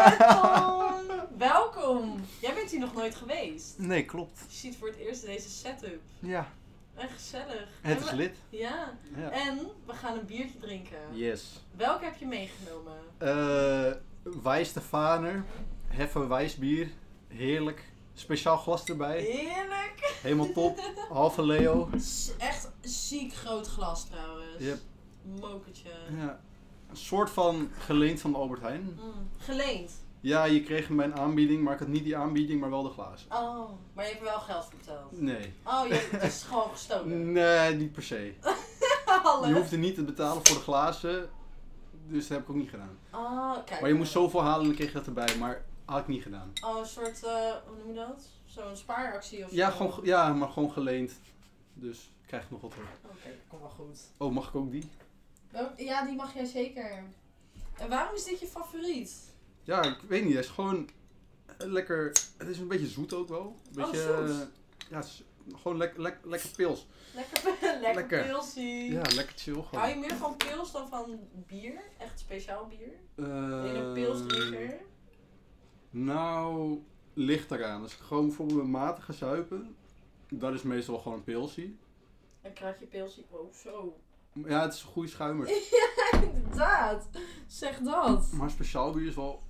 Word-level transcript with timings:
Tom! 0.00 1.10
Welkom! 1.38 2.20
Jij 2.40 2.54
bent 2.54 2.70
hier 2.70 2.80
nog 2.80 2.94
nooit 2.94 3.14
geweest. 3.14 3.78
Nee, 3.78 4.04
klopt. 4.04 4.38
Je 4.48 4.56
ziet 4.56 4.76
voor 4.76 4.88
het 4.88 4.96
eerst 4.96 5.24
deze 5.26 5.50
setup. 5.50 6.00
Ja, 6.18 6.48
Echt 6.94 7.12
gezellig. 7.12 7.68
het 7.80 8.00
is 8.04 8.10
lid. 8.10 8.36
Ja. 8.48 8.92
Ja. 9.16 9.30
En 9.30 9.58
we 9.86 9.92
gaan 9.92 10.18
een 10.18 10.26
biertje 10.26 10.58
drinken. 10.58 10.98
Yes. 11.12 11.62
Welke 11.76 12.04
heb 12.04 12.16
je 12.16 12.26
meegenomen? 12.26 12.92
Eh 13.18 13.92
Wijs 14.42 14.72
de 14.72 14.80
Vaner. 14.80 15.44
Heffe 15.88 16.26
wijsbier. 16.26 16.88
Heerlijk. 17.28 17.84
Speciaal 18.14 18.56
glas 18.56 18.84
erbij. 18.84 19.20
Heerlijk! 19.20 20.14
Helemaal 20.22 20.52
top. 20.52 20.80
Halve 21.08 21.42
Leo. 21.42 21.88
Echt 22.38 22.70
ziek 22.80 23.34
groot 23.34 23.66
glas 23.66 24.04
trouwens. 24.08 24.58
Yep. 24.58 24.78
Mokertje. 25.40 25.90
Ja. 26.16 26.40
Een 26.90 26.96
soort 26.96 27.30
van 27.30 27.70
geleend 27.78 28.20
van 28.20 28.34
Albert 28.34 28.60
Heijn. 28.60 28.82
Mm. 29.02 29.30
Geleend. 29.38 29.92
Ja, 30.20 30.44
je 30.44 30.62
kreeg 30.62 30.88
een 30.88 31.14
aanbieding, 31.16 31.62
maar 31.62 31.72
ik 31.72 31.78
had 31.78 31.88
niet 31.88 32.04
die 32.04 32.16
aanbieding, 32.16 32.60
maar 32.60 32.70
wel 32.70 32.82
de 32.82 32.90
glazen. 32.90 33.30
Oh, 33.32 33.70
maar 33.92 34.04
je 34.04 34.10
hebt 34.10 34.22
wel 34.22 34.40
geld 34.40 34.64
verteld. 34.68 35.20
Nee. 35.20 35.54
Oh, 35.66 35.86
je, 35.88 36.08
het 36.10 36.22
is 36.22 36.42
gewoon 36.48 36.70
gestolen. 36.70 37.32
Nee, 37.32 37.74
niet 37.74 37.92
per 37.92 38.02
se. 38.02 38.34
Je 39.46 39.52
hoefde 39.54 39.76
niet 39.76 39.94
te 39.94 40.04
betalen 40.04 40.46
voor 40.46 40.56
de 40.56 40.62
glazen, 40.62 41.28
dus 42.06 42.28
dat 42.28 42.36
heb 42.36 42.40
ik 42.46 42.50
ook 42.50 42.56
niet 42.56 42.70
gedaan. 42.70 42.98
Oh, 43.12 43.52
kijk. 43.64 43.80
Maar 43.80 43.88
je 43.90 43.94
moest 43.96 44.12
zoveel 44.12 44.42
halen 44.42 44.60
en 44.60 44.66
dan 44.66 44.74
kreeg 44.74 44.88
je 44.88 44.94
dat 44.94 45.06
erbij, 45.06 45.36
maar 45.38 45.64
had 45.84 45.98
ik 46.00 46.06
niet 46.06 46.22
gedaan. 46.22 46.52
Oh, 46.64 46.78
een 46.78 46.86
soort, 46.86 47.24
eh, 47.24 47.32
hoe 47.66 47.76
noem 47.78 47.88
je 47.88 47.94
dat? 47.94 48.28
Zo'n 48.46 48.76
spaaractie 48.76 49.44
of 49.44 49.50
Ja, 49.50 49.70
zo? 49.70 49.76
gewoon, 49.76 49.92
ge- 49.92 50.00
ja, 50.04 50.32
maar 50.32 50.48
gewoon 50.48 50.70
geleend. 50.70 51.12
Dus 51.74 52.10
krijg 52.26 52.42
ik 52.44 52.50
nog 52.50 52.60
wat 52.60 52.70
terug. 52.70 52.88
Oké, 53.04 53.14
dat 53.28 53.32
komt 53.48 53.60
wel 53.62 53.70
goed. 53.70 54.00
Oh, 54.16 54.32
mag 54.32 54.48
ik 54.48 54.54
ook 54.54 54.70
die? 54.70 54.90
Ja, 55.76 56.04
die 56.04 56.14
mag 56.16 56.34
jij 56.34 56.44
zeker. 56.44 57.02
En 57.78 57.88
waarom 57.88 58.14
is 58.16 58.24
dit 58.24 58.40
je 58.40 58.46
favoriet? 58.46 59.34
Ja, 59.62 59.82
ik 59.82 59.98
weet 60.08 60.24
niet. 60.24 60.32
Hij 60.32 60.42
is 60.42 60.48
gewoon 60.48 60.88
eh, 61.46 61.66
lekker. 61.66 62.06
Het 62.36 62.48
is 62.48 62.58
een 62.58 62.68
beetje 62.68 62.86
zoet 62.86 63.12
ook 63.12 63.28
wel. 63.28 63.56
Een 63.74 63.84
Oh, 63.84 63.90
beetje. 63.90 64.02
zoet. 64.26 64.40
eh, 64.40 64.46
ja, 64.90 64.96
het 64.96 65.04
is 65.06 65.24
gewoon 65.56 65.76
lekker 65.76 66.00
lek, 66.02 66.18
lekker 66.24 66.48
pils. 66.56 66.86
Lekker, 67.14 67.80
lekker, 67.94 68.24
pilsie. 68.24 68.92
Ja, 68.92 69.02
lekker 69.14 69.32
chill 69.36 69.52
Hou 69.54 69.64
gewoon. 69.66 69.88
je 69.88 69.96
meer 69.96 70.16
van 70.16 70.36
pils 70.36 70.72
dan 70.72 70.88
van 70.88 71.18
bier? 71.46 71.80
Echt 71.98 72.18
speciaal 72.18 72.66
bier? 72.66 72.92
Eh, 73.14 73.62
Ben 73.62 73.72
je 73.72 73.78
een 73.78 73.92
pilsdrinker? 73.92 74.80
Nou, 75.90 76.78
ligt 77.14 77.50
eraan. 77.50 77.82
Als 77.82 77.92
ik 77.92 77.98
gewoon 77.98 78.26
bijvoorbeeld 78.26 78.58
met 78.58 78.68
maten 78.68 79.02
ga 79.02 79.12
zuipen, 79.12 79.76
dat 80.28 80.52
is 80.54 80.62
meestal 80.62 80.98
gewoon 80.98 81.18
een 81.18 81.24
pilsie. 81.24 81.78
Een 82.42 82.52
kratje 82.52 82.86
pilsie. 82.86 83.24
Oh, 83.30 83.52
zo. 83.54 84.00
Ja, 84.46 84.62
het 84.62 84.74
is 84.74 84.82
een 84.82 84.88
goede 84.88 85.08
schuimer. 85.08 85.48
Inderdaad. 86.34 87.08
Zeg 87.46 87.78
dat. 87.78 88.32
Maar 88.32 88.50
speciaal 88.50 88.92
bier 88.92 89.06
is 89.06 89.14
wel 89.14 89.42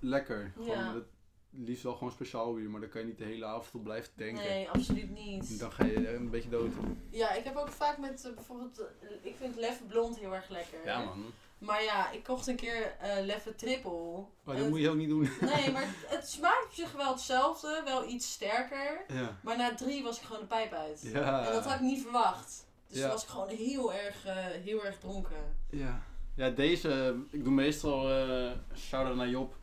lekker. 0.00 0.52
Gewoon, 0.56 0.78
Ja. 0.78 0.94
het 0.94 1.04
liefst 1.50 1.82
wel 1.82 1.94
gewoon 1.94 2.12
speciaal 2.12 2.54
bier, 2.54 2.70
maar 2.70 2.80
dan 2.80 2.88
kan 2.90 3.00
je 3.00 3.06
niet 3.06 3.18
de 3.18 3.24
hele 3.24 3.44
avond 3.46 3.74
op 3.74 3.82
blijven 3.84 4.12
denken. 4.16 4.44
Nee, 4.44 4.70
absoluut 4.70 5.10
niet. 5.10 5.58
Dan 5.58 5.72
ga 5.72 5.84
je 5.84 6.14
een 6.14 6.30
beetje 6.30 6.48
dood. 6.48 6.72
Ja, 7.10 7.32
ik 7.32 7.44
heb 7.44 7.56
ook 7.56 7.68
vaak 7.68 7.98
met 7.98 8.24
eh, 8.24 8.34
bijvoorbeeld, 8.34 8.78
eh, 8.78 8.86
ik 9.22 9.34
vind 9.38 9.56
Leffe 9.56 9.84
Blond 9.84 10.18
heel 10.18 10.34
erg 10.34 10.48
lekker. 10.48 10.78
Ja, 10.84 11.04
man. 11.04 11.24
Maar 11.58 11.82
ja, 11.82 12.10
ik 12.10 12.24
kocht 12.24 12.46
een 12.46 12.56
keer 12.56 12.96
eh 13.00 13.24
Leffe 13.24 13.54
Triple. 13.54 14.24
Maar 14.44 14.54
En 14.54 14.60
dat 14.60 14.70
moet 14.70 14.80
je 14.80 14.88
ook 14.90 14.96
niet 14.96 15.08
doen. 15.08 15.22
Nee, 15.40 15.70
maar 15.72 15.82
het, 15.86 15.96
het 16.18 16.28
smaakt 16.28 16.64
op 16.64 16.72
zich 16.72 16.92
wel 16.92 17.12
hetzelfde, 17.12 17.82
wel 17.84 18.08
iets 18.08 18.32
sterker. 18.32 19.04
Ja. 19.08 19.38
Maar 19.42 19.56
na 19.56 19.74
drie 19.74 20.02
was 20.02 20.16
ik 20.18 20.24
gewoon 20.24 20.40
de 20.40 20.46
pijp 20.48 20.72
uit. 20.72 21.00
Ja. 21.12 21.46
En 21.46 21.52
dat 21.52 21.64
had 21.64 21.74
ik 21.74 21.80
niet 21.80 22.02
verwacht. 22.02 22.66
Dus 22.96 23.04
Ja. 23.04 23.10
was 23.10 23.22
ik 23.22 23.28
gewoon 23.28 23.48
heel 23.48 23.92
erg, 23.94 24.24
eh, 24.24 24.34
heel 24.36 24.84
erg 24.84 24.98
dronken. 24.98 25.56
Ja. 25.70 26.02
Ja, 26.34 26.50
deze, 26.50 27.16
ik 27.30 27.44
doe 27.44 27.52
meestal, 27.52 28.10
eh 28.10 28.52
shout-out 28.76 29.16
naar 29.16 29.28
Job, 29.28 29.56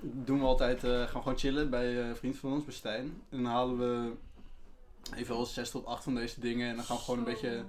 doen 0.00 0.38
we 0.38 0.44
altijd, 0.44 0.84
eh, 0.84 0.90
gaan 0.90 1.00
we 1.12 1.18
gewoon 1.22 1.38
chillen 1.38 1.70
bij 1.70 1.96
een 1.98 2.16
vriend 2.16 2.36
van 2.36 2.52
ons, 2.52 2.64
bij 2.64 2.74
Stijn. 2.74 3.22
En 3.28 3.42
dan 3.42 3.52
halen 3.52 3.78
we 3.78 4.12
even 5.16 5.34
wel 5.34 5.44
zes 5.46 5.70
tot 5.70 5.86
acht 5.86 6.02
van 6.04 6.14
deze 6.14 6.40
dingen 6.40 6.68
en 6.68 6.76
dan 6.76 6.84
gaan 6.84 6.96
we 6.96 7.02
gewoon 7.02 7.18
een 7.18 7.24
beetje 7.24 7.64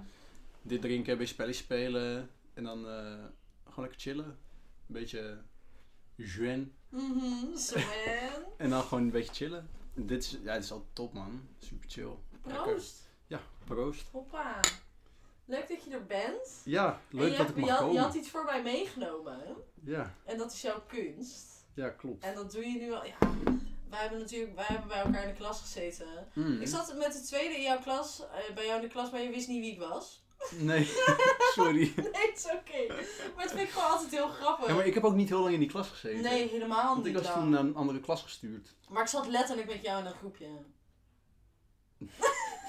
dit 0.61 0.81
drinken, 0.81 1.11
een 1.11 1.17
beetje 1.17 1.34
spelletjes 1.34 1.63
spelen 1.63 2.29
en 2.53 2.63
dan 2.63 2.78
gewoon 3.63 3.84
lekker 3.84 4.00
chillen. 4.00 4.25
Een 4.25 4.94
beetje 4.94 5.38
juen 6.16 6.73
Mhm, 6.90 7.45
en 8.57 8.69
dan 8.69 8.81
gewoon 8.84 9.03
een 9.03 9.09
beetje 9.11 9.34
chillen. 9.34 9.69
En 9.95 10.06
dit 10.06 10.23
is, 10.23 10.38
ja, 10.44 10.53
dit 10.53 10.63
is 10.63 10.72
altijd 10.72 10.95
top 10.95 11.13
man, 11.13 11.47
super 11.59 11.90
chill. 11.90 12.11
Lekker. 12.44 12.63
Proost. 12.63 13.09
Ja, 13.28 13.41
proost. 13.66 14.06
Hoppa. 14.11 14.59
Leuk 15.46 15.68
dat 15.68 15.84
je 15.84 15.91
er 15.91 16.06
bent. 16.06 16.62
Ja, 16.63 17.02
En 17.12 17.18
leuk 17.18 17.31
je, 17.31 17.38
dat 17.38 17.46
hebt- 17.46 17.50
ik 17.50 17.56
mag 17.56 17.66
je, 17.66 17.72
had, 17.72 17.79
komen. 17.81 17.94
je 17.96 18.00
had 18.07 18.13
iets 18.16 18.29
voor 18.29 18.44
mij 18.44 18.62
meegenomen. 18.62 19.40
Ja, 19.84 20.16
En 20.25 20.38
dat 20.38 20.52
is 20.53 20.62
jouw 20.62 20.81
kunst. 20.88 21.66
ja, 21.74 21.90
klopt. 21.90 22.24
En 22.24 22.35
dat 22.35 22.52
doe 22.52 22.66
je 22.66 22.79
nu 22.79 22.91
al. 22.94 23.06
Ja, 23.06 23.18
wij 23.90 24.00
hebben 24.00 24.19
natuurlijk 24.19 24.56
wij 24.56 24.66
hebben 24.68 24.88
bij 24.88 25.00
elkaar 25.02 25.22
in 25.22 25.28
de 25.28 25.34
klas 25.35 25.59
gezeten. 25.62 26.28
Mm. 26.34 26.62
Ik 26.62 26.68
zat 26.68 26.96
met 26.97 27.13
de 27.13 27.22
tweede 27.22 27.56
in 27.56 27.62
jouw 27.62 27.79
klas, 27.79 28.22
eh, 28.22 28.53
bij 28.56 28.66
jou 28.66 28.75
in 28.75 28.81
de 28.88 28.94
klas, 28.94 29.12
maar 29.12 29.22
je 29.22 29.29
wist 29.29 29.47
niet 29.47 29.59
wie 29.62 29.72
ik 29.72 29.79
was. 29.79 30.24
Nee, 30.59 30.85
sorry. 31.56 31.94
Nee, 31.96 32.12
het 32.12 32.38
is 32.38 32.46
oké. 32.46 32.88
Maar 33.35 33.44
het 33.44 33.52
vind 33.52 33.62
ik 33.68 33.69
gewoon 33.69 33.90
altijd 33.90 34.12
heel 34.12 34.28
grappig. 34.29 34.68
Ja, 34.68 34.73
maar 34.73 34.85
ik 34.85 34.94
heb 34.94 35.03
ook 35.03 35.16
niet 35.16 35.29
heel 35.29 35.40
lang 35.41 35.53
in 35.53 35.59
die 35.59 35.69
klas 35.69 35.88
gezeten. 35.90 36.22
Nee, 36.22 36.47
helemaal 36.50 36.94
Want 36.94 37.06
ik 37.06 37.13
niet. 37.13 37.23
was 37.23 37.34
toen 37.34 37.50
naar 37.50 37.59
een 37.59 37.75
andere 37.75 38.00
klas 38.00 38.22
gestuurd. 38.23 38.75
Maar 38.90 39.02
ik 39.02 39.08
zat 39.09 39.28
letterlijk 39.28 39.68
met 39.68 39.81
jou 39.81 40.00
in 40.00 40.06
een 40.06 40.13
groepje. 40.13 40.47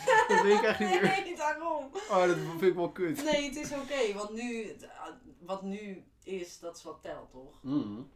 Dat 0.29 0.43
weet 0.43 0.59
ik 0.59 0.63
echt 0.63 0.79
niet 0.79 0.89
meer. 0.89 1.03
Nee, 1.03 1.37
daarom. 1.37 1.91
Oh, 2.11 2.27
dat 2.27 2.37
vind 2.37 2.63
ik 2.63 2.75
wel 2.75 2.91
kut. 2.91 3.25
Nee, 3.25 3.45
het 3.45 3.57
is 3.57 3.73
oké, 3.73 4.13
want 4.15 4.33
nu, 4.33 4.77
ah, 5.01 5.15
wat 5.39 5.63
nu 5.63 6.05
is, 6.23 6.59
dat 6.59 6.77
is 6.77 6.83
wat 6.83 6.99
telt, 7.03 7.31
toch? 7.31 7.63
Mm. 7.63 8.11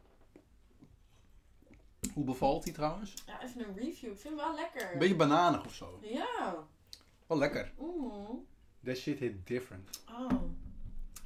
Hoe 2.14 2.24
bevalt 2.24 2.64
die 2.64 2.72
trouwens? 2.72 3.14
Ja, 3.26 3.42
even 3.42 3.68
een 3.68 3.74
review. 3.76 4.10
Ik 4.10 4.18
vind 4.18 4.22
hem 4.22 4.36
wel 4.36 4.54
lekker. 4.54 4.92
Een 4.92 4.98
beetje 4.98 5.16
bananig 5.16 5.64
of 5.64 5.74
zo. 5.74 5.98
Ja. 6.02 6.66
Wel 7.26 7.38
lekker. 7.38 7.72
Mm. 7.78 8.46
That 8.84 8.96
shit 8.96 9.18
hit 9.18 9.46
different. 9.46 10.04
Oh. 10.08 10.42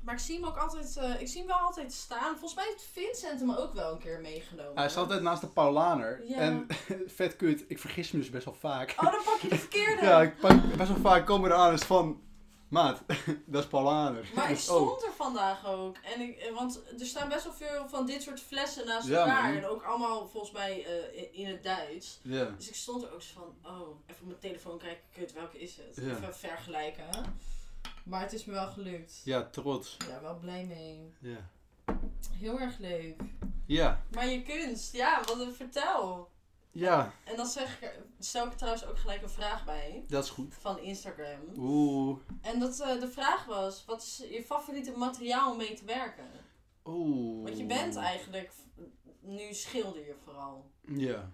Maar 0.00 0.14
ik 0.14 0.20
zie 0.20 0.34
hem 0.34 0.44
ook 0.44 0.56
altijd, 0.56 0.96
eh, 0.96 1.20
ik 1.20 1.28
zie 1.28 1.38
hem 1.38 1.46
wel 1.46 1.56
altijd 1.58 1.92
staan. 1.92 2.30
Volgens 2.30 2.54
mij 2.54 2.64
heeft 2.64 2.88
Vincent 2.92 3.40
hem 3.40 3.52
ook 3.52 3.72
wel 3.74 3.92
een 3.92 3.98
keer 3.98 4.20
meegenomen. 4.20 4.76
Hij 4.78 4.88
staat 4.88 5.02
altijd 5.02 5.22
naast 5.22 5.40
de 5.40 5.48
Paulaner. 5.48 6.22
Ja. 6.28 6.36
En 6.36 6.66
vet 7.06 7.36
kut, 7.36 7.64
ik 7.68 7.78
vergis 7.78 8.10
me 8.10 8.18
dus 8.18 8.30
best 8.30 8.44
wel 8.44 8.54
vaak. 8.54 8.94
Oh, 8.96 9.12
dan 9.12 9.22
pak 9.24 9.38
je 9.40 9.48
de 9.48 9.56
verkeerde. 9.58 10.06
Ja, 10.06 10.22
ik 10.22 10.38
pak 10.38 10.76
best 10.76 10.88
wel 10.88 11.00
vaak 11.00 11.26
komen 11.26 11.50
eraan 11.50 11.72
is 11.72 11.82
van... 11.82 12.20
Maat, 12.68 13.02
dat 13.46 13.62
is 13.62 13.68
Paulaner. 13.68 14.28
Maar 14.34 14.50
ik 14.50 14.56
oh. 14.56 14.62
stond 14.62 15.02
er 15.02 15.12
vandaag 15.12 15.66
ook. 15.66 15.96
En 16.14 16.20
ik, 16.20 16.36
eh, 16.36 16.54
want 16.54 16.82
er 16.98 17.06
staan 17.06 17.28
best 17.28 17.44
wel 17.44 17.52
veel 17.52 17.88
van 17.88 18.06
dit 18.06 18.22
soort 18.22 18.40
flessen 18.40 18.86
naast 18.86 19.08
Ja, 19.08 19.18
elkaar. 19.20 19.42
man. 19.42 19.56
En 19.62 19.66
ook 19.66 19.82
allemaal 19.82 20.28
volgens 20.28 20.52
mij 20.52 20.84
eh, 20.84 21.38
in- 21.40 21.46
het 21.46 21.62
Duits. 21.62 22.20
Ja. 22.22 22.44
Dus 22.44 22.68
ik 22.68 22.74
stond 22.74 23.02
er 23.02 23.12
ook 23.14 23.22
zo 23.22 23.32
van, 23.34 23.72
oh, 23.72 23.88
even 24.06 24.20
op 24.20 24.26
mijn 24.26 24.38
telefoon 24.38 24.78
kijken, 24.78 25.02
kut, 25.12 25.32
welke 25.32 25.60
is 25.60 25.76
het? 25.76 25.98
Even 25.98 26.34
vergelijken. 26.34 27.08
Maar 28.04 28.20
het 28.20 28.32
is 28.32 28.44
me 28.44 28.52
wel 28.52 28.66
gelukt. 28.66 29.20
Ja, 29.24 29.48
trots. 29.50 29.96
Ja, 30.08 30.20
wel 30.20 30.38
blij 30.38 30.64
mee. 30.64 31.12
Ja. 31.20 31.50
Heel 32.32 32.60
erg 32.60 32.78
leuk. 32.78 33.22
Ja. 33.66 34.04
Maar 34.14 34.28
je 34.28 34.42
kunst, 34.42 34.92
ja, 34.92 35.20
wat 35.24 35.40
een 35.40 35.52
vertel. 35.52 36.30
Ja, 36.72 37.12
En 37.24 37.36
dan 37.36 37.46
zeg 37.46 37.82
ik, 37.82 38.00
stel 38.18 38.46
ik 38.46 38.52
trouwens 38.52 38.86
ook 38.86 38.98
gelijk 38.98 39.22
een 39.22 39.28
vraag 39.28 39.64
bij. 39.64 40.04
dat 40.08 40.24
is 40.24 40.30
goed. 40.30 40.54
Van 40.54 40.78
Instagram. 40.78 41.40
Oeh. 41.56 42.18
En 42.40 42.60
dat, 42.60 42.80
eh, 42.80 43.00
de 43.00 43.08
vraag 43.08 43.44
was, 43.44 43.84
wat 43.84 44.02
is 44.02 44.22
je 44.30 44.42
favoriete 44.44 44.92
materiaal 44.96 45.50
om 45.50 45.56
mee 45.56 45.74
te 45.74 45.84
werken? 45.84 46.30
Oeh. 46.84 47.44
Want 47.44 47.58
je 47.58 47.66
bent 47.66 47.96
eigenlijk, 47.96 48.52
nu 49.20 49.54
schilder 49.54 50.06
je 50.06 50.14
vooral. 50.24 50.70
Ja. 50.86 51.30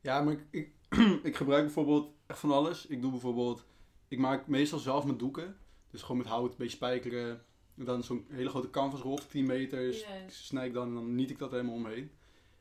Ja, 0.00 0.20
maar 0.22 0.32
ik, 0.32 0.44
ik, 0.50 0.72
ik 1.22 1.36
gebruik 1.36 1.64
bijvoorbeeld 1.64 2.12
echt 2.26 2.38
van 2.38 2.52
alles. 2.52 2.86
Ik 2.86 3.00
doe 3.00 3.10
bijvoorbeeld... 3.10 3.64
Ik 4.08 4.18
maak 4.18 4.46
meestal 4.46 4.78
zelf 4.78 5.04
mijn 5.04 5.18
doeken. 5.18 5.56
Dus 5.90 6.02
gewoon 6.02 6.16
met 6.16 6.26
hout, 6.26 6.50
een 6.50 6.56
beetje 6.58 6.76
spijkeren. 6.76 7.42
En 7.76 7.84
dan 7.84 8.02
zo'n 8.02 8.26
hele 8.28 8.48
grote 8.48 8.70
canvasrol 8.70 9.16
van 9.16 9.26
10 9.28 9.46
meter. 9.46 9.94
s- 9.94 10.00
Juist. 10.00 10.44
Snij 10.44 10.66
ik 10.66 10.72
dan 10.72 10.88
en 10.88 10.94
dan 10.94 11.14
niet 11.14 11.30
ik 11.30 11.38
dat 11.38 11.50
er 11.50 11.56
helemaal 11.56 11.76
omheen. 11.78 12.10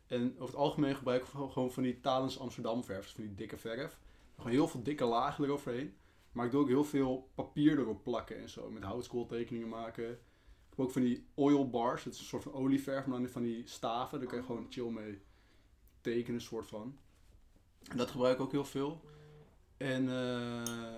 En 0.07 0.31
over 0.33 0.45
het 0.45 0.55
algemeen 0.55 0.95
gebruik 0.95 1.21
ik 1.23 1.29
gewoon 1.51 1.71
van 1.71 1.83
die 1.83 1.99
Talens 1.99 2.39
Amsterdam 2.39 2.83
verf. 2.83 3.01
Dus 3.03 3.11
van 3.11 3.23
die 3.23 3.35
dikke 3.35 3.57
verf. 3.57 3.99
Gewoon 4.35 4.51
heel 4.51 4.67
veel 4.67 4.83
dikke 4.83 5.05
lagen 5.05 5.43
eroverheen. 5.43 5.95
Maar 6.31 6.45
ik 6.45 6.51
doe 6.51 6.61
ook 6.61 6.67
heel 6.67 6.83
veel 6.83 7.29
papier 7.35 7.79
erop 7.79 8.03
plakken 8.03 8.37
en 8.37 8.49
zo. 8.49 8.69
Met 8.69 8.83
houtskooltekeningen 8.83 9.69
maken. 9.69 10.11
Ik 10.11 10.19
heb 10.69 10.79
ook 10.79 10.91
van 10.91 11.01
die 11.01 11.25
oil 11.33 11.69
bars. 11.69 12.03
Dat 12.03 12.13
is 12.13 12.19
een 12.19 12.25
soort 12.25 12.43
van 12.43 12.53
olieverf, 12.53 13.05
maar 13.05 13.19
dan 13.19 13.29
van 13.29 13.41
die 13.41 13.67
staven. 13.67 14.19
Daar 14.19 14.27
kan 14.27 14.37
je 14.37 14.43
gewoon 14.45 14.65
chill 14.69 14.89
mee 14.89 15.21
tekenen, 16.01 16.41
soort 16.41 16.67
van. 16.67 16.97
En 17.89 17.97
dat 17.97 18.09
gebruik 18.11 18.35
ik 18.35 18.41
ook 18.41 18.51
heel 18.51 18.65
veel. 18.65 19.01
En 19.77 20.09
eh, 20.09 20.97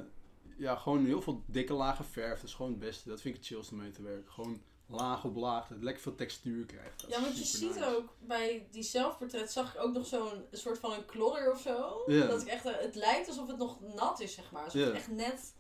ja, 0.60 0.76
gewoon 0.76 1.06
heel 1.06 1.22
veel 1.22 1.44
dikke 1.46 1.74
lagen 1.74 2.06
verf. 2.06 2.40
Dat 2.40 2.50
is 2.50 2.54
gewoon 2.56 2.72
het 2.72 2.80
beste. 2.80 3.10
Dat 3.10 3.22
vind 3.22 3.34
ik 3.36 3.40
het 3.42 3.50
chillste 3.50 3.74
om 3.74 3.80
mee 3.80 3.92
te 3.92 4.02
werken. 4.02 4.32
Gewoon 4.32 4.62
laag 4.88 5.24
op 5.26 5.36
laag. 5.36 5.62
Dat 5.62 5.70
het 5.70 5.84
lekker 5.84 6.04
veel 6.04 6.16
textuur 6.16 6.66
krijgt. 6.66 7.02
Dat 7.02 7.10
Ja, 7.10 7.22
want 7.22 7.38
je 7.38 7.44
ziet 7.44 7.76
nice. 7.76 7.96
ook 7.96 8.16
bij 8.20 8.68
die 8.72 8.84
zelfportret 8.84 9.52
zag 9.52 9.76
ik 9.76 9.82
ook 9.82 9.94
nog 9.94 10.06
zo'n 10.06 10.44
soort 10.52 10.80
van 10.80 10.92
een 10.94 11.06
klodder 11.06 11.52
of 11.52 11.62
zo. 11.62 12.04
Dat 12.08 12.42
ik 12.42 12.48
echt, 12.48 12.66
eh, 12.66 12.78
het 12.78 12.96
lijkt 12.96 13.28
alsof 13.28 13.48
het 13.48 13.58
nog 13.58 13.80
nat 13.96 14.20
is, 14.20 14.34
zeg 14.34 14.52
maar. 14.52 14.64
Alsof 14.64 14.82
het 14.82 14.94
echt 14.94 15.12
net 15.12 15.54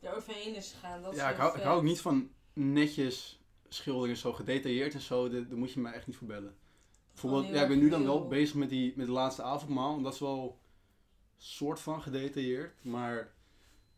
eroverheen 0.00 0.54
is 0.54 0.72
gegaan. 0.72 1.02
Dat 1.02 1.14
Ja, 1.14 1.30
ik 1.30 1.36
hou, 1.36 1.56
ik 1.56 1.62
hou 1.62 1.74
ook 1.74 1.80
vet. 1.80 1.90
niet 1.90 2.00
van 2.00 2.30
netjes 2.52 3.40
schilderen 3.68 4.10
en 4.10 4.16
zo, 4.16 4.32
gedetailleerd 4.32 4.94
en 4.94 5.00
zo, 5.00 5.28
daar 5.28 5.48
daar 5.48 5.58
moet 5.58 5.72
je 5.72 5.80
me 5.80 5.90
echt 5.90 6.06
niet 6.06 6.16
voor 6.16 6.26
bellen. 6.26 6.56
Bijvoorbeeld, 7.12 7.54
ja, 7.54 7.62
ik 7.62 7.68
ben 7.68 7.78
nu 7.78 7.88
dan 7.88 8.04
wel 8.04 8.26
bezig 8.26 8.54
met, 8.54 8.68
die, 8.68 8.92
met 8.96 9.06
de 9.06 9.12
laatste 9.12 9.42
avondmaal. 9.42 9.96
En 9.96 10.02
dat 10.02 10.12
is 10.14 10.20
wel 10.20 10.58
soort 11.36 11.80
van 11.80 12.02
gedetailleerd. 12.02 12.84
Maar 12.84 13.34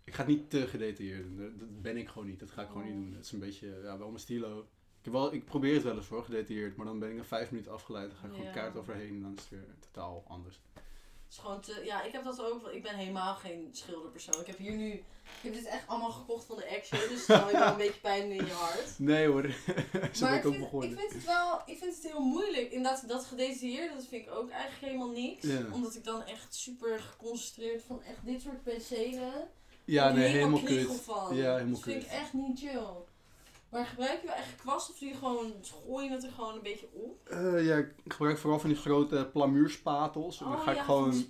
ik 0.09 0.15
ga 0.15 0.23
het 0.25 0.31
niet 0.37 0.51
te 0.51 0.67
gedetailleerd 0.67 1.23
doen. 1.23 1.37
Dat- 1.59 1.83
ben 1.83 1.97
ik 1.97 2.09
gewoon 2.09 2.29
niet. 2.29 2.41
Dat 2.41 2.51
ga 2.51 2.63
ik 2.63 2.69
gewoon 2.69 2.85
niet 2.85 2.93
Oh. 2.95 3.01
doen. 3.01 3.13
Het 3.15 3.25
is 3.25 3.33
een 3.33 3.39
beetje, 3.39 3.81
ja, 3.83 3.99
wel 3.99 4.09
mijn 4.09 4.21
stilo. 4.21 4.59
Ik, 4.99 5.05
heb 5.05 5.13
wel, 5.13 5.33
ik 5.33 5.45
probeer 5.45 5.75
het 5.75 5.83
wel 5.83 5.97
eens 5.97 6.09
hoor, 6.09 6.25
gedetailleerd. 6.25 6.77
Maar 6.77 6.87
dan 6.87 6.99
ben 6.99 7.11
ik 7.11 7.17
na 7.17 7.25
vijf 7.25 7.51
minuten 7.51 7.73
afgeleid. 7.73 8.09
Dan 8.11 8.19
ga 8.19 8.27
ik 8.27 8.31
gewoon 8.33 8.47
Ja. 8.47 8.53
kaart 8.53 8.77
overheen. 8.77 9.15
En 9.15 9.23
dan 9.23 9.35
is 9.35 9.41
het 9.41 9.51
weer 9.51 9.67
totaal 9.81 10.25
anders. 10.29 10.61
Het 10.75 11.37
is 11.37 11.43
gewoon 11.43 11.61
te, 11.61 11.83
ja, 11.85 12.03
ik 12.03 12.13
heb 12.13 12.25
dat 12.25 12.43
ook. 12.43 12.69
Ik 12.69 12.83
ben 12.83 12.95
helemaal 12.95 13.35
geen 13.35 13.69
schilderpersoon. 13.73 14.41
Ik 14.41 14.47
heb 14.47 14.59
hier 14.59 14.73
nu, 14.77 14.93
ik 14.93 15.05
heb 15.43 15.53
dit 15.53 15.65
echt 15.67 15.87
allemaal 15.87 16.11
gekocht 16.11 16.45
van 16.45 16.57
de 16.57 16.69
Action. 16.77 17.01
Dus 17.09 17.27
dan 17.27 17.39
heb 17.41 17.51
je 17.51 17.59
wel 17.59 17.71
een 17.71 17.77
beetje 17.77 18.01
pijn 18.01 18.31
in 18.31 18.45
je 18.47 18.53
hart. 18.53 18.99
Nee 18.99 19.27
hoor, 19.27 19.43
zo 19.51 19.51
ben 19.51 20.21
maar 20.21 20.35
ik 20.39 20.45
ook 20.47 20.53
vind, 20.53 20.59
begonnen. 20.65 20.91
ik 20.91 20.99
vind 20.99 21.13
het 21.13 21.25
wel, 21.25 21.61
ik 21.67 21.79
vind 21.79 21.95
het 21.95 22.03
heel 22.13 22.21
moeilijk. 22.21 22.71
Inderdaad, 22.71 23.09
dat 23.09 23.25
gedetailleerd, 23.25 23.95
dat 23.95 24.07
vind 24.07 24.27
ik 24.27 24.33
ook 24.33 24.51
eigenlijk 24.51 24.81
helemaal 24.93 25.11
niks. 25.11 25.43
Ja. 25.45 25.67
Omdat 25.73 25.95
ik 25.95 26.05
dan 26.05 26.23
echt 26.23 26.55
super 26.55 26.99
geconcentreerd 27.01 27.83
van 27.83 28.03
echt 28.03 28.25
dit 28.25 28.41
soort 28.41 28.63
penselen. 28.63 29.49
Ja, 29.89 30.13
nee, 30.13 30.29
helemaal 30.29 30.63
kriegel 30.63 30.95
kut. 30.95 31.03
Van. 31.03 31.37
Ja, 31.37 31.53
helemaal 31.53 31.73
dat 31.73 31.83
vind 31.83 32.03
ik 32.03 32.09
echt 32.09 32.33
niet 32.33 32.59
chill. 32.59 32.87
Maar 33.69 33.87
gebruik 33.87 34.21
je 34.21 34.27
wel 34.27 34.37
echt 34.37 34.57
kwast 34.57 34.91
of 34.91 34.99
doe 34.99 35.09
je 35.09 35.15
gewoon, 35.15 35.53
gooi 35.63 36.05
je 36.05 36.11
het 36.11 36.25
er 36.25 36.31
gewoon 36.31 36.55
een 36.55 36.63
beetje 36.63 36.89
op? 36.93 37.29
Eh, 37.29 37.67
ja, 37.67 37.77
ik 37.77 37.95
gebruik 38.07 38.39
vooral 38.39 38.59
van 38.61 38.71
die 38.71 38.79
grote 38.79 39.29
plamuurspatels. 39.33 40.41
En 40.41 40.47
dan 40.47 40.55
Oh 40.55 40.63
ga 40.63 40.73
ik 40.73 40.79
gewoon 40.79 41.25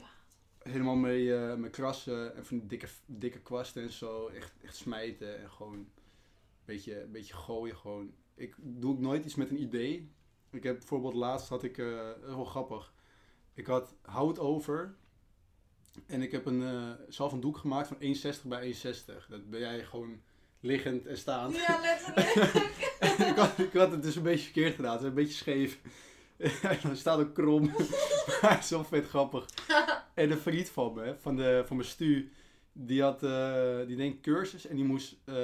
helemaal 0.59 0.95
mee, 0.95 1.37
eh 1.37 1.55
mee 1.55 1.71
krassen 1.71 2.37
en 2.37 2.47
van 2.47 2.59
die 2.59 2.67
dikke, 2.67 2.89
dikke 3.07 3.41
kwasten 3.41 3.83
en 3.83 3.93
zo. 3.93 4.27
Echt, 4.27 4.53
echt 4.65 4.77
smijten 4.77 5.41
en 5.41 5.51
gewoon 5.51 5.75
een 5.75 5.91
beetje, 6.65 7.03
een 7.03 7.13
beetje 7.13 7.35
gooien 7.35 7.77
gewoon. 7.77 8.13
Ik 8.35 8.55
doe 8.59 8.91
ook 8.91 9.01
nooit 9.01 9.25
iets 9.25 9.35
met 9.35 9.51
een 9.51 9.63
idee. 9.63 10.13
Ik 10.51 10.63
heb 10.63 10.79
bijvoorbeeld 10.79 11.15
laatst 11.15 11.49
had 11.49 11.63
ik, 11.63 11.79
eh, 11.79 11.97
dat 11.97 12.29
is 12.29 12.35
wel 12.35 12.45
grappig. 12.45 12.93
Ik 13.55 13.67
had 13.67 13.95
hout 14.03 14.39
over 14.39 14.97
en 16.07 16.23
ik 16.23 16.33
heb 16.33 16.47
een, 16.47 16.63
eh, 16.63 16.91
zelf 17.09 17.33
een 17.33 17.41
doek 17.41 17.57
gemaakt 17.57 17.89
van 17.89 17.97
1,60 18.01 18.49
bij 18.49 18.63
1,60. 18.63 19.27
Dat 19.29 19.51
ben 19.51 19.61
jij 19.61 19.85
gewoon 19.85 20.21
liggend 20.61 21.07
en 21.07 21.19
staand. 21.19 21.57
Ja, 21.57 21.81
letterlijk. 21.81 22.35
ik, 23.31 23.37
had, 23.37 23.59
ik 23.59 23.73
had 23.73 23.91
het 23.91 24.03
dus 24.03 24.17
een 24.17 24.23
beetje 24.23 24.45
verkeerd 24.45 24.75
gedaan. 24.75 24.93
Het 24.93 25.01
is 25.01 25.09
een 25.09 25.15
beetje 25.15 25.35
scheef. 25.35 25.79
En 26.63 26.79
dan 26.83 26.97
staat 26.97 27.19
ook 27.19 27.35
krom. 27.35 27.65
maar 28.43 28.55
het 28.55 28.65
is 28.65 28.71
wel 28.71 28.85
vet 28.85 29.09
grappig. 29.09 29.49
En 30.15 30.31
een 30.31 30.39
vriend 30.39 30.69
van 30.69 30.95
me, 30.95 31.15
van, 31.19 31.37
de, 31.37 31.63
van 31.67 31.77
mijn 31.77 31.89
stu, 31.89 32.33
die 32.73 33.03
had, 33.03 33.23
eh, 33.23 33.77
die 33.87 33.97
deed 33.97 34.13
een 34.13 34.21
cursus 34.21 34.67
en 34.67 34.77
die 34.77 34.85
moest 34.85 35.17
eh 35.25 35.37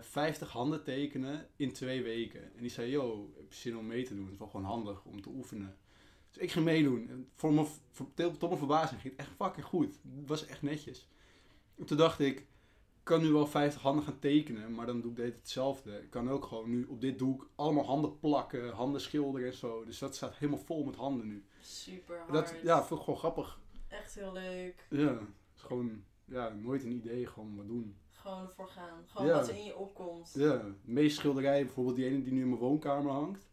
50 0.00 0.50
handen 0.50 0.84
tekenen 0.84 1.46
in 1.56 1.72
twee 1.72 2.02
weken. 2.02 2.42
En 2.42 2.60
die 2.60 2.70
zei, 2.70 2.90
yo, 2.90 3.32
heb 3.36 3.52
je 3.52 3.58
zin 3.58 3.76
om 3.76 3.86
mee 3.86 4.04
te 4.04 4.14
doen? 4.14 4.24
Het 4.24 4.32
is 4.32 4.38
wel 4.38 4.48
gewoon 4.48 4.66
handig 4.66 5.04
om 5.04 5.22
te 5.22 5.28
oefenen. 5.28 5.76
Dus 6.32 6.42
ik 6.42 6.50
ging 6.50 6.64
meedoen. 6.64 7.08
En 7.08 7.28
voor 7.34 7.52
me, 7.52 7.66
voor, 7.90 8.06
tot 8.14 8.40
mijn 8.40 8.58
verbazing 8.58 9.00
ging 9.00 9.16
het 9.16 9.26
echt 9.26 9.36
fucking 9.36 9.66
goed. 9.66 9.98
Het 10.18 10.28
was 10.28 10.46
echt 10.46 10.62
netjes. 10.62 11.08
En 11.78 11.84
toen 11.84 11.96
dacht 11.96 12.18
ik, 12.18 12.38
ik 12.38 12.46
kan 13.02 13.20
nu 13.20 13.28
wel 13.32 13.46
50 13.46 13.82
handen 13.82 14.04
gaan 14.04 14.18
tekenen, 14.18 14.74
maar 14.74 14.86
dan 14.86 15.00
doe 15.00 15.10
ik 15.10 15.16
dit 15.16 15.34
hetzelfde. 15.34 16.02
Ik 16.02 16.10
kan 16.10 16.30
ook 16.30 16.44
gewoon 16.44 16.70
nu 16.70 16.84
op 16.84 17.00
dit 17.00 17.18
doek 17.18 17.50
allemaal 17.54 17.84
handen 17.84 18.18
plakken, 18.18 18.70
handen 18.70 19.00
schilderen 19.00 19.46
en 19.46 19.54
zo. 19.56 19.84
Dus 19.84 19.98
dat 19.98 20.14
staat 20.16 20.34
helemaal 20.36 20.64
vol 20.64 20.84
met 20.84 20.96
handen 20.96 21.26
nu. 21.26 21.44
Super 21.60 22.18
hard. 22.18 22.32
Dat, 22.32 22.54
ja, 22.62 22.84
vind 22.84 22.98
ik 22.98 23.04
gewoon 23.04 23.18
grappig. 23.18 23.60
Echt 23.88 24.14
heel 24.14 24.32
leuk. 24.32 24.86
Ja, 24.90 25.08
het 25.08 25.20
is 25.56 25.62
gewoon 25.62 26.04
ja, 26.24 26.48
nooit 26.48 26.84
een 26.84 26.92
idee, 26.92 27.26
gewoon 27.26 27.56
wat 27.56 27.66
doen. 27.66 27.96
Gewoon 28.10 28.42
ervoor 28.42 28.68
gaan. 28.68 29.04
Gewoon 29.06 29.26
Ja. 29.26 29.34
wat 29.34 29.48
er 29.48 29.56
in 29.56 29.64
je 29.64 29.76
opkomt. 29.76 30.32
Ja, 30.34 30.56
de 30.56 30.74
meeste 30.82 31.20
schilderijen, 31.20 31.64
bijvoorbeeld 31.66 31.96
die 31.96 32.06
ene 32.06 32.22
die 32.22 32.32
nu 32.32 32.40
in 32.40 32.48
mijn 32.48 32.60
woonkamer 32.60 33.12
hangt, 33.12 33.48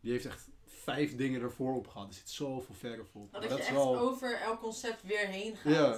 die 0.00 0.12
heeft 0.12 0.26
echt 0.26 0.48
vijf 0.94 1.16
dingen 1.16 1.40
ervoor 1.42 1.74
op 1.74 1.86
gehad. 1.88 2.08
Er 2.08 2.14
zit 2.14 2.30
zoveel 2.30 2.74
verf 2.74 3.14
op. 3.14 3.32
Dat, 3.32 3.40
Maar 3.40 3.50
je 3.50 3.56
echt 3.58 3.70
wel... 3.70 3.98
over 3.98 4.40
elk 4.40 4.60
concept 4.60 5.02
weer 5.02 5.26
heen 5.26 5.56
gaat. 5.56 5.72
Ja. 5.72 5.96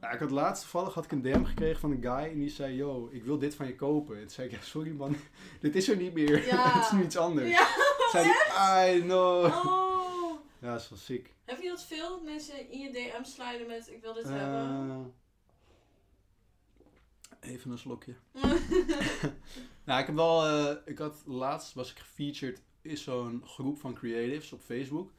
Ja, 0.00 0.10
ik 0.10 0.18
had 0.20 0.30
laatst 0.30 0.62
toevallig 0.62 0.94
had 0.94 1.04
ik 1.04 1.12
een 1.12 1.22
DM 1.22 1.44
gekregen 1.44 1.80
van 1.80 1.90
een 1.90 2.02
guy 2.02 2.30
en 2.30 2.38
die 2.38 2.48
zei, 2.50 2.74
yo, 2.74 3.08
ik 3.12 3.24
wil 3.24 3.38
dit 3.38 3.54
van 3.54 3.66
je 3.66 3.74
kopen. 3.74 4.14
En 4.14 4.20
toen 4.20 4.30
zei 4.30 4.46
ik, 4.48 4.52
ja, 4.54 4.60
sorry 4.60 4.90
man, 4.90 5.16
dit 5.60 5.74
is 5.76 5.88
er 5.88 5.96
niet 5.96 6.12
meer. 6.14 6.46
Ja. 6.46 6.68
Het 6.78 6.84
is 6.84 6.90
nu 6.90 7.02
iets 7.04 7.16
anders. 7.16 7.48
Ja. 7.50 7.66
Zei 8.10 8.96
I 8.96 9.00
know. 9.00 9.44
Oh. 9.44 10.32
Ja, 10.58 10.72
dat 10.72 10.80
is 10.80 10.88
wel 10.88 10.98
sick. 10.98 11.34
Heb 11.44 11.60
je 11.60 11.68
dat 11.68 11.82
veel? 11.84 12.08
Dat 12.08 12.22
mensen 12.22 12.70
in 12.70 12.78
je 12.78 12.90
DM 12.90 13.24
sliden 13.24 13.66
met 13.66 13.88
ik 13.90 14.02
wil 14.02 14.12
dit 14.12 14.24
Eh, 14.24 14.30
hebben? 14.30 15.14
even 17.40 17.70
een 17.70 17.78
slokje. 17.78 18.14
Nou, 19.84 20.00
ik 20.00 20.06
heb 20.06 20.14
wel, 20.14 20.46
eh, 20.46 20.76
ik 20.84 20.98
had 20.98 21.22
laatst 21.26 21.74
was 21.74 21.90
ik 21.90 21.98
gefeatured 21.98 22.62
in 22.82 22.98
zo'n 22.98 23.42
groep 23.46 23.80
van 23.80 23.94
creatives 23.94 24.52
op 24.52 24.60
Facebook. 24.60 25.12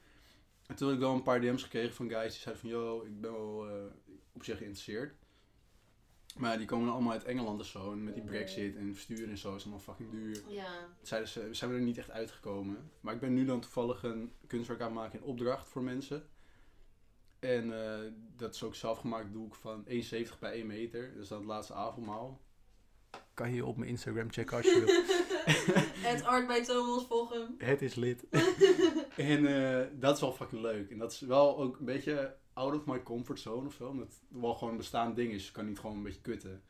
En 0.68 0.75
toen 0.75 0.88
had 0.88 0.95
ik 0.95 1.04
wel 1.04 1.13
een 1.13 1.24
paar 1.24 1.42
DM's 1.42 1.63
gekregen 1.63 1.94
van 1.94 2.10
guys 2.10 2.31
die 2.31 2.42
zeiden 2.42 2.62
van, 2.62 2.69
yo, 2.69 3.01
ik 3.01 3.21
ben 3.21 3.31
wel 3.31 3.69
eh, 3.69 3.74
op 4.31 4.44
zich 4.44 4.57
geïnteresseerd. 4.57 5.15
Maar 6.38 6.57
die 6.57 6.68
komen 6.68 6.92
allemaal 6.92 7.12
uit 7.12 7.24
Engeland 7.24 7.60
en 7.60 7.65
zo. 7.65 7.92
En 7.92 8.04
met 8.04 8.13
die 8.13 8.24
brexit 8.24 8.75
en 8.75 8.94
versturen 8.94 9.30
en 9.30 9.38
zo 9.38 9.56
is 9.56 9.62
allemaal 9.62 9.80
fucking 9.80 10.12
duur. 10.12 10.44
Ja. 10.48 10.95
Zeiden 11.01 11.30
ze, 11.30 11.48
zijn 11.51 11.71
we 11.71 11.77
er 11.77 11.83
niet 11.83 11.98
echt 11.98 12.12
uitgekomen. 12.12 12.92
Maar 13.01 13.13
ik 13.13 13.19
ben 13.19 13.33
nu 13.33 13.45
dan 13.45 13.60
toevallig 13.60 14.04
een 14.04 14.31
kunstwerk 14.48 14.81
aan 14.81 14.86
het 14.86 14.95
maken 14.95 15.19
in 15.19 15.25
opdracht 15.25 15.68
voor 15.68 15.83
mensen. 15.83 16.27
En 17.39 17.83
eh, 17.83 18.12
dat 18.36 18.56
is 18.56 18.63
ook 18.63 18.75
zelfgemaakt 18.75 19.33
doek 19.33 19.56
van 19.56 19.86
1,70 19.88 20.39
bij 20.39 20.51
1 20.51 20.68
meter. 20.68 21.13
Dat 21.13 21.24
is 21.24 21.27
dan 21.27 21.38
het 21.38 21.48
laatste 21.48 21.74
avondmaal. 21.74 22.42
Kan 23.33 23.53
je 23.53 23.65
op 23.65 23.77
mijn 23.77 23.89
Instagram 23.89 24.31
checken 24.31 24.57
als 24.57 24.65
je 24.65 24.83
wilt. 24.85 25.21
Het 26.09 26.24
art 26.24 26.47
bij 26.47 26.63
Thomas 26.63 27.06
volgen. 27.06 27.56
Het 27.57 27.81
is 27.81 27.95
lid. 27.95 28.25
en 29.15 29.45
eh, 29.45 29.88
dat 30.00 30.15
is 30.15 30.21
wel 30.21 30.33
fucking 30.33 30.62
leuk. 30.62 30.91
En 30.91 30.97
dat 30.97 31.12
is 31.12 31.19
wel 31.19 31.57
ook 31.57 31.80
een 31.80 31.85
beetje 31.85 32.35
out 32.53 32.75
of 32.75 32.85
my 32.85 33.03
comfort 33.03 33.39
zone 33.39 33.68
of 33.68 33.74
zo. 33.74 33.88
Omdat 33.88 34.07
het 34.07 34.21
wel 34.27 34.53
gewoon 34.53 34.69
een 34.69 34.77
bestaand 34.77 35.15
ding 35.15 35.31
is. 35.31 35.47
Ik 35.47 35.53
kan 35.53 35.65
niet 35.65 35.80
gewoon 35.80 35.95
een 35.95 36.03
beetje 36.03 36.21
kutten. 36.21 36.63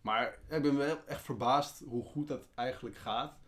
Maar 0.00 0.38
ik 0.48 0.62
ben 0.62 0.76
wel 0.76 0.98
echt 1.06 1.22
verbaasd 1.22 1.82
hoe 1.86 2.04
goed 2.04 2.28
dat 2.28 2.48
eigenlijk 2.54 2.96
gaat. 2.96 3.38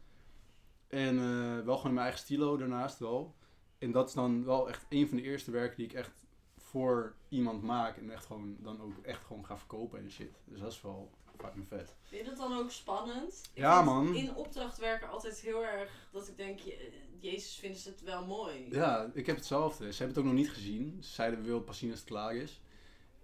En 0.88 1.19
eh, 1.19 1.64
wel 1.64 1.76
gewoon 1.76 1.88
in 1.88 1.94
mijn 1.94 2.06
eigen 2.06 2.19
stilo 2.19 2.56
daarnaast 2.56 2.99
wel. 2.99 3.37
En 3.79 3.93
dat 3.93 4.09
is 4.09 4.14
dan 4.14 4.44
wel 4.44 4.69
echt 4.69 4.87
een 4.88 5.09
van 5.09 5.17
de 5.17 5.23
eerste 5.23 5.50
werken 5.50 5.76
die 5.76 5.87
ik 5.87 5.92
echt 5.92 6.26
voor 6.70 7.14
iemand 7.28 7.62
maak. 7.62 7.96
En 7.96 8.10
echt 8.10 8.26
gewoon, 8.26 8.56
dan 8.60 8.82
ook 8.82 9.04
echt 9.04 9.25
gewoon 9.25 9.46
ga 9.46 9.56
verkopen 9.56 9.98
en 9.98 10.10
shit. 10.10 10.30
Dus 10.44 10.60
dat 10.60 10.72
is 10.72 10.82
wel 10.82 11.10
fucking 11.37 11.68
vet. 11.68 11.94
Vind 12.02 12.25
je 12.25 12.28
dat 12.30 12.38
dan 12.38 12.58
ook 12.58 12.70
spannend? 12.70 13.50
Ik 13.54 13.62
Ja, 13.62 13.82
man. 13.82 14.14
In 14.14 14.34
opdracht 14.34 14.78
werken 14.78 15.10
altijd 15.10 15.40
heel 15.40 15.64
erg 15.64 15.90
dat 16.12 16.28
ik 16.28 16.37
denk, 16.37 16.58
je- 16.58 16.92
Jezus 17.20 17.54
vinden 17.56 17.80
ze 17.80 17.88
het 17.88 18.02
wel 18.02 18.26
mooi. 18.26 18.66
Ja, 18.70 19.10
ik 19.14 19.26
heb 19.26 19.37
hetzelfde. 19.37 19.92
Ze 19.92 19.98
hebben 20.02 20.08
het 20.08 20.18
ook 20.18 20.25
nog 20.32 20.42
niet 20.42 20.50
gezien. 20.52 20.98
Ze 21.00 21.10
zeiden 21.12 21.38
we 21.40 21.44
willen 21.46 21.64
pas 21.64 21.78
zien 21.78 21.90
als 21.90 21.98
het 22.00 22.08
klaar 22.08 22.34
is. 22.34 22.60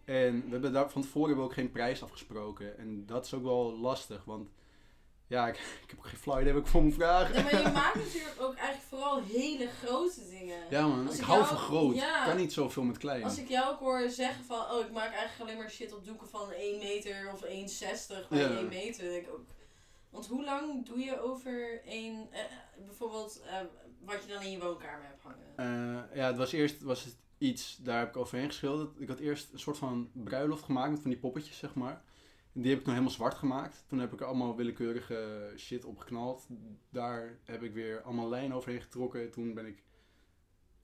En 0.04 0.44
we 0.44 0.50
hebben 0.50 0.72
daar 0.72 0.90
van 0.90 1.02
tevoren 1.02 1.26
hebben 1.28 1.44
we 1.44 1.50
ook 1.50 1.56
geen 1.56 1.70
prijs 1.72 2.02
afgesproken. 2.02 2.78
En 2.78 3.06
dat 3.06 3.24
is 3.24 3.34
ook 3.34 3.42
wel 3.42 3.78
lastig, 3.78 4.24
want 4.24 4.48
ja, 5.34 5.48
ik, 5.48 5.54
ik 5.54 5.90
heb 5.90 5.98
ook 5.98 6.06
geen 6.06 6.40
idee 6.40 6.52
wat 6.52 6.62
ik 6.62 6.68
voor 6.68 6.82
moet 6.82 6.94
vragen. 6.94 7.34
Ja, 7.34 7.42
maar 7.42 7.62
je 7.62 7.68
maakt 7.72 7.94
natuurlijk 7.94 8.36
ook 8.40 8.54
eigenlijk 8.54 8.88
vooral 8.88 9.22
hele 9.22 9.68
grote 9.84 10.28
dingen. 10.30 10.58
Ja 10.70 10.86
man, 10.86 11.06
Als 11.06 11.16
ik 11.18 11.24
hou 11.24 11.38
jou- 11.38 11.48
van 11.48 11.58
groot. 11.58 11.94
ja. 11.94 12.20
Ik 12.20 12.28
kan 12.28 12.36
niet 12.36 12.52
zoveel 12.52 12.82
met 12.82 12.98
klein. 12.98 13.24
Als 13.24 13.38
ik 13.38 13.48
jou 13.48 13.72
ook 13.72 13.78
hoor 13.78 14.08
zeggen 14.10 14.44
van, 14.44 14.60
oh 14.70 14.80
ik 14.80 14.92
maak 14.92 15.12
eigenlijk 15.12 15.40
alleen 15.40 15.56
maar 15.56 15.70
shit 15.70 15.92
op 15.94 16.04
doeken 16.04 16.28
van 16.28 16.50
1 16.50 16.78
meter 16.78 17.30
of 17.32 17.42
1,60 17.42 18.28
bij 18.28 18.38
Ja. 18.38 18.48
1 18.56 18.68
meter. 18.68 19.16
Ik 19.16 19.28
ook. 19.32 19.40
Want 20.10 20.26
hoe 20.26 20.44
lang 20.44 20.86
doe 20.86 20.98
je 20.98 21.20
over 21.22 21.80
één, 21.84 22.26
eh, 22.30 22.40
bijvoorbeeld 22.86 23.40
eh, 23.46 23.56
wat 24.04 24.22
je 24.26 24.32
dan 24.32 24.42
in 24.42 24.50
je 24.50 24.58
woonkamer 24.58 25.06
hebt 25.06 25.22
hangen? 25.22 25.52
Eh, 26.10 26.16
ja, 26.16 26.26
het 26.26 26.36
was 26.36 26.52
eerst 26.52 26.82
was 26.82 27.04
het 27.04 27.16
iets, 27.38 27.76
daar 27.80 27.98
heb 27.98 28.08
ik 28.08 28.16
overheen 28.16 28.46
geschilderd. 28.48 29.00
Ik 29.00 29.08
had 29.08 29.18
eerst 29.18 29.52
een 29.52 29.58
soort 29.58 29.76
van 29.78 30.10
bruiloft 30.12 30.64
gemaakt 30.64 30.90
met 30.90 31.00
van 31.00 31.10
die 31.10 31.18
poppetjes, 31.18 31.58
zeg 31.58 31.74
maar. 31.74 32.02
Die 32.56 32.68
heb 32.68 32.78
ik 32.78 32.84
toen 32.84 32.92
helemaal 32.92 33.14
zwart 33.14 33.34
gemaakt. 33.34 33.84
Toen 33.86 33.98
heb 33.98 34.12
ik 34.12 34.20
er 34.20 34.26
allemaal 34.26 34.56
willekeurige 34.56 35.52
shit 35.56 35.84
op 35.84 35.98
geknald. 35.98 36.46
Daar 36.90 37.38
heb 37.44 37.62
ik 37.62 37.72
weer 37.72 38.02
allemaal 38.02 38.28
lijnen 38.28 38.56
overheen 38.56 38.80
getrokken. 38.80 39.30
Toen 39.30 39.54
ben 39.54 39.66
ik 39.66 39.82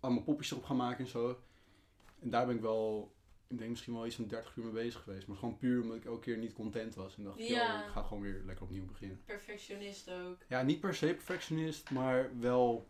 allemaal 0.00 0.22
poppetjes 0.22 0.52
erop 0.52 0.64
gaan 0.64 0.76
maken 0.76 1.04
en 1.04 1.10
zo. 1.10 1.40
En 2.18 2.30
daar 2.30 2.46
ben 2.46 2.54
ik 2.54 2.60
wel, 2.60 3.12
ik 3.46 3.58
denk 3.58 3.70
misschien 3.70 3.92
wel 3.94 4.06
iets 4.06 4.16
van 4.16 4.26
30 4.26 4.56
uur 4.56 4.64
mee 4.64 4.72
bezig 4.72 5.02
geweest. 5.02 5.26
Maar 5.26 5.36
gewoon 5.36 5.56
puur 5.56 5.82
omdat 5.82 5.96
ik 5.96 6.04
elke 6.04 6.20
keer 6.20 6.38
niet 6.38 6.52
content 6.52 6.94
was. 6.94 7.16
En 7.16 7.24
dacht 7.24 7.38
ik, 7.38 7.48
Ja. 7.48 7.84
ik 7.84 7.90
ga 7.90 8.02
gewoon 8.02 8.22
weer 8.22 8.42
lekker 8.44 8.64
opnieuw 8.64 8.86
beginnen. 8.86 9.20
Perfectionist 9.24 10.10
ook. 10.10 10.36
Ja, 10.48 10.62
niet 10.62 10.80
per 10.80 10.94
se 10.94 11.06
perfectionist, 11.06 11.90
maar 11.90 12.38
wel 12.38 12.88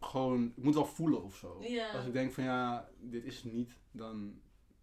gewoon, 0.00 0.52
ik 0.56 0.62
moet 0.62 0.74
wel 0.74 0.86
voelen 0.86 1.22
of 1.22 1.36
zo. 1.36 1.58
Ja. 1.62 1.90
Als 1.90 2.06
ik 2.06 2.12
denk 2.12 2.32
van 2.32 2.44
ja, 2.44 2.88
dit 3.00 3.24
is 3.24 3.42
het 3.42 3.52
niet, 3.52 3.72
dan 3.90 4.40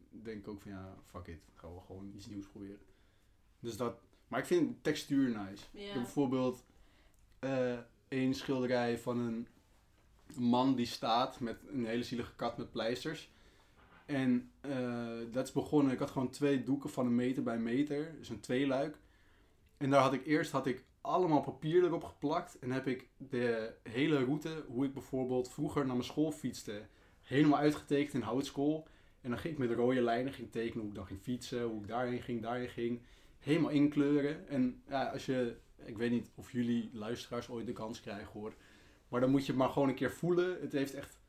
denk 0.09 0.37
ik 0.39 0.47
ook 0.47 0.61
van 0.61 0.71
ja, 0.71 0.95
fuck 1.05 1.27
it, 1.27 1.41
gaan 1.53 1.73
we 1.73 1.79
gewoon 1.81 2.11
iets 2.15 2.27
nieuws 2.27 2.47
proberen. 2.47 2.79
Dus 3.65 3.77
dat, 3.77 3.99
maar 4.27 4.39
ik 4.39 4.45
vind 4.45 4.83
textuur 4.83 5.29
nice. 5.29 5.63
Ik 5.71 5.85
heb 5.85 5.93
bijvoorbeeld 5.93 6.65
eh 7.39 7.77
een 8.07 8.33
schilderij 8.33 8.99
van 8.99 9.19
een 9.19 9.47
man 10.35 10.75
die 10.75 10.85
staat 10.85 11.39
met 11.39 11.63
een 11.67 11.85
hele 11.85 12.03
zielige 12.03 12.35
kat 12.35 12.57
met 12.57 12.71
pleisters. 12.71 13.33
En 14.05 14.51
eh, 14.61 15.07
dat 15.31 15.45
is 15.45 15.51
begonnen, 15.51 15.93
ik 15.93 15.99
had 15.99 16.11
gewoon 16.11 16.29
twee 16.29 16.63
doeken 16.63 16.89
van 16.89 17.05
een 17.05 17.15
meter 17.15 17.43
bij 17.43 17.57
meter, 17.57 18.15
dus 18.17 18.29
een 18.29 18.39
tweeluik. 18.39 18.97
En 19.77 19.89
daar 19.89 20.01
had 20.01 20.13
ik 20.13 20.25
eerst 20.25 20.51
had 20.51 20.65
ik 20.65 20.83
allemaal 21.01 21.41
papier 21.41 21.83
erop 21.83 22.03
geplakt. 22.03 22.59
En 22.59 22.71
heb 22.71 22.87
ik 22.87 23.07
de 23.17 23.73
hele 23.83 24.23
route, 24.23 24.63
hoe 24.67 24.85
ik 24.85 24.93
bijvoorbeeld 24.93 25.51
vroeger 25.51 25.85
naar 25.85 25.95
mijn 25.95 26.07
school 26.07 26.31
fietste, 26.31 26.87
helemaal 27.21 27.59
uitgetekend 27.59 28.13
in 28.13 28.21
houtskool. 28.21 28.87
En 29.21 29.29
dan 29.29 29.39
ging 29.39 29.53
ik 29.53 29.59
met 29.59 29.77
rode 29.77 30.01
lijnen 30.01 30.33
ging 30.33 30.51
tekenen 30.51 30.79
hoe 30.79 30.89
ik 30.89 30.95
dan 30.95 31.05
ging 31.05 31.21
fietsen, 31.21 31.63
hoe 31.63 31.81
ik 31.81 31.87
daarheen 31.87 32.21
ging, 32.21 32.41
daarheen 32.41 32.69
ging. 32.69 33.01
Helemaal 33.45 33.71
inkleuren. 33.71 34.47
En 34.47 34.83
ja, 34.87 35.05
als 35.05 35.25
je, 35.25 35.55
ik 35.85 35.97
weet 35.97 36.11
niet 36.11 36.29
of 36.35 36.51
jullie 36.51 36.89
luisteraars 36.93 37.49
ooit 37.49 37.65
de 37.65 37.73
kans 37.73 38.01
krijgen 38.01 38.31
hoor. 38.33 38.53
Maar 39.07 39.19
dan 39.21 39.29
moet 39.29 39.45
je 39.45 39.51
het 39.51 39.61
maar 39.61 39.69
gewoon 39.69 39.89
een 39.89 39.95
keer 39.95 40.11
voelen. 40.11 40.61
Het 40.61 40.71
heeft 40.71 40.93
echt, 40.93 41.19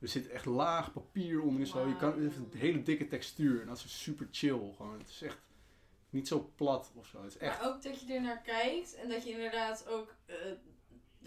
er 0.00 0.08
zit 0.08 0.28
echt 0.28 0.44
laag 0.44 0.92
papier 0.92 1.42
onder 1.42 1.60
en 1.60 1.66
zo. 1.66 1.88
Je 1.88 1.96
kan, 1.96 2.12
het 2.12 2.20
heeft 2.20 2.36
een 2.36 2.58
hele 2.58 2.82
dikke 2.82 3.06
textuur. 3.06 3.60
En 3.60 3.66
dat 3.66 3.76
is 3.76 4.02
super 4.02 4.28
chill. 4.30 4.72
Gewoon. 4.76 4.98
Het 4.98 5.08
is 5.08 5.22
echt 5.22 5.38
niet 6.10 6.28
zo 6.28 6.50
plat 6.54 6.92
of 6.94 7.06
zo. 7.06 7.22
Het 7.22 7.34
is 7.34 7.38
echt, 7.38 7.60
Maar 7.60 7.68
ook 7.68 7.82
dat 7.82 8.00
je 8.00 8.14
er 8.14 8.22
naar 8.22 8.40
kijkt 8.40 8.94
en 8.94 9.08
dat 9.08 9.24
je 9.24 9.30
inderdaad 9.30 9.88
ook 9.88 10.14
eh, 10.26 10.36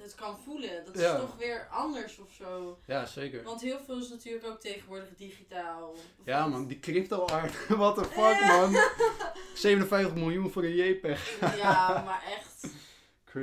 het 0.01 0.15
kan 0.15 0.37
voelen. 0.43 0.85
Dat 0.85 0.95
is 0.95 1.01
Ja. 1.01 1.17
toch 1.19 1.35
weer 1.37 1.67
anders 1.71 2.17
of 2.19 2.31
zo. 2.31 2.79
ja 2.85 3.05
zeker. 3.05 3.43
Want 3.43 3.61
heel 3.61 3.79
veel 3.85 3.97
is 3.97 4.09
natuurlijk 4.09 4.45
ook 4.45 4.59
tegenwoordig 4.59 5.15
digitaal. 5.17 5.95
Ja 6.25 6.47
man, 6.47 6.67
die 6.67 6.79
crypto 6.79 7.25
art. 7.25 7.67
What 7.67 7.95
the 7.95 8.03
fuck 8.05 8.45
man. 8.47 8.75
57 9.55 10.15
miljoen 10.15 10.51
voor 10.51 10.63
een 10.63 10.75
JPEG. 10.75 11.39
Ja, 11.57 12.01
maar 12.05 12.23
echt. 12.37 12.67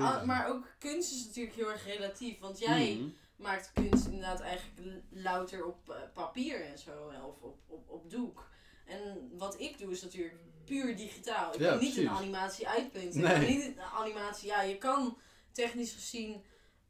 Ah, 0.00 0.25
maar 0.25 0.48
ook 0.48 0.66
kunst 0.78 1.12
is 1.12 1.25
natuurlijk 1.26 1.56
heel 1.56 1.70
erg 1.70 1.84
relatief. 1.86 2.38
Want 2.38 2.58
jij 2.58 2.94
Mhm. 3.00 3.08
maakt 3.36 3.70
kunst 3.75 4.06
inderdaad 4.06 4.40
eigenlijk 4.40 4.80
louter 5.10 5.64
op 5.64 5.90
eh, 5.90 5.96
papier 6.14 6.64
en 6.64 6.78
zo. 6.78 6.90
Of 7.26 7.40
op, 7.42 7.58
op, 7.66 7.88
op 7.90 8.10
doek. 8.10 8.48
En 8.84 9.30
wat 9.38 9.60
ik 9.60 9.78
doe 9.78 9.90
is 9.92 10.02
natuurlijk 10.02 10.34
puur 10.64 10.96
digitaal. 10.96 11.54
Ik 11.54 11.60
Ja, 11.60 11.70
kan 11.70 11.78
niet 11.78 11.96
een 11.96 12.08
animatie 12.08 12.68
uitpunten. 12.68 13.20
Nee. 13.20 13.34
Ik 13.34 13.40
kan 13.46 13.56
niet 13.56 13.64
een 13.66 13.80
animatie... 13.82 14.48
Ja, 14.48 14.62
je 14.62 14.78
kan 14.78 15.18
technisch 15.56 15.94
gezien 15.94 16.42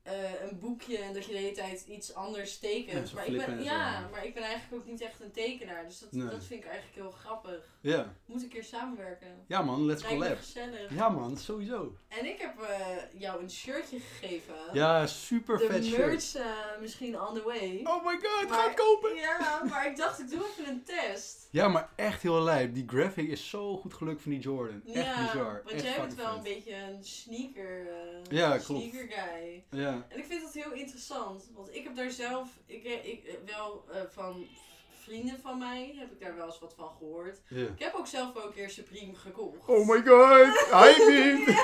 eh, 0.06 0.48
een 0.50 0.58
boekje 0.58 0.98
en 0.98 1.12
dat 1.14 1.25
je 1.25 1.32
de 1.32 1.38
hele 1.38 1.52
tijd 1.54 1.84
iets 1.88 2.14
anders 2.14 2.58
Ja, 2.60 2.68
tekent. 2.68 3.08
zo 3.08 3.14
maar, 3.14 3.26
ik 3.26 3.36
ben, 3.46 3.58
zo. 3.58 3.64
ja, 3.64 4.08
maar 4.10 4.26
ik 4.26 4.34
ben 4.34 4.42
eigenlijk 4.42 4.82
ook 4.82 4.88
niet 4.90 5.00
echt 5.00 5.20
een 5.20 5.30
tekenaar. 5.30 5.84
Dus 5.86 5.98
dat, 5.98 6.12
Nee. 6.12 6.28
dat 6.28 6.44
vind 6.44 6.64
ik 6.64 6.68
eigenlijk 6.70 6.96
heel 6.96 7.10
grappig. 7.10 7.64
Ja. 7.80 8.14
Moet 8.26 8.42
een 8.42 8.48
keer 8.48 8.64
samenwerken. 8.64 9.44
ja 9.46 9.62
man, 9.62 9.84
let's 9.86 10.02
collab. 10.04 10.36
gezellig. 10.36 10.94
Ja 10.94 11.08
man, 11.08 11.36
sowieso. 11.36 11.96
En 12.08 12.26
ik 12.26 12.40
heb 12.40 12.60
eh, 12.60 13.20
jou 13.20 13.42
een 13.42 13.50
shirtje 13.50 13.98
gegeven. 14.00 14.54
Ja, 14.72 15.06
super 15.06 15.58
de 15.58 15.66
vet 15.66 15.84
shirt. 15.84 15.98
merch 16.06 16.34
eh, 16.34 16.80
misschien 16.80 17.20
on 17.20 17.34
the 17.34 17.42
way. 17.42 17.80
Oh 17.84 18.04
my 18.06 18.18
god, 18.22 18.48
Maar- 18.48 18.58
ga 18.58 18.66
het 18.68 18.75
kopen! 18.76 19.14
Ja, 19.16 19.62
maar 19.70 19.86
ik 19.86 19.96
dacht 19.96 20.20
ik 20.20 20.30
doe 20.30 20.46
even 20.46 20.68
een 20.72 20.82
test. 20.84 21.48
Ja, 21.50 21.68
maar 21.68 21.88
echt 21.96 22.22
heel 22.22 22.42
lijp. 22.42 22.75
Die 22.75 22.84
graphic 22.86 23.28
is 23.28 23.48
zo 23.48 23.76
goed 23.76 23.94
gelukt 23.94 24.22
van 24.22 24.30
die 24.30 24.40
Jordan. 24.40 24.82
Echt 24.86 24.94
ja, 25.04 25.20
bizar. 25.32 25.52
want 25.64 25.70
echt 25.70 25.82
jij 25.82 25.96
bent 26.00 26.14
wel 26.14 26.36
een 26.36 26.42
beetje 26.42 26.75
een 26.75 27.04
sneaker, 27.04 27.86
Ja, 28.30 28.58
klopt. 28.58 28.82
sneaker 28.82 29.08
guy. 29.08 29.64
Ja. 29.70 29.96
En 30.09 30.19
ik 30.19 30.25
vind 30.25 30.43
dat 30.43 30.53
heel 30.53 30.73
interessant, 30.73 31.50
want 31.55 31.75
ik 31.75 31.85
heb 31.85 31.97
daar 31.97 32.11
zelf, 32.11 32.49
ik, 32.67 32.85
eh, 32.85 33.07
ik 33.07 33.25
eh, 33.25 33.35
wel 33.57 33.85
eh, 33.91 34.00
van 34.11 34.47
vrienden 34.91 35.41
van 35.41 35.59
mij 35.59 35.95
heb 35.99 36.12
ik 36.12 36.21
daar 36.21 36.37
wel 36.37 36.47
eens 36.47 36.59
wat 36.59 36.75
van 36.75 36.91
gehoord. 36.99 37.43
Ik 37.49 37.79
heb 37.79 37.95
ook 37.95 38.07
zelf 38.07 38.33
wel 38.33 38.47
een 38.47 38.53
keer 38.53 38.71
Supreme 38.71 39.15
gekocht. 39.15 39.69
Oh 39.69 39.88
my 39.88 40.03
god, 40.03 40.67
hype 40.71 41.05
me! 41.09 41.55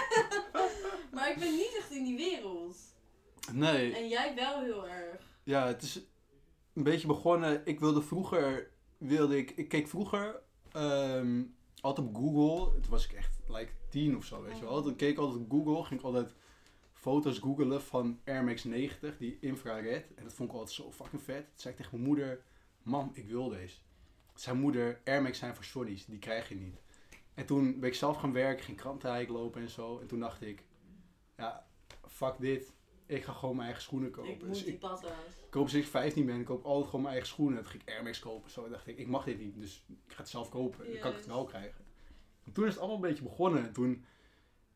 Maar 1.12 1.30
ik 1.30 1.38
ben 1.38 1.50
niet 1.52 1.76
echt 1.78 1.90
in 1.90 2.04
die 2.04 2.16
wereld. 2.16 2.76
Nee, 3.52 3.94
En 3.94 4.08
jij 4.08 4.34
wel 4.34 4.62
heel 4.62 4.88
erg. 4.88 5.20
ja, 5.44 5.66
het 5.66 5.82
is 5.82 6.00
een 6.74 6.82
beetje 6.82 7.06
begonnen. 7.06 7.62
Ik 7.64 7.80
wilde 7.80 8.02
vroeger, 8.02 8.70
wilde 8.98 9.36
ik, 9.36 9.50
ik 9.50 9.68
keek 9.68 9.88
vroeger 9.88 10.40
ehm, 10.72 11.42
altijd 11.80 12.06
op 12.06 12.14
Google. 12.14 12.80
Toen 12.80 12.90
was 12.90 13.04
ik 13.04 13.12
echt 13.12 13.38
like 13.48 13.72
tien 13.90 14.16
of 14.16 14.24
zo, 14.24 14.42
weet 14.42 14.58
je 14.58 14.64
wel. 14.64 14.82
Dan 14.82 14.96
keek 14.96 15.10
ik 15.10 15.18
altijd 15.18 15.40
op 15.40 15.50
Google, 15.50 15.84
ging 15.84 16.00
ik 16.00 16.06
altijd 16.06 16.34
foto's 17.02 17.38
googelen 17.38 17.82
van 17.82 18.20
Air 18.24 18.44
Max 18.44 18.64
90, 18.64 19.16
die 19.18 19.38
infrared. 19.40 20.14
En 20.14 20.24
dat 20.24 20.32
vond 20.32 20.48
ik 20.48 20.54
altijd 20.54 20.74
zo 20.74 20.92
fucking 20.92 21.22
vet. 21.22 21.44
Toen 21.44 21.52
zei 21.54 21.74
ik 21.74 21.80
tegen 21.80 21.96
mijn 21.96 22.08
moeder, 22.08 22.42
mam, 22.82 23.10
ik 23.14 23.28
wil 23.28 23.48
deze. 23.48 23.76
Zijn 24.34 24.58
moeder, 24.58 25.00
Air 25.04 25.22
Max 25.22 25.38
zijn 25.38 25.54
voor 25.54 25.64
shorties, 25.64 26.04
die 26.04 26.18
krijg 26.18 26.48
je 26.48 26.54
niet. 26.54 26.82
En 27.34 27.46
toen 27.46 27.80
ben 27.80 27.88
ik 27.88 27.94
zelf 27.94 28.16
gaan 28.16 28.32
werken, 28.32 28.64
ging 28.64 28.76
krantenrijk 28.76 29.28
lopen 29.28 29.60
en 29.60 29.70
zo. 29.70 29.98
En 29.98 30.06
toen 30.06 30.20
dacht 30.20 30.42
ik, 30.42 30.64
ja, 31.36 31.66
fuck 32.08 32.34
dit. 32.38 32.72
Ik 33.06 33.24
ga 33.24 33.32
gewoon 33.32 33.54
mijn 33.54 33.66
eigen 33.66 33.84
schoenen 33.84 34.10
kopen. 34.10 34.30
Ik 34.30 34.40
Dus 34.40 34.48
moet 34.48 34.56
ik 34.58 34.64
die 34.64 34.72
ik 34.72 35.50
koop 35.50 35.68
sinds 35.68 35.86
ik 35.86 35.92
15 35.92 36.26
ben, 36.26 36.40
ik 36.40 36.46
koop 36.46 36.64
altijd 36.64 36.84
gewoon 36.84 37.00
mijn 37.00 37.14
eigen 37.14 37.32
schoenen. 37.32 37.58
Toen 37.58 37.70
ging 37.70 37.82
ik 37.82 37.88
Air 37.88 38.02
Max 38.02 38.18
kopen. 38.18 38.50
Zo 38.50 38.68
dacht 38.68 38.86
ik, 38.86 38.98
ik 38.98 39.08
mag 39.08 39.24
dit 39.24 39.38
niet, 39.38 39.54
dus 39.54 39.84
ik 39.88 40.12
ga 40.12 40.20
het 40.20 40.28
zelf 40.28 40.48
kopen. 40.48 40.84
Dan 40.84 40.98
kan 40.98 41.10
ik 41.10 41.16
het 41.16 41.26
wel 41.26 41.44
krijgen. 41.44 41.84
En 42.44 42.52
toen 42.52 42.64
is 42.64 42.70
het 42.70 42.78
allemaal 42.78 42.96
een 43.02 43.08
beetje 43.08 43.22
begonnen. 43.22 43.66
En 43.66 43.72
Toen, 43.72 44.04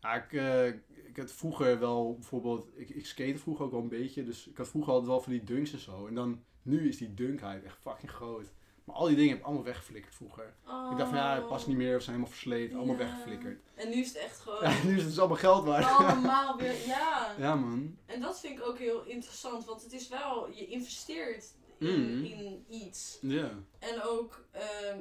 ja, 0.07 0.23
ik, 0.25 0.33
eh, 0.33 0.67
ik 1.09 1.17
had 1.17 1.33
vroeger 1.33 1.79
wel 1.79 2.15
bijvoorbeeld, 2.15 2.69
ik, 2.75 2.89
ik 2.91 3.07
skate 3.07 3.39
vroeger 3.39 3.65
ook 3.65 3.71
wel 3.71 3.81
een 3.81 3.89
beetje. 3.89 4.25
Dus 4.25 4.47
ik 4.49 4.57
had 4.57 4.69
vroeger 4.69 4.93
altijd 4.93 5.11
wel 5.11 5.21
van 5.21 5.33
die 5.33 5.45
dunks 5.45 5.73
en 5.73 5.79
zo. 5.79 6.07
En 6.07 6.15
dan, 6.15 6.45
nu 6.63 6.89
is 6.89 6.97
die 6.97 7.15
dunk 7.15 7.41
hype 7.41 7.67
echt 7.67 7.79
fucking 7.81 8.11
groot. 8.11 8.53
Maar 8.85 8.97
al 8.97 9.07
die 9.07 9.17
dingen 9.17 9.31
heb 9.31 9.39
ik 9.39 9.45
allemaal 9.45 9.65
weggeflikkerd 9.65 10.15
vroeger. 10.15 10.45
Ik 10.91 10.97
dacht 10.97 11.09
van 11.09 11.19
ja, 11.19 11.35
het 11.35 11.49
past 11.49 11.67
niet 11.67 11.77
meer 11.77 11.97
of 11.97 12.03
zijn 12.03 12.15
helemaal 12.17 12.37
versleten. 12.37 12.77
Allemaal 12.77 12.95
Oh. 12.95 13.01
Ja. 13.01 13.07
weggeflikkerd. 13.07 13.61
En 13.75 13.89
nu 13.89 13.95
is 13.95 14.09
het 14.09 14.17
echt 14.17 14.39
gewoon 14.41 14.63
Ja, 14.71 14.83
nu 14.85 14.91
is 14.95 15.01
het 15.01 15.09
dus 15.09 15.19
allemaal 15.19 15.37
geld 15.37 15.65
waard. 15.65 15.85
allemaal 15.99 16.57
weer, 16.61 16.87
ja. 16.87 17.35
Ja 17.39 17.55
man. 17.55 17.97
En 18.07 18.21
dat 18.21 18.41
vind 18.41 18.59
ik 18.59 18.65
ook 18.67 18.79
heel 18.79 19.05
interessant, 19.05 19.65
want 19.65 19.83
het 19.83 19.93
is 19.93 20.09
wel, 20.09 20.51
je 20.53 20.67
investeert 20.67 21.55
in, 21.79 22.17
Mhm. 22.19 22.25
in 22.25 22.65
iets. 22.69 23.19
Ja. 23.21 23.51
En 23.79 24.03
ook, 24.03 24.47
ehm, 24.51 24.99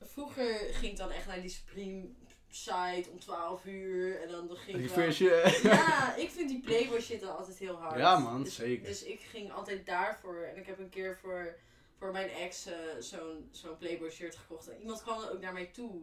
vroeger 0.00 0.54
ging 0.74 0.92
ik 0.92 0.98
dan 0.98 1.10
echt 1.10 1.26
naar 1.26 1.40
die 1.40 1.50
Supreme 1.50 2.08
site 2.50 3.10
om 3.10 3.18
12 3.18 3.64
uur 3.64 4.22
en 4.22 4.30
dan 4.30 4.56
ging 4.56 4.78
ik 4.78 4.90
wel... 4.90 5.12
Ja, 5.62 6.14
ik 6.16 6.30
vind 6.30 6.48
die 6.48 6.60
Playboy 6.60 7.00
shit 7.00 7.20
dan 7.20 7.36
altijd 7.36 7.58
heel 7.58 7.76
hard. 7.76 7.98
Ja, 7.98 8.18
man, 8.18 8.42
dus, 8.42 8.54
zeker. 8.54 8.86
Dus 8.86 9.02
ik 9.02 9.20
ging 9.20 9.52
altijd 9.52 9.86
daarvoor. 9.86 10.42
En 10.42 10.56
ik 10.56 10.66
heb 10.66 10.78
een 10.78 10.88
keer 10.88 11.18
voor, 11.20 11.56
voor 11.98 12.12
mijn 12.12 12.30
ex 12.30 12.66
eh, 12.66 12.74
zo'n 12.98 13.48
zo'n 13.50 13.76
Playboy 13.78 14.10
shirt 14.10 14.36
gekocht. 14.36 14.68
En 14.68 14.80
iemand 14.80 15.02
kwam 15.02 15.22
ook 15.22 15.40
naar 15.40 15.52
mij 15.52 15.66
toe. 15.66 16.00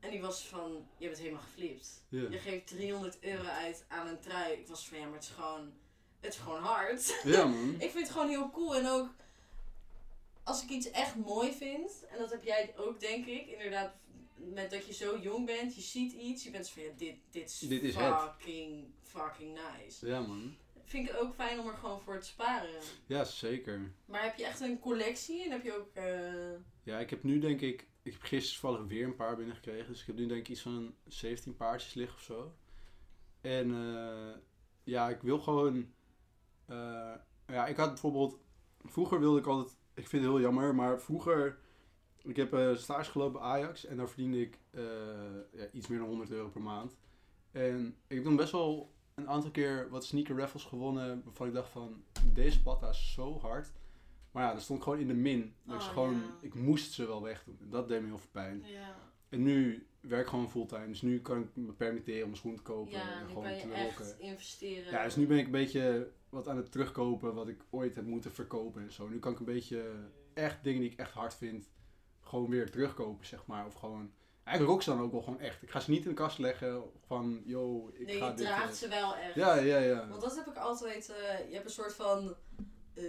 En 0.00 0.10
die 0.10 0.20
was 0.20 0.46
van, 0.46 0.88
je 0.96 1.06
bent 1.06 1.18
helemaal 1.18 1.42
geflipt. 1.42 2.04
Je 2.08 2.38
geeft 2.38 2.66
300 2.66 3.18
euro 3.20 3.48
uit 3.48 3.84
aan 3.88 4.06
een 4.06 4.20
trui. 4.20 4.52
Ik 4.52 4.68
was 4.68 4.88
van, 4.88 4.98
ja, 4.98 5.04
maar 5.04 5.14
het 5.14 5.22
is 5.22 5.30
gewoon, 5.30 5.72
het 6.20 6.32
is 6.34 6.40
gewoon 6.40 6.62
hard. 6.62 7.20
ja 7.24 7.44
man. 7.44 7.74
ik 7.78 7.90
vind 7.90 8.04
het 8.04 8.10
gewoon 8.10 8.28
heel 8.28 8.50
cool. 8.50 8.76
En 8.76 8.86
ook, 8.86 9.08
als 10.42 10.62
ik 10.62 10.68
iets 10.68 10.90
echt 10.90 11.16
mooi 11.16 11.52
vind, 11.52 12.04
en 12.10 12.18
dat 12.18 12.30
heb 12.30 12.44
jij 12.44 12.74
ook 12.76 13.00
denk 13.00 13.26
ik, 13.26 13.46
inderdaad, 13.46 13.92
met 14.52 14.70
dat 14.70 14.86
je 14.86 14.92
zo 14.92 15.18
jong 15.18 15.46
bent, 15.46 15.74
je 15.74 15.80
ziet 15.80 16.12
iets, 16.12 16.44
je 16.44 16.50
bent 16.50 16.66
zo 16.66 16.72
van, 16.74 16.82
ja, 16.82 16.88
dit, 16.96 17.16
dit 17.30 17.48
is, 17.48 17.58
Dit 17.58 17.82
is 17.82 17.94
het. 17.96 18.14
fucking, 18.20 18.84
fucking 19.02 19.58
nice. 19.78 20.06
Ja 20.06 20.20
man. 20.20 20.54
Vind 20.84 21.08
ik 21.08 21.16
ook 21.20 21.34
fijn 21.34 21.58
om 21.60 21.66
er 21.66 21.74
gewoon 21.76 22.00
voor 22.00 22.18
te 22.20 22.26
sparen. 22.26 22.80
Ja, 23.06 23.24
zeker. 23.24 23.92
Maar 24.06 24.22
heb 24.22 24.36
je 24.36 24.44
echt 24.44 24.60
een 24.60 24.78
collectie 24.78 25.44
en 25.44 25.50
heb 25.50 25.64
je 25.64 25.76
ook, 25.78 25.94
eh, 25.94 26.60
Ja, 26.82 26.98
ik 26.98 27.10
heb 27.10 27.22
nu 27.22 27.38
denk 27.38 27.60
ik... 27.60 27.86
Ik 28.02 28.12
heb 28.12 28.22
gisteren 28.22 28.60
toevallig 28.60 28.88
weer 28.92 29.04
een 29.04 29.16
paar 29.16 29.36
binnengekregen. 29.36 29.86
Dus 29.86 30.00
ik 30.00 30.06
heb 30.06 30.16
nu 30.16 30.26
denk 30.26 30.40
ik 30.40 30.48
iets 30.48 30.60
van 30.60 30.94
17 31.06 31.56
paardjes 31.56 31.94
liggen 31.94 32.16
of 32.16 32.22
zo. 32.22 32.54
En 33.40 33.74
eh, 33.74 34.36
ja, 34.82 35.08
ik 35.08 35.20
wil 35.22 35.38
gewoon... 35.38 35.92
eh, 36.66 37.14
ja, 37.46 37.66
ik 37.66 37.76
had 37.76 37.88
bijvoorbeeld... 37.88 38.38
Vroeger 38.84 39.20
wilde 39.20 39.38
ik 39.38 39.46
altijd... 39.46 39.76
Ik 39.94 40.08
vind 40.08 40.22
het 40.22 40.32
heel 40.32 40.40
jammer, 40.40 40.74
maar 40.74 41.00
vroeger... 41.00 41.58
Ik 42.24 42.36
heb 42.36 42.52
eh 42.52 42.74
stage 42.74 43.10
gelopen 43.10 43.40
bij 43.40 43.48
Ajax 43.48 43.84
en 43.86 43.96
daar 43.96 44.08
verdiende 44.08 44.40
ik 44.40 44.58
eh, 44.70 44.82
ja, 45.52 45.66
iets 45.72 45.86
meer 45.86 45.98
dan 45.98 46.08
100 46.08 46.30
euro 46.30 46.48
per 46.48 46.62
maand. 46.62 46.96
En 47.52 47.96
ik 48.06 48.16
heb 48.16 48.24
toen 48.24 48.36
best 48.36 48.52
wel 48.52 48.92
een 49.14 49.28
aantal 49.28 49.50
keer 49.50 49.88
wat 49.90 50.04
sneaker 50.04 50.36
raffles 50.38 50.64
gewonnen 50.64 51.22
waarvan 51.24 51.46
ik 51.46 51.52
dacht 51.52 51.68
van, 51.70 52.02
deze 52.32 52.62
patta 52.62 52.88
is 52.88 53.12
zo 53.12 53.38
hard. 53.40 53.72
Maar 54.30 54.42
ja, 54.42 54.52
dat 54.52 54.62
stond 54.62 54.78
ik 54.78 54.84
gewoon 54.84 54.98
in 55.00 55.06
de 55.06 55.14
min. 55.14 55.54
Oh, 55.68 55.80
gewoon, 55.80 56.14
ja. 56.14 56.36
ik 56.40 56.54
moest 56.54 56.92
ze 56.92 57.06
wel 57.06 57.22
wegdoen. 57.22 57.58
En 57.60 57.70
dat 57.70 57.88
deed 57.88 58.00
me 58.00 58.06
heel 58.06 58.18
veel 58.18 58.28
pijn. 58.32 58.62
ja, 58.66 58.96
En 59.28 59.42
nu 59.42 59.86
werk 60.00 60.22
ik 60.22 60.28
gewoon 60.28 60.50
fulltime. 60.50 60.86
Dus 60.86 61.02
nu 61.02 61.20
kan 61.20 61.40
ik 61.40 61.48
me 61.54 61.72
permitteren 61.72 62.24
om 62.24 62.30
een 62.30 62.36
schoen 62.36 62.56
te 62.56 62.62
kopen 62.62 62.92
ja, 62.92 63.20
en 63.20 63.26
gewoon 63.28 63.42
te 63.44 63.50
echt 63.72 63.98
rocken. 63.98 64.18
investeren. 64.20 64.92
Ja, 64.92 65.04
dus 65.04 65.16
nu 65.16 65.26
ben 65.26 65.38
ik 65.38 65.44
een 65.44 65.50
beetje 65.50 66.10
wat 66.28 66.48
aan 66.48 66.56
het 66.56 66.72
terugkopen 66.72 67.34
wat 67.34 67.48
ik 67.48 67.64
ooit 67.70 67.94
heb 67.94 68.04
moeten 68.04 68.32
verkopen 68.32 68.82
en 68.82 68.92
zo. 68.92 69.08
Nu 69.08 69.18
kan 69.18 69.32
ik 69.32 69.38
een 69.38 69.44
beetje 69.44 69.92
echt 70.34 70.64
dingen 70.64 70.80
die 70.80 70.90
ik 70.90 70.98
echt 70.98 71.12
hard 71.12 71.34
vind, 71.34 71.68
gewoon 72.24 72.50
weer 72.50 72.70
terugkopen, 72.70 73.26
zeg 73.26 73.46
maar. 73.46 73.66
Of 73.66 73.74
gewoon, 73.74 74.12
eigenlijk 74.44 74.74
rock 74.76 74.82
ze 74.82 74.90
dan 74.90 75.00
ook 75.00 75.12
wel 75.12 75.22
gewoon 75.22 75.40
echt. 75.40 75.62
Ik 75.62 75.70
ga 75.70 75.80
ze 75.80 75.90
niet 75.90 76.02
in 76.02 76.08
de 76.08 76.14
kast 76.14 76.38
leggen 76.38 76.82
van, 77.06 77.42
yo, 77.44 77.90
ik 77.94 78.06
nee, 78.06 78.18
ga 78.18 78.26
je 78.28 78.34
dit... 78.34 78.46
draagt 78.46 78.68
eh, 78.70 78.74
ze 78.78 78.88
wel 78.88 79.16
echt. 79.16 79.34
Ja, 79.34 79.54
ja, 79.54 79.78
ja. 79.78 80.08
Want 80.08 80.20
dat 80.20 80.36
heb 80.36 80.46
ik 80.46 80.56
altijd. 80.56 81.08
eh, 81.10 81.48
je 81.48 81.54
hebt 81.54 81.64
een 81.66 81.70
soort 81.70 81.94
van 81.94 82.34
eh, 82.94 83.04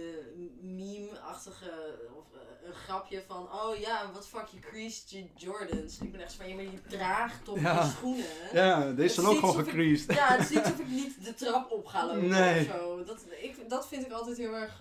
meme-achtige 0.60 1.98
of 2.18 2.24
een 2.64 2.74
grapje 2.74 3.22
van 3.26 3.42
oh 3.52 3.76
ja, 3.76 4.10
wat 4.12 4.28
fuck 4.28 4.46
je 4.46 4.58
creased 4.58 5.10
je 5.10 5.24
Jordans. 5.34 5.98
Ik 5.98 6.12
ben 6.12 6.20
echt 6.20 6.32
zo 6.32 6.36
van 6.38 6.48
ja, 6.48 6.54
maar 6.54 6.64
je 6.64 6.82
draagt 6.88 7.44
toch 7.44 7.60
Ja. 7.60 7.82
je 7.84 7.90
schoenen. 7.90 8.24
Ja, 8.52 8.92
deze 8.92 9.14
zijn 9.14 9.26
is 9.26 9.32
ook 9.32 9.38
gewoon 9.38 9.58
ik- 9.60 9.64
gecreased. 9.68 10.12
Ja, 10.14 10.26
het 10.36 10.40
is 10.40 10.48
niet 10.50 10.64
alsof 10.64 10.78
ik 10.78 10.88
niet 10.88 11.24
de 11.24 11.34
trap 11.34 11.70
op 11.70 11.86
ga 11.86 12.06
lopen 12.06 12.28
Nee. 12.28 12.60
of 12.68 12.74
zo. 12.74 13.04
Dat, 13.04 13.24
ik, 13.40 13.68
dat 13.68 13.88
vind 13.88 14.06
ik 14.06 14.12
altijd 14.12 14.36
heel 14.36 14.54
erg. 14.54 14.80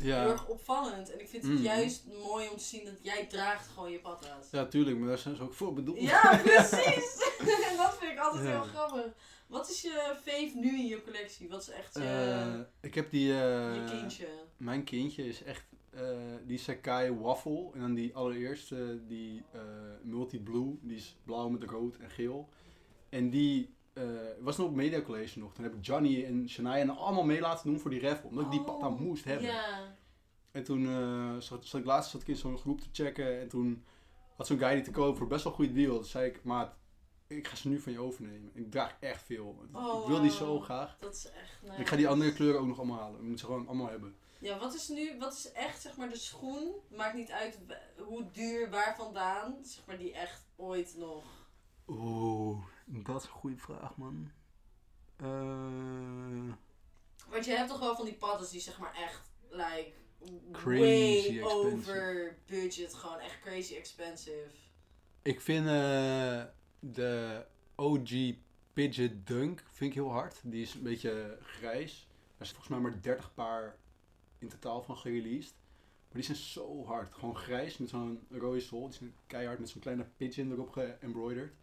Eh, 0.00 0.04
heel 0.06 0.14
Ja, 0.14 0.26
erg 0.30 0.46
opvallend. 0.48 1.12
En 1.12 1.20
ik 1.20 1.28
vind 1.28 1.42
het 1.42 1.52
Mhm. 1.52 1.62
juist 1.62 2.04
mooi 2.22 2.48
om 2.48 2.56
te 2.56 2.62
zien 2.64 2.84
dat 2.84 2.94
jij 3.02 3.26
draagt 3.26 3.68
gewoon 3.68 3.90
je 3.90 3.98
patas. 3.98 4.50
ja, 4.50 4.66
tuurlijk, 4.66 4.98
maar 4.98 5.08
daar 5.08 5.18
zijn 5.18 5.36
ze 5.36 5.42
ook 5.42 5.54
voor 5.54 5.72
bedoeld. 5.74 6.00
Ja, 6.00 6.36
precies! 6.44 7.32
en 7.38 7.76
dat 7.76 7.96
vind 7.98 8.12
ik 8.12 8.18
altijd 8.18 8.44
Ja. 8.44 8.50
heel 8.50 8.62
grappig. 8.62 9.12
Wat 9.46 9.70
is 9.70 9.82
je 9.82 10.14
fave 10.22 10.50
nu 10.54 10.68
in 10.78 10.86
je 10.86 11.02
collectie? 11.02 11.48
Wat 11.48 11.60
is 11.60 11.68
echt 11.68 11.94
je, 11.94 12.00
Eh, 12.02 12.60
ik 12.80 12.94
heb 12.94 13.10
die... 13.10 13.32
eh, 13.32 13.74
je 13.74 13.84
kindje? 13.98 14.26
Mijn 14.56 14.84
kindje 14.84 15.26
is 15.26 15.42
echt 15.42 15.64
eh, 15.90 16.00
die 16.46 16.58
Sakai 16.58 17.12
Waffle. 17.12 17.70
En 17.74 17.80
dan 17.80 17.94
die 17.94 18.14
allereerste, 18.14 19.00
die 19.06 19.42
Multi 20.02 20.40
Blue. 20.40 20.78
Die 20.82 20.96
is 20.96 21.16
blauw 21.24 21.48
met 21.48 21.62
rood 21.62 21.96
en 21.96 22.10
geel. 22.10 22.48
En 23.08 23.30
die 23.30 23.73
eh, 23.94 24.04
was 24.40 24.56
nog 24.56 24.66
op 24.66 24.74
Media 24.74 25.00
College 25.02 25.38
nog. 25.38 25.54
Toen 25.54 25.64
heb 25.64 25.74
ik 25.74 25.86
Johnny 25.86 26.24
en 26.24 26.48
Shania 26.48 26.92
allemaal 26.92 27.24
mee 27.24 27.40
laten 27.40 27.70
doen 27.70 27.80
voor 27.80 27.90
die 27.90 28.00
raffle. 28.00 28.28
Omdat 28.28 28.44
ik 28.44 28.50
die 28.50 28.60
Oh, 28.60 28.66
pata 28.66 28.88
moest 28.88 29.24
hebben. 29.24 29.54
En 30.50 30.64
toen 30.64 30.86
eh, 30.86 31.36
zat, 31.38 31.66
zat 31.66 31.80
ik 31.80 31.86
laatst 31.86 32.10
zat 32.10 32.20
ik 32.20 32.28
in 32.28 32.36
zo'n 32.36 32.58
groep 32.58 32.80
te 32.80 32.88
checken. 32.92 33.40
En 33.40 33.48
toen 33.48 33.84
had 34.36 34.46
zo'n 34.46 34.58
guy 34.58 34.74
die 34.74 34.82
te 34.82 34.90
kopen 34.90 35.16
voor 35.16 35.26
best 35.26 35.44
wel 35.44 35.52
een 35.52 35.58
goede 35.58 35.72
deal. 35.74 35.94
Toen 35.94 36.04
zei 36.04 36.26
ik, 36.26 36.44
maat, 36.44 36.74
ik 37.26 37.48
ga 37.48 37.56
ze 37.56 37.68
nu 37.68 37.80
van 37.80 37.92
je 37.92 38.00
overnemen. 38.00 38.50
Ik 38.54 38.70
draag 38.70 38.96
echt 39.00 39.22
veel. 39.22 39.58
Oh, 39.72 40.02
ik 40.02 40.08
wil 40.08 40.20
die 40.20 40.30
zo 40.30 40.60
graag. 40.60 40.96
Dat 40.98 41.14
is 41.14 41.30
echt 41.30 41.62
nice. 41.62 41.80
Ik 41.80 41.88
ga 41.88 41.96
die 41.96 42.08
andere 42.08 42.32
kleuren 42.32 42.60
ook 42.60 42.66
nog 42.66 42.78
allemaal 42.78 42.98
halen. 42.98 43.20
Ik 43.20 43.26
moet 43.26 43.38
ze 43.40 43.44
gewoon 43.44 43.66
allemaal 43.66 43.88
hebben. 43.88 44.14
Ja, 44.38 44.58
wat 44.58 44.74
is 44.74 44.88
nu, 44.88 45.18
wat 45.18 45.32
is 45.32 45.52
echt 45.52 45.80
zeg 45.80 45.96
maar 45.96 46.08
de 46.08 46.16
schoen, 46.16 46.74
maakt 46.90 47.14
niet 47.14 47.30
uit 47.30 47.58
hoe 47.98 48.30
duur, 48.30 48.70
waar 48.70 48.96
vandaan, 48.96 49.56
zeg 49.62 49.86
maar 49.86 49.98
die 49.98 50.12
echt 50.12 50.46
ooit 50.56 50.94
nog. 50.98 51.24
Oeh, 51.88 52.64
dat 52.86 53.16
is 53.20 53.24
een 53.26 53.32
goede 53.34 53.56
vraag, 53.56 53.96
man. 53.96 54.30
Eh, 55.16 56.54
Want 57.28 57.44
je 57.44 57.50
hebt 57.52 57.68
toch 57.68 57.78
wel 57.78 57.96
van 57.96 58.04
die 58.04 58.14
padden 58.14 58.50
die 58.50 58.60
zeg 58.60 58.78
maar 58.78 58.94
echt, 58.94 59.30
like, 59.50 59.92
Crazy 60.52 60.78
way 60.78 61.16
expensive. 61.16 61.44
over 61.44 62.36
budget, 62.46 62.94
gewoon 62.94 63.18
echt 63.18 63.40
crazy 63.40 63.74
expensive. 63.76 64.48
ik 65.22 65.40
vind 65.40 65.66
eh, 65.66 66.42
de 66.80 67.44
OG 67.74 68.10
Pidget 68.72 69.26
Dunk 69.26 69.62
vind 69.72 69.90
ik 69.90 69.94
heel 69.96 70.10
hard. 70.10 70.40
Die 70.44 70.62
is 70.62 70.74
een 70.74 70.82
beetje 70.82 71.38
grijs. 71.42 72.06
Er 72.36 72.46
zijn 72.46 72.58
volgens 72.60 72.68
mij 72.68 72.78
maar 72.90 73.00
30 73.02 73.34
paar 73.34 73.76
in 74.38 74.48
totaal 74.48 74.82
van 74.82 74.96
gereleased. 74.96 75.54
Maar 76.08 76.22
die 76.22 76.22
zijn 76.22 76.36
zo 76.36 76.84
hard. 76.84 77.14
Gewoon 77.14 77.36
grijs 77.36 77.78
met 77.78 77.88
zo'n 77.88 78.26
rode 78.30 78.60
sol. 78.60 78.88
Die 78.88 78.96
zijn 78.98 79.14
keihard 79.26 79.58
met 79.58 79.68
zo'n 79.68 79.80
kleine 79.80 80.06
pigeon 80.16 80.50
erop 80.52 80.70
geëmbroiderd. 80.70 81.54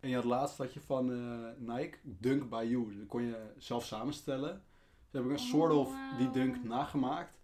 En 0.00 0.08
je 0.08 0.14
had 0.14 0.24
laatst 0.24 0.58
had 0.58 0.72
je 0.74 0.80
van 0.80 1.12
eh, 1.12 1.74
Nike 1.76 1.98
Dunk 2.02 2.48
by 2.50 2.66
You. 2.68 2.96
Dat 2.98 3.06
kon 3.06 3.22
je 3.22 3.52
zelf 3.58 3.84
samenstellen. 3.84 4.62
Dus 5.10 5.20
heb 5.20 5.30
ik 5.30 5.38
een 5.38 5.44
Oh, 5.44 5.50
soort 5.50 5.72
of 5.72 5.88
wauw. 5.92 6.16
die 6.18 6.30
Dunk 6.30 6.64
nagemaakt. 6.64 7.38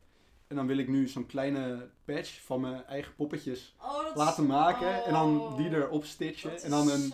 En 0.47 0.57
dan 0.57 0.67
wil 0.67 0.77
ik 0.79 0.89
nu 0.89 1.09
zo'n 1.09 1.27
kleine 1.27 1.91
patch 2.05 2.41
van 2.43 2.61
mijn 2.61 2.85
eigen 2.85 3.15
poppetjes 3.15 3.75
Oh, 3.83 3.97
dat 3.97 4.07
is- 4.11 4.15
laten 4.17 4.47
maken. 4.47 5.05
En 5.05 5.13
dan 5.13 5.41
oh, 5.41 5.57
die 5.57 5.69
erop 5.71 6.05
stitchen. 6.05 6.51
dat 6.51 6.63
En 6.63 6.71
dan 6.71 6.91
een 6.91 7.13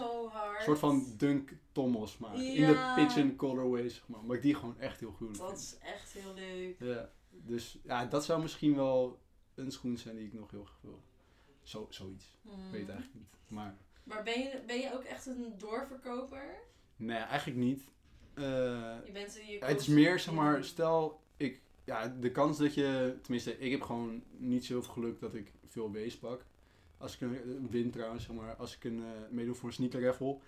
soort 0.61 0.79
van 0.79 1.05
Dunk 1.17 1.53
Thomas 1.73 2.19
maken. 2.19 2.55
In 2.55 2.67
de 2.67 2.93
pigeon 2.97 3.37
colorway, 3.37 3.89
zeg 3.89 4.09
maar. 4.09 4.25
Maar 4.25 4.37
ik 4.37 4.43
die 4.43 4.55
gewoon 4.55 4.79
echt 4.79 5.01
heel 5.01 5.11
goed 5.13 5.39
Dat 5.39 5.47
vind. 5.49 5.59
is 5.61 5.77
echt 5.79 6.13
heel 6.13 6.35
leuk. 6.35 6.77
Ja, 6.79 7.11
dus 7.31 7.79
ja, 7.85 8.05
dat 8.07 8.25
zou 8.25 8.43
misschien 8.43 8.75
wel 8.77 9.19
een 9.55 9.71
schoen 9.73 9.97
zijn 9.97 10.17
die 10.17 10.27
ik 10.27 10.33
nog 10.33 10.51
heel 10.51 10.65
graag 10.65 10.81
wil. 10.81 11.03
Zo, 11.63 11.87
zoiets. 11.91 12.25
Ik 12.45 12.51
weet 12.51 12.57
het 12.61 12.71
Hmm. 12.71 12.75
eigenlijk 12.89 13.15
niet. 13.15 13.35
Maar 13.49 13.77
Maar 14.05 14.23
ben 14.23 14.41
je, 14.41 14.63
ben 14.67 14.79
je 14.81 14.93
ook 14.95 15.03
echt 15.03 15.27
een 15.27 15.55
doorverkoper? 15.59 16.55
nee, 16.97 17.17
eigenlijk 17.19 17.59
niet. 17.61 17.85
Eh, 18.35 18.45
Je 19.05 19.13
bent 19.13 19.35
je 19.47 19.59
het 19.65 19.81
is 19.81 19.87
meer, 19.87 20.19
zeg 20.19 20.35
maar, 20.35 20.65
stel 20.65 21.21
ik, 21.37 21.61
ja, 21.85 22.09
de 22.09 22.31
kans 22.31 22.59
dat 22.59 22.75
je, 22.75 23.19
tenminste, 23.23 23.59
ik 23.59 23.71
heb 23.71 23.83
gewoon 23.83 24.23
niet 24.37 24.65
zoveel 24.65 24.93
geluk 24.93 25.21
dat 25.21 25.35
ik 25.35 25.53
veel 25.67 25.91
wees 25.91 26.19
pak. 26.19 26.45
Als 26.99 27.15
ik 27.15 27.21
een 27.21 27.69
win 27.71 27.91
trouwens, 27.91 28.25
zeg 28.25 28.37
maar, 28.37 28.57
als 28.57 28.77
ik 28.77 28.85
een 28.85 28.99
eh, 29.05 29.31
meedoe 29.31 29.55
voor 29.55 29.69
een 29.69 29.75
sneaker 29.75 30.03
raffle. 30.03 30.39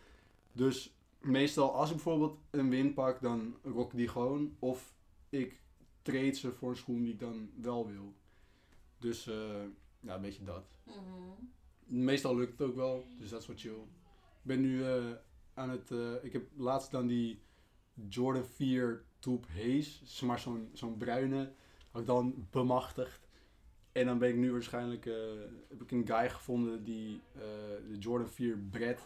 Dus 0.53 0.95
meestal 1.21 1.75
als 1.75 1.89
ik 1.89 1.95
bijvoorbeeld 1.95 2.39
een 2.51 2.71
win 2.71 2.95
pak, 2.95 3.21
dan 3.21 3.57
rock 3.63 3.91
ik 3.93 3.97
die 3.99 4.09
gewoon. 4.09 4.57
Of 4.59 4.95
ik 5.29 5.61
trade 6.03 6.33
ze 6.35 6.53
voor 6.53 6.71
een 6.71 6.77
schoen 6.77 7.03
die 7.03 7.13
ik 7.13 7.19
dan 7.21 7.51
wel 7.61 7.87
wil. 7.87 8.15
Dus 8.99 9.27
eh, 9.27 9.63
ja, 10.01 10.15
een 10.15 10.21
beetje 10.21 10.45
dat. 10.45 10.65
Mhm. 10.83 10.99
Meestal 11.87 12.37
lukt 12.37 12.59
het 12.59 12.69
ook 12.69 12.75
wel, 12.77 13.05
dus 13.19 13.31
dat 13.31 13.41
is 13.41 13.47
wat 13.47 13.61
chill. 13.61 13.71
Ik 13.73 14.43
ben 14.43 14.61
nu 14.61 14.85
eh, 14.85 15.05
aan 15.55 15.71
het. 15.71 15.91
eh, 15.91 16.25
ik 16.25 16.33
heb 16.33 16.43
laatst 16.57 16.91
dan 16.91 17.07
die 17.07 17.43
Jordan 18.09 18.45
4 18.45 19.05
Tube 19.19 19.47
Haze, 19.57 19.91
zeg 20.07 20.29
maar 20.29 20.39
zo'n 20.39 20.71
zo'n 20.73 20.97
bruine, 20.97 21.53
had 21.91 22.01
ik 22.01 22.07
dan 22.07 22.47
bemachtigd. 22.51 23.21
En 23.93 24.07
dan 24.07 24.19
ben 24.19 24.29
ik 24.29 24.37
nu 24.37 24.53
waarschijnlijk. 24.53 25.07
eh, 25.07 25.15
heb 25.69 25.83
ik 25.83 25.91
een 25.91 26.07
guy 26.07 26.29
gevonden 26.31 26.85
die 26.85 27.21
de 27.91 27.97
Jordan 27.99 28.29
4 28.29 28.59
Brett 28.71 29.01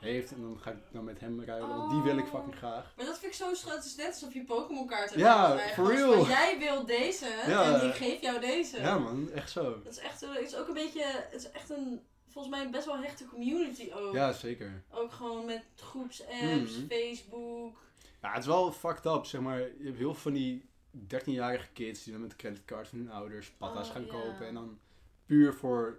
heeft. 0.00 0.32
En 0.32 0.40
dan 0.40 0.58
ga 0.60 0.70
ik 0.70 0.78
dan 0.92 1.04
met 1.04 1.20
hem 1.20 1.42
ruilen, 1.42 1.68
want 1.76 1.90
die 1.90 2.00
wil 2.02 2.18
ik 2.18 2.24
Oh. 2.24 2.30
fucking 2.30 2.56
graag. 2.56 2.92
Maar 2.96 3.06
dat 3.06 3.18
vind 3.18 3.32
ik 3.32 3.38
zo 3.38 3.54
schat. 3.54 3.74
Het 3.74 3.84
is 3.84 3.96
net 3.96 4.06
alsof 4.06 4.34
je 4.34 4.44
Pokémon 4.44 4.86
kaart 4.86 5.08
hebt. 5.10 5.20
Ja, 5.20 5.58
for 5.58 5.94
real. 5.94 6.26
Jij 6.26 6.58
wil 6.58 6.86
deze 6.86 7.26
Ja. 7.46 7.80
en 7.80 7.88
ik 7.88 7.94
geef 7.94 8.20
jou 8.20 8.40
deze. 8.40 8.80
Ja 8.80 8.98
man, 8.98 9.30
echt 9.30 9.50
zo. 9.50 9.80
Dat 9.82 9.92
is 9.92 9.98
echt 9.98 10.20
het 10.20 10.38
is 10.46 10.56
ook 10.56 10.68
een 10.68 10.74
beetje, 10.74 11.02
het 11.04 11.34
is 11.44 11.50
echt 11.50 11.70
een, 11.70 12.00
volgens 12.30 12.54
mij 12.54 12.64
een 12.64 12.70
best 12.70 12.86
wel 12.86 12.98
hechte 13.02 13.26
community 13.26 13.90
ook. 13.92 14.14
Ja, 14.14 14.32
zeker. 14.32 14.82
Ook 14.90 15.12
gewoon 15.12 15.44
met 15.46 15.62
groepsapps, 15.76 16.76
Mhm. 16.76 16.86
Facebook. 16.88 17.76
Ja, 18.22 18.30
het 18.32 18.40
is 18.40 18.46
wel 18.46 18.72
fucked 18.72 19.04
up, 19.06 19.24
zeg 19.24 19.40
maar. 19.40 19.58
Je 19.58 19.84
hebt 19.84 19.96
heel 19.98 20.14
veel 20.14 20.14
van 20.14 20.32
die 20.32 20.68
13-jarige 21.06 21.68
kids 21.72 22.02
die 22.04 22.12
dan 22.12 22.22
met 22.22 22.30
de 22.30 22.36
creditcard 22.36 22.88
van 22.88 22.98
hun 22.98 23.10
ouders 23.10 23.50
patas 23.50 23.88
Oh, 23.88 23.94
gaan 23.94 24.06
kopen. 24.06 24.46
En 24.46 24.54
dan 24.54 24.78
puur 25.26 25.54
voor, 25.54 25.98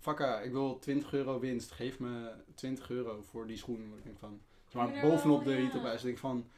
fakka, 0.00 0.40
ik 0.40 0.52
wil 0.52 0.78
20 0.78 1.12
euro 1.12 1.38
winst, 1.38 1.70
geef 1.70 1.98
me 1.98 2.32
20 2.54 2.90
euro 2.90 3.22
voor 3.22 3.46
die 3.46 3.56
schoen. 3.56 3.92
Ik 3.96 4.04
denk 4.04 4.18
van, 4.18 4.40
zeg 4.68 4.82
maar, 4.82 5.00
bovenop 5.00 5.44
de 5.44 5.54
retailprijs. 5.54 5.98
Ik 6.00 6.04
denk 6.06 6.18
van, 6.18 6.48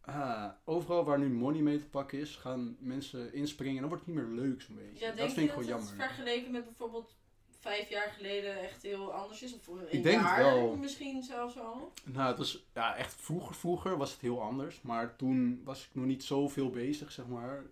ah, 0.00 0.48
overal 0.64 1.04
waar 1.04 1.18
nu 1.18 1.28
money 1.28 1.60
mee 1.60 1.78
te 1.78 1.84
pakken 1.86 2.18
is, 2.18 2.36
gaan 2.36 2.76
mensen 2.80 3.32
inspringen 3.34 3.74
en 3.74 3.80
dan 3.80 3.90
wordt 3.90 4.06
het 4.06 4.14
niet 4.14 4.24
meer 4.24 4.34
leuk 4.44 4.60
zo'n 4.62 4.74
beetje. 4.76 5.04
Ja, 5.06 5.12
dat 5.12 5.32
vind 5.32 5.48
ik 5.50 5.54
dat 5.54 5.64
gewoon 5.64 5.80
het 5.80 5.88
jammer. 5.88 6.06
vergeleken 6.06 6.52
met 6.52 6.64
bijvoorbeeld 6.64 7.14
vijf 7.62 7.88
jaar 7.88 8.10
geleden 8.10 8.60
echt 8.60 8.82
heel 8.82 9.12
anders 9.12 9.42
is? 9.42 9.54
Of 9.54 9.62
voor 9.62 9.78
een 9.78 9.92
Ik 9.92 10.02
denk 10.02 10.16
het 10.20 10.26
jaar 10.26 10.44
wel. 10.44 10.76
misschien 10.76 11.22
zelfs 11.22 11.58
al? 11.58 11.92
Nou, 12.04 12.28
het 12.28 12.38
was 12.38 12.64
ja, 12.74 12.96
echt 12.96 13.14
vroeger, 13.14 13.54
vroeger 13.54 13.96
was 13.96 14.12
het 14.12 14.20
heel 14.20 14.42
anders. 14.42 14.80
Maar 14.80 15.16
toen 15.16 15.60
was 15.64 15.84
ik 15.84 15.94
nog 15.94 16.04
niet 16.04 16.24
zoveel 16.24 16.70
bezig, 16.70 17.12
zeg 17.12 17.26
maar, 17.26 17.64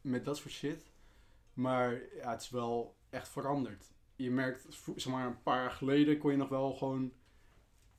met 0.00 0.24
dat 0.24 0.36
soort 0.36 0.52
shit. 0.52 0.90
Maar 1.54 1.92
ja, 1.92 2.30
het 2.30 2.42
is 2.42 2.50
wel 2.50 2.96
echt 3.10 3.28
veranderd. 3.28 3.84
Je 4.16 4.30
merkt, 4.30 4.66
zeg 4.96 5.12
maar, 5.12 5.26
een 5.26 5.42
paar 5.42 5.60
jaar 5.60 5.70
geleden 5.70 6.18
kon 6.18 6.30
je 6.30 6.36
nog 6.36 6.48
wel 6.48 6.72
gewoon 6.72 7.12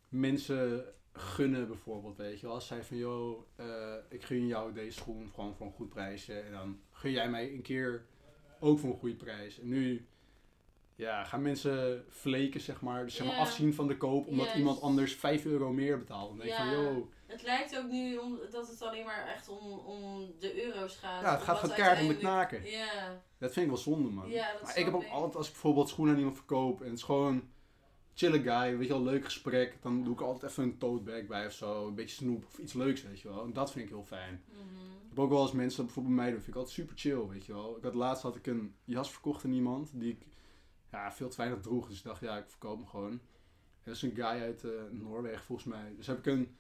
mensen 0.10 0.86
gunnen, 1.12 1.68
bijvoorbeeld, 1.68 2.18
weet 2.18 2.40
je 2.40 2.46
wel. 2.46 2.56
Als 2.56 2.68
zij 2.68 2.84
van, 2.84 2.98
joh, 2.98 3.42
eh, 3.56 3.96
ik 4.10 4.24
gun 4.24 4.48
jou 4.48 4.74
deze 4.74 4.98
schoen 4.98 5.32
gewoon 5.34 5.56
voor 5.56 5.66
een 5.66 5.74
goed 5.74 5.90
prijsje. 5.90 6.40
En 6.40 6.52
dan 6.52 6.80
gun 6.92 7.12
jij 7.12 7.30
mij 7.30 7.54
een 7.54 7.62
keer 7.62 8.06
ook 8.60 8.80
voor 8.80 8.90
een 8.90 9.00
goede 9.00 9.16
prijs. 9.16 9.60
En 9.60 9.68
nu, 9.68 10.08
ja, 11.04 11.24
gaan 11.24 11.42
mensen 11.42 12.06
fleken, 12.10 12.62
zeg 12.62 12.82
maar. 12.82 13.04
Dus 13.04 13.16
zeg 13.16 13.28
maar 13.28 13.36
afzien 13.36 13.74
van 13.74 13.88
de 13.88 13.98
koop, 13.98 14.28
omdat 14.28 14.54
iemand 14.56 14.82
anders 14.82 15.16
5 15.16 15.46
euro 15.46 15.72
meer 15.72 15.98
betaalt. 15.98 16.30
Dan 16.30 16.38
denk 16.38 16.50
Ja. 16.50 16.58
van, 16.58 16.84
joh, 16.84 17.08
Het 17.26 17.44
lijkt 17.44 17.78
ook 17.78 17.90
nu 17.90 18.18
om, 18.18 18.40
dat 18.52 18.68
het 18.68 18.82
alleen 18.82 19.06
maar 19.06 19.28
echt 19.28 19.50
om, 19.50 19.72
om 19.80 20.32
de 20.40 20.64
euro's 20.66 20.96
gaat. 20.96 21.22
ja, 21.22 21.32
het 21.32 21.42
gaat 21.42 21.58
gewoon 21.58 21.76
keihard 21.76 22.02
om 22.02 22.08
de 22.08 22.18
knaken. 22.18 22.66
Ja, 22.70 23.22
Dat 23.38 23.54
vind 23.54 23.66
ik 23.66 23.72
wel 23.72 23.82
zonde, 23.82 24.10
man. 24.10 24.30
ja, 24.30 24.52
dat 24.54 24.62
Maar 24.62 24.78
ik 24.78 24.86
heb 24.86 24.94
ook 24.94 25.08
altijd, 25.08 25.36
als 25.36 25.46
ik 25.48 25.52
bijvoorbeeld 25.54 25.90
schoenen 25.90 26.14
aan 26.14 26.20
iemand 26.20 26.38
verkoop 26.38 26.82
en 26.82 26.90
het 26.90 26.98
is 26.98 27.04
gewoon 27.04 27.44
chille 28.14 28.42
guy, 28.42 28.78
weet 28.78 28.88
je 28.88 28.94
wel, 28.94 29.04
leuk 29.04 29.26
gesprek, 29.26 29.78
dan 29.82 30.04
doe 30.04 30.14
ik 30.14 30.22
altijd 30.22 30.52
even 30.52 30.64
een 30.64 30.78
tote 30.78 31.04
bag 31.04 31.26
bij 31.28 31.46
of 31.46 31.54
zo, 31.54 31.88
een 31.88 31.96
beetje 31.96 32.16
snoep 32.16 32.46
of 32.46 32.58
iets 32.58 32.74
leuks, 32.74 33.04
weet 33.04 33.20
je 33.20 33.28
wel. 33.28 33.44
En 33.44 33.54
dat 33.54 33.72
vind 33.72 33.86
ik 33.86 33.92
heel 33.92 34.04
fijn. 34.04 34.44
Mhm. 34.50 34.62
Ik 35.04 35.10
heb 35.10 35.20
ook 35.20 35.30
wel 35.30 35.42
eens 35.42 35.52
mensen 35.52 35.78
dat 35.78 35.86
bijvoorbeeld 35.86 36.16
bij 36.16 36.24
mij 36.26 36.34
doen, 36.34 36.44
vind 36.44 36.56
ik 36.56 36.62
altijd 36.62 36.76
super 36.80 36.98
chill, 36.98 37.28
weet 37.28 37.46
je 37.46 37.54
wel. 37.54 37.78
Ik 37.78 37.84
had 37.84 37.94
laatst 37.94 38.24
had 38.24 38.36
ik 38.36 38.48
een 38.48 38.76
jas 38.84 39.12
verkocht 39.12 39.46
aan 39.46 39.54
iemand 39.54 39.90
die 39.94 40.12
ik 40.12 40.26
ja, 40.94 41.12
veel 41.12 41.30
te 41.30 41.38
weinig 41.38 41.60
droeg, 41.62 41.88
dus 41.88 41.98
ik 41.98 42.04
dacht, 42.04 42.22
ja, 42.22 42.38
ik 42.38 42.46
verkoop 42.48 42.78
hem 42.78 42.88
gewoon. 42.88 43.20
Dat 43.84 43.96
is 43.96 44.02
een 44.02 44.12
guy 44.16 44.24
uit 44.24 44.64
eh, 44.64 44.70
Noorwegen 44.92 45.44
volgens 45.44 45.68
mij. 45.68 45.94
Dus 45.98 46.08
heb 46.08 46.18
ik 46.18 46.26
een 46.26 46.56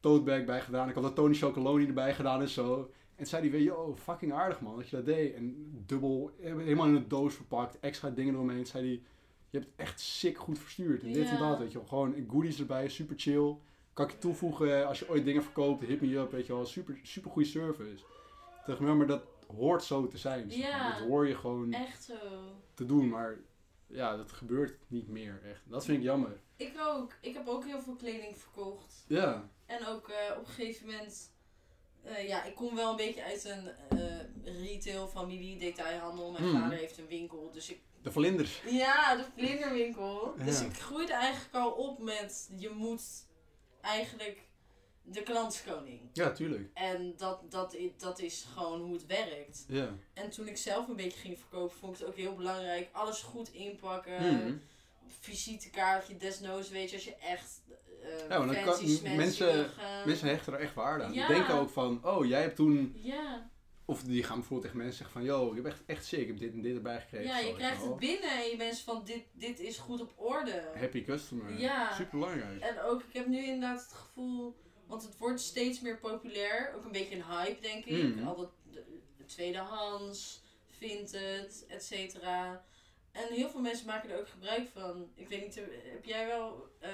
tote 0.00 0.22
bag 0.22 0.44
bij 0.44 0.60
gedaan. 0.60 0.88
Ik 0.88 0.94
had 0.94 1.04
een 1.04 1.14
Tony 1.14 1.34
Chocoloni 1.34 1.86
erbij 1.86 2.14
gedaan 2.14 2.40
en 2.40 2.48
zo. 2.48 2.90
En 3.14 3.26
zei 3.26 3.42
hij 3.42 3.50
weer, 3.50 3.60
yo, 3.62 3.96
fucking 3.96 4.32
aardig 4.32 4.60
man 4.60 4.76
dat 4.76 4.88
je 4.88 4.96
dat 4.96 5.04
deed. 5.06 5.34
En 5.34 5.72
dubbel, 5.86 6.30
helemaal 6.40 6.86
in 6.86 6.94
een 6.94 7.08
doos 7.08 7.34
verpakt, 7.34 7.80
extra 7.80 8.10
dingen 8.10 8.34
eromheen. 8.34 8.66
Zei 8.66 8.84
hij, 8.86 8.92
je 9.50 9.58
hebt 9.58 9.64
het 9.70 9.74
echt 9.80 10.00
sick 10.00 10.38
goed 10.38 10.58
verstuurd. 10.58 11.02
En 11.02 11.12
dit 11.12 11.26
en 11.28 11.32
Ja. 11.36 11.48
dat, 11.48 11.58
weet 11.58 11.72
je 11.72 11.78
wel. 11.78 11.86
Gewoon 11.86 12.14
goodies 12.28 12.58
erbij, 12.60 12.88
super 12.88 13.18
chill. 13.18 13.56
Kan 13.92 14.04
ik 14.06 14.10
je 14.12 14.18
toevoegen 14.18 14.86
als 14.86 14.98
je 14.98 15.08
ooit 15.08 15.24
dingen 15.24 15.42
verkoopt, 15.42 15.84
hit 15.84 16.00
me 16.00 16.16
up, 16.16 16.30
weet 16.30 16.46
je 16.46 16.52
wel. 16.52 16.66
Super, 16.66 16.98
super 17.02 17.30
goede 17.30 17.48
service. 17.48 18.04
Zeg 18.66 18.78
maar, 18.80 18.96
maar 18.96 19.06
dat 19.06 19.22
hoort 19.56 19.82
zo 19.82 20.06
te 20.08 20.18
zijn. 20.18 20.50
Ja. 20.50 20.90
Dat 20.90 21.08
hoor 21.08 21.26
je 21.26 21.34
gewoon 21.34 21.72
Echt 21.72 22.02
zo. 22.04 22.14
te 22.74 22.86
doen, 22.86 23.08
maar 23.08 23.38
ja, 23.94 24.16
dat 24.16 24.32
gebeurt 24.32 24.78
niet 24.86 25.08
meer 25.08 25.40
echt. 25.44 25.60
Dat 25.64 25.84
vind 25.84 25.98
ik 25.98 26.04
jammer. 26.04 26.40
Ik 26.56 26.74
ook. 26.80 27.12
Ik 27.20 27.34
heb 27.34 27.48
ook 27.48 27.64
heel 27.64 27.82
veel 27.82 27.94
kleding 27.96 28.38
verkocht. 28.38 29.04
Ja, 29.08 29.48
En 29.66 29.86
ook 29.86 30.08
eh, 30.08 30.36
op 30.38 30.46
een 30.46 30.52
gegeven 30.52 30.86
moment 30.86 31.32
Eh, 32.02 32.28
ja, 32.28 32.44
ik 32.44 32.54
kom 32.54 32.74
wel 32.74 32.90
een 32.90 32.96
beetje 32.96 33.24
uit 33.24 33.44
een 33.44 33.68
eh, 33.98 34.62
retail, 34.64 35.08
familie, 35.08 35.58
detailhandel. 35.58 36.30
Mijn 36.32 36.44
Hmm. 36.44 36.60
vader 36.60 36.78
heeft 36.78 36.98
een 36.98 37.06
winkel, 37.06 37.50
dus 37.52 37.70
ik... 37.70 37.80
De 38.02 38.12
vlinders. 38.12 38.62
Ja, 38.66 39.16
de 39.16 39.24
vlinderwinkel. 39.36 40.34
Dus 40.44 40.60
ik 40.60 40.76
groeide 40.76 41.12
eigenlijk 41.12 41.54
al 41.54 41.70
op 41.70 41.98
met, 41.98 42.50
je 42.56 42.68
moet 42.70 43.26
eigenlijk 43.80 44.42
de 45.06 45.22
klantenskoning. 45.22 46.00
Ja, 46.12 46.30
tuurlijk. 46.32 46.70
En 46.74 47.14
dat, 47.16 47.40
dat, 47.48 47.76
dat 47.98 48.18
is 48.20 48.46
gewoon 48.54 48.80
hoe 48.80 48.92
het 48.92 49.06
werkt. 49.06 49.64
Ja. 49.68 49.88
En 50.14 50.30
toen 50.30 50.48
ik 50.48 50.56
zelf 50.56 50.88
een 50.88 50.96
beetje 50.96 51.18
ging 51.18 51.38
verkopen, 51.38 51.76
vond 51.76 51.92
ik 51.94 51.98
het 52.00 52.08
ook 52.08 52.16
heel 52.16 52.34
belangrijk. 52.34 52.88
Alles 52.92 53.22
goed 53.22 53.52
inpakken. 53.52 54.22
Mhm. 54.36 54.54
Visitekaartje, 55.20 56.16
desnoods, 56.16 56.68
weet 56.68 56.90
je, 56.90 56.96
als 56.96 57.04
je 57.04 57.16
echt 57.16 57.62
eh 58.02 58.18
Ja, 58.28 58.38
dan 58.38 58.54
kan- 58.64 59.16
mensen- 59.16 59.68
gaan. 59.70 60.06
Mensen 60.06 60.28
hechten 60.28 60.52
er 60.52 60.60
echt 60.60 60.74
waarde 60.74 61.04
aan. 61.04 61.12
Ja. 61.12 61.26
Die 61.26 61.36
denken 61.36 61.54
ook 61.54 61.70
van, 61.70 62.00
oh, 62.04 62.26
jij 62.26 62.40
hebt 62.40 62.56
toen... 62.56 62.92
Ja, 62.96 63.50
Of 63.84 64.02
die 64.02 64.22
gaan 64.22 64.34
bijvoorbeeld 64.38 64.62
tegen 64.62 64.76
mensen 64.78 64.96
zeggen 64.96 65.20
van, 65.20 65.24
yo, 65.28 65.48
je 65.48 65.54
hebt 65.54 65.66
echt, 65.66 65.82
echt 65.86 66.04
sick, 66.06 66.20
ik 66.20 66.26
heb 66.26 66.38
dit 66.38 66.52
en 66.52 66.62
dit 66.62 66.74
erbij 66.76 67.00
gekregen. 67.00 67.26
ja 67.26 67.38
je 67.38 67.54
krijgt 67.54 67.82
het 67.82 67.96
binnen 67.96 68.30
en 68.30 68.50
je 68.50 68.56
bent 68.56 68.78
van, 68.78 69.04
dit, 69.04 69.22
dit 69.32 69.60
is 69.60 69.78
goed 69.78 70.00
op 70.00 70.12
orde. 70.16 70.70
Happy 70.74 71.04
customer. 71.04 71.58
Ja. 71.58 71.94
Super 71.94 72.18
belangrijk. 72.18 72.60
En 72.62 72.80
ook, 72.80 73.02
ik 73.02 73.12
heb 73.12 73.26
nu 73.26 73.44
inderdaad 73.44 73.82
het 73.82 73.92
gevoel, 73.92 74.56
want 74.86 75.02
het 75.02 75.18
wordt 75.18 75.40
steeds 75.40 75.80
meer 75.80 75.98
populair. 75.98 76.72
Ook 76.76 76.84
een 76.84 76.92
beetje 76.92 77.14
een 77.16 77.24
hype, 77.24 77.60
denk 77.60 77.84
ik. 77.84 78.14
Mhm. 78.16 78.26
Al 78.26 78.36
dat 78.36 78.50
de- 78.72 79.00
de 79.16 79.24
tweedehands, 79.24 80.42
vintage, 80.70 81.64
et 81.68 81.84
cetera. 81.84 82.64
En 83.12 83.32
heel 83.32 83.50
veel 83.50 83.60
mensen 83.60 83.86
maken 83.86 84.10
er 84.10 84.18
ook 84.18 84.28
gebruik 84.28 84.68
van. 84.72 85.08
Ik 85.14 85.28
weet 85.28 85.42
niet, 85.42 85.54
heb 85.92 86.04
jij 86.04 86.26
wel, 86.26 86.68
eh, 86.78 86.90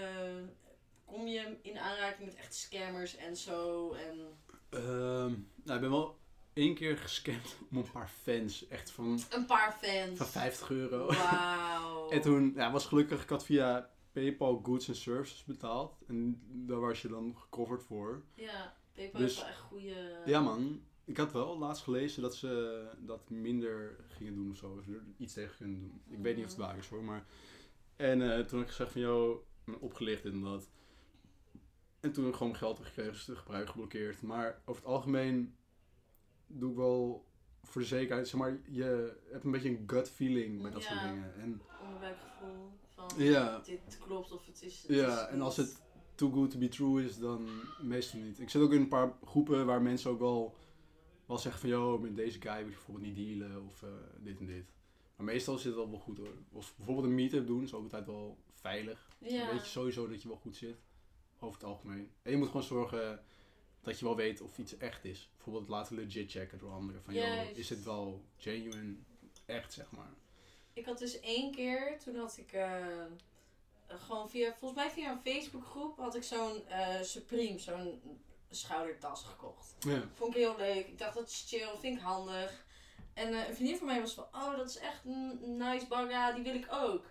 kom 1.04 1.26
je 1.26 1.56
in 1.62 1.78
aanraking 1.78 2.28
met 2.28 2.36
echt 2.36 2.54
scammers 2.54 3.16
en 3.16 3.36
zo? 3.36 3.92
En, 3.92 4.38
Ehm, 4.70 5.32
nou, 5.64 5.74
ik 5.74 5.80
ben 5.80 5.90
wel 5.90 6.18
één 6.52 6.74
keer 6.74 6.98
gescamd 6.98 7.56
om 7.70 7.76
een 7.76 7.90
paar 7.92 8.10
fans. 8.22 8.68
Echt 8.68 8.90
van, 8.90 9.20
een 9.30 9.46
paar 9.46 9.72
fans. 9.82 10.16
van 10.18 10.26
50 10.26 10.70
euro. 10.70 11.06
Wauw. 11.06 12.08
En 12.10 12.20
toen 12.20 12.52
ja, 12.56 12.70
was 12.72 12.86
gelukkig, 12.86 13.22
ik 13.22 13.28
had 13.28 13.44
via 13.44 13.90
PayPal 14.12 14.60
Goods 14.62 14.88
and 14.88 14.96
Services 14.96 15.44
betaald. 15.44 15.96
En 16.06 16.40
daar 16.46 16.80
was 16.80 17.02
je 17.02 17.08
dan 17.08 17.36
gecoverd 17.36 17.82
voor. 17.82 18.22
Ja, 18.34 18.76
PayPal 18.92 19.20
Dus- 19.20 19.32
is 19.32 19.38
wel 19.38 19.48
echt 19.48 19.60
goede... 19.60 20.22
Ja 20.24 20.40
man, 20.40 20.82
ik 21.04 21.16
had 21.16 21.32
wel 21.32 21.58
laatst 21.58 21.82
gelezen 21.82 22.22
dat 22.22 22.36
ze 22.36 22.84
dat 22.98 23.30
minder 23.30 23.96
gingen 24.08 24.34
doen 24.34 24.50
of 24.50 24.56
zo. 24.56 24.76
Of 24.78 24.86
er 24.86 25.02
iets 25.16 25.32
tegen 25.32 25.56
kunnen 25.56 25.78
doen. 25.80 26.02
Ik 26.08 26.22
weet 26.22 26.36
niet 26.36 26.44
of 26.44 26.50
het 26.50 26.60
waar 26.60 26.78
is 26.78 26.88
hoor, 26.88 27.04
maar... 27.04 27.26
En 27.96 28.22
eh, 28.22 28.44
toen 28.44 28.58
heb 28.58 28.68
ik 28.68 28.74
gezegd 28.74 28.92
van, 28.92 29.40
ben 29.64 29.80
opgelicht 29.80 30.24
en 30.24 30.40
dat. 30.40 30.70
En 32.00 32.12
toen 32.12 32.24
heb 32.24 32.32
ik 32.32 32.38
gewoon 32.38 32.56
geld 32.56 32.74
teruggekregen, 32.74 33.12
dus 33.12 33.24
de 33.24 33.36
gebruik 33.36 33.68
geblokkeerd. 33.68 34.22
Maar 34.22 34.60
over 34.64 34.82
het 34.82 34.92
algemeen 34.92 35.54
doe 36.46 36.70
ik 36.70 36.76
wel 36.76 37.28
voor 37.62 37.80
de 37.80 37.86
zekerheid, 37.86 38.28
zeg 38.28 38.40
maar, 38.40 38.60
je 38.64 39.18
hebt 39.30 39.44
een 39.44 39.50
beetje 39.50 39.68
een 39.68 39.84
gut 39.86 40.10
feeling 40.10 40.62
met 40.62 40.72
dat 40.72 40.82
soort 40.82 41.00
dingen. 41.00 41.34
En 41.34 41.62
onderbuikgevoel 41.84 42.72
van 43.08 43.24
ja, 43.24 43.58
dit 43.64 43.98
klopt 43.98 44.32
of 44.32 44.46
het 44.46 44.62
is. 44.62 44.82
het 44.82 44.96
ja, 44.96 45.26
is 45.26 45.32
en 45.32 45.40
als 45.40 45.56
het 45.56 45.82
too 46.14 46.30
good 46.30 46.50
to 46.50 46.58
be 46.58 46.68
true 46.68 47.04
is, 47.04 47.18
dan 47.18 47.48
meestal 47.82 48.20
niet. 48.20 48.40
Ik 48.40 48.50
zit 48.50 48.62
ook 48.62 48.72
in 48.72 48.80
een 48.80 48.88
paar 48.88 49.12
groepen 49.24 49.66
waar 49.66 49.82
mensen 49.82 50.10
ook 50.10 50.18
wel, 50.18 50.56
wel 51.26 51.38
zeggen 51.38 51.60
van, 51.60 51.70
yo, 51.70 51.98
met 51.98 52.16
deze 52.16 52.40
guy 52.40 52.56
wil 52.56 52.64
je 52.64 52.64
bijvoorbeeld 52.64 53.06
niet 53.06 53.16
dealen 53.16 53.66
of 53.66 53.82
eh, 53.82 53.88
dit 54.18 54.38
en 54.38 54.46
dit. 54.46 54.64
Maar 55.16 55.26
meestal 55.26 55.56
zit 55.56 55.66
het 55.66 55.74
wel 55.74 55.90
wel 55.90 55.98
goed 55.98 56.18
hoor. 56.18 56.34
Of 56.52 56.74
bijvoorbeeld 56.76 57.06
een 57.06 57.14
meetup 57.14 57.46
doen 57.46 57.62
is 57.62 57.74
ook 57.74 57.82
altijd 57.82 58.06
wel 58.06 58.38
veilig. 58.52 59.08
Ja. 59.18 59.38
Dan 59.38 59.54
weet 59.54 59.64
je 59.64 59.70
sowieso 59.70 60.08
dat 60.08 60.22
je 60.22 60.28
wel 60.28 60.36
goed 60.36 60.56
zit. 60.56 60.76
Over 61.38 61.60
het 61.60 61.68
algemeen. 61.68 62.10
En 62.22 62.30
je 62.30 62.36
moet 62.36 62.46
gewoon 62.46 62.62
zorgen 62.62 63.22
dat 63.80 63.98
je 63.98 64.04
wel 64.04 64.16
weet 64.16 64.40
of 64.40 64.58
iets 64.58 64.76
echt 64.76 65.04
is. 65.04 65.30
Bijvoorbeeld 65.34 65.68
laten 65.68 65.96
legit 65.96 66.30
checken 66.30 66.58
door 66.58 66.72
anderen. 66.72 67.02
Van, 67.02 67.14
joh, 67.14 67.50
is 67.54 67.68
het 67.68 67.84
wel 67.84 68.24
genuine, 68.36 68.96
echt 69.46 69.72
zeg 69.72 69.90
maar. 69.90 70.14
Ik 70.72 70.86
had 70.86 70.98
dus 70.98 71.20
één 71.20 71.50
keer, 71.54 71.98
toen 72.04 72.16
had 72.16 72.36
ik 72.36 72.52
eh, 72.52 72.84
gewoon 73.86 74.30
via, 74.30 74.54
volgens 74.58 74.80
mij 74.80 74.90
via 74.90 75.10
een 75.10 75.34
Facebookgroep, 75.34 75.98
had 75.98 76.14
ik 76.14 76.22
zo'n 76.22 76.66
eh, 76.66 77.02
Supreme, 77.02 77.58
zo'n 77.58 78.00
schoudertas 78.50 79.22
gekocht. 79.22 79.74
Ja. 79.78 80.02
Vond 80.14 80.34
ik 80.34 80.40
heel 80.40 80.56
leuk. 80.56 80.86
Ik 80.86 80.98
dacht 80.98 81.14
dat 81.14 81.28
is 81.28 81.44
chill, 81.48 81.78
vind 81.80 81.96
ik 81.96 82.02
handig. 82.02 82.64
En 83.14 83.34
eh, 83.34 83.48
een 83.48 83.54
vriendin 83.54 83.76
van 83.76 83.86
mij 83.86 84.00
was 84.00 84.14
van, 84.14 84.26
oh 84.32 84.56
dat 84.56 84.68
is 84.68 84.78
echt 84.78 85.04
een 85.04 85.56
nice 85.56 85.86
bagga, 85.86 86.32
die 86.32 86.42
wil 86.42 86.54
ik 86.54 86.66
ook. 86.70 87.04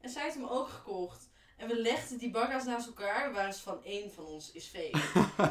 En 0.00 0.10
zij 0.10 0.22
heeft 0.22 0.34
hem 0.34 0.46
ook 0.46 0.68
gekocht. 0.68 1.28
En 1.56 1.68
we 1.68 1.80
legden 1.80 2.18
die 2.18 2.30
bagga's 2.30 2.64
naast 2.64 2.86
elkaar, 2.86 3.32
waren 3.32 3.54
ze 3.54 3.62
van 3.62 3.84
één 3.84 4.12
van 4.12 4.24
ons 4.24 4.52
is 4.52 4.66
fake. 4.66 5.00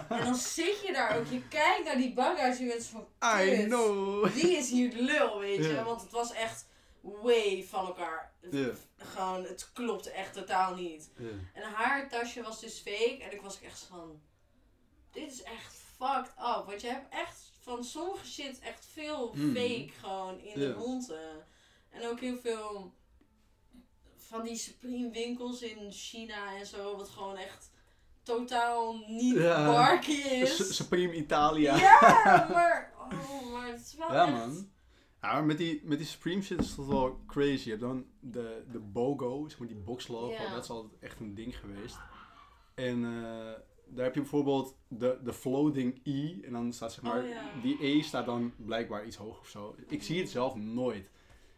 en 0.16 0.24
dan 0.24 0.36
zit 0.36 0.82
je 0.86 0.94
daar 0.94 1.18
ook, 1.18 1.26
je 1.26 1.48
kijkt 1.48 1.86
naar 1.86 1.98
die 1.98 2.14
bagga's 2.14 2.58
en 2.58 2.64
je 2.66 2.70
bent 2.70 2.84
zo 2.84 2.92
van, 2.92 3.42
I 3.42 3.64
know! 3.66 4.28
Wie 4.28 4.58
is 4.58 4.70
hier 4.70 4.90
de 4.90 5.02
lul, 5.02 5.40
weet 5.40 5.66
je? 5.66 5.84
Want 5.84 6.02
het 6.02 6.12
was 6.12 6.34
echt 6.34 6.66
way 7.22 7.64
van 7.64 7.86
elkaar. 7.86 8.34
Gewoon, 8.98 9.44
het 9.44 9.70
klopte 9.74 10.10
echt 10.12 10.34
totaal 10.34 10.76
niet. 10.76 11.12
En 11.54 11.64
haar 11.74 12.10
tasje 12.10 12.42
was 12.44 12.60
dus 12.60 12.78
fake. 12.80 13.18
En 13.24 13.34
ik 13.34 13.42
was 13.42 13.62
echt 13.62 13.80
van... 13.90 14.22
Dit 15.12 15.32
is 15.32 15.44
echt 15.44 15.76
fucked 15.98 16.30
up. 16.38 16.64
Want 16.66 16.82
je 16.82 16.88
hebt 16.88 17.14
echt 17.14 17.52
van 17.62 17.84
sommige 17.84 18.26
shit 18.28 18.60
echt 18.60 18.86
veel 18.94 19.32
Mm. 19.36 19.56
fake 19.56 19.90
gewoon 20.00 20.40
in 20.40 20.60
de 20.60 20.74
ronde. 20.74 21.44
En 21.90 22.08
ook 22.08 22.20
heel 22.20 22.38
veel 22.38 22.94
van 24.18 24.44
die 24.44 24.56
Supreme 24.58 25.10
winkels 25.10 25.62
in 25.62 25.92
China 25.92 26.56
en 26.56 26.66
zo. 26.66 26.98
Wat 26.98 27.10
gewoon 27.10 27.38
echt 27.38 27.72
totaal 28.24 28.98
niet 29.08 29.36
Ja. 29.38 29.66
barky 29.66 30.12
is. 30.12 30.56
Su- 30.56 30.74
Supreme 30.74 31.14
Italia. 31.16 31.76
Ja, 31.76 32.48
maar, 32.54 32.94
oh, 32.98 33.52
maar 33.52 33.68
het 33.68 33.82
is 33.82 33.96
wel 33.96 34.14
Ja, 34.14 34.24
echt... 34.24 34.32
man. 34.32 34.72
Ja, 35.26 35.34
maar 35.34 35.46
met 35.46 35.58
die, 35.58 35.82
met 35.84 35.98
die 35.98 36.08
Supreme 36.08 36.42
shit 36.42 36.60
is 36.60 36.76
dat 36.76 36.86
wel 36.86 37.20
crazy. 37.28 37.64
Je 37.64 37.70
hebt 37.70 37.82
dan 37.82 38.06
de, 38.20 38.64
de 38.72 38.80
BOGO, 38.80 39.48
zeg 39.50 39.60
maar 39.60 39.68
die 39.68 39.78
boxlogo. 39.78 40.32
Ja. 40.32 40.54
Dat 40.54 40.64
is 40.64 40.70
altijd 40.70 40.94
echt 41.00 41.20
een 41.20 41.36
ding 41.36 41.60
geweest. 41.60 41.98
En 42.74 43.06
eh, 43.06 43.54
daar 43.88 44.04
heb 44.06 44.14
je 44.14 44.22
bijvoorbeeld 44.22 44.78
de, 44.88 45.20
de 45.24 45.34
floating 45.34 46.00
E. 46.04 46.42
En 46.42 46.52
dan 46.52 46.74
staat 46.74 46.94
zeg 46.94 47.04
maar, 47.04 47.24
Oh, 47.24 47.30
ja. 47.30 47.44
die 47.62 47.86
E 47.86 48.02
staat 48.02 48.26
dan 48.26 48.54
blijkbaar 48.58 49.06
iets 49.06 49.16
hoger 49.18 49.40
of 49.40 49.48
zo. 49.48 49.76
Ik 49.88 50.04
zie 50.04 50.20
het 50.20 50.30
zelf 50.30 50.56
nooit. 50.56 51.10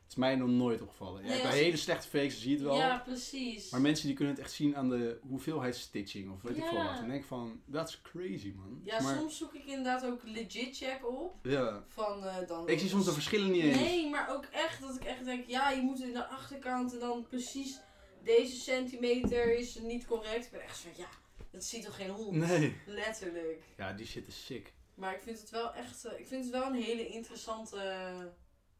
Het 0.07 0.15
is 0.15 0.21
mij 0.21 0.35
nog 0.35 0.49
nooit 0.49 0.81
opgevallen. 0.81 1.23
Nee, 1.23 1.31
als- 1.31 1.41
bij 1.41 1.57
hele 1.57 1.77
slechte 1.77 2.07
fakes, 2.07 2.39
zie 2.41 2.49
je 2.49 2.55
het 2.55 2.65
wel. 2.65 2.75
Ja, 2.75 2.97
precies. 3.05 3.69
Maar 3.69 3.81
mensen 3.81 4.07
die 4.07 4.15
kunnen 4.15 4.33
het 4.35 4.43
echt 4.43 4.53
zien 4.53 4.75
aan 4.75 4.89
de 4.89 5.19
hoeveelheid 5.27 5.75
stitching 5.75 6.31
of 6.31 6.41
weet 6.41 6.57
ik 6.57 6.63
veel 6.63 6.73
Ja. 6.77 6.83
wat. 6.83 6.91
En 6.93 6.99
dan 6.99 7.07
denk 7.09 7.21
ik 7.21 7.27
van, 7.27 7.61
that's 7.71 8.01
crazy 8.01 8.53
man. 8.55 8.79
ja, 8.83 9.01
maar, 9.01 9.15
soms 9.17 9.37
zoek 9.37 9.53
ik 9.53 9.65
inderdaad 9.65 10.05
ook 10.05 10.21
legit 10.23 10.77
check 10.77 11.07
op. 11.09 11.35
ja. 11.43 11.83
Van 11.87 12.23
eh, 12.25 12.47
dan. 12.47 12.69
Ik 12.69 12.79
zie 12.79 12.89
soms 12.89 13.05
de 13.05 13.11
verschillen 13.11 13.51
niet 13.51 13.63
eens. 13.63 13.75
Nee, 13.79 14.09
maar 14.09 14.35
ook 14.35 14.45
echt 14.45 14.81
dat 14.81 14.95
ik 14.95 15.03
echt 15.03 15.25
denk, 15.25 15.47
ja, 15.47 15.69
je 15.69 15.81
moet 15.81 15.99
in 16.01 16.13
de 16.13 16.27
achterkant 16.27 16.93
en 16.93 16.99
dan 16.99 17.25
precies 17.29 17.79
deze 18.23 18.55
centimeter 18.55 19.57
is 19.57 19.79
niet 19.79 20.05
correct. 20.05 20.45
Ik 20.45 20.51
ben 20.51 20.61
echt 20.61 20.77
zo, 20.77 20.87
ja, 20.97 21.07
dat 21.51 21.63
ziet 21.63 21.83
toch 21.85 21.95
geen 21.95 22.09
hond? 22.09 22.35
Nee. 22.37 22.75
Letterlijk. 22.85 23.63
Ja, 23.77 23.93
die 23.93 24.05
shit 24.05 24.27
is 24.27 24.45
sick. 24.45 24.73
Maar 24.95 25.13
ik 25.15 25.21
vind 25.21 25.39
het 25.39 25.49
wel 25.49 25.73
echt, 25.73 26.05
eh, 26.05 26.19
ik 26.19 26.27
vind 26.27 26.43
het 26.43 26.53
wel 26.53 26.65
een 26.65 26.81
hele 26.81 27.07
interessante, 27.07 27.77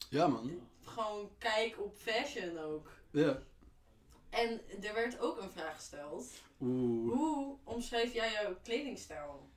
Ja, 0.10 0.28
man. 0.28 0.52
Gewoon 0.88 1.32
kijk 1.38 1.82
op 1.82 1.96
fashion 1.96 2.58
ook. 2.58 2.92
Ja. 3.12 3.40
En 4.30 4.62
er 4.84 4.94
werd 4.94 5.20
ook 5.20 5.42
een 5.42 5.52
vraag 5.52 5.76
gesteld. 5.76 6.32
Oeh. 6.62 7.14
Hoe 7.14 7.58
omschrijf 7.64 8.14
jij 8.14 8.32
jouw 8.32 8.56
kledingstijl? 8.64 9.50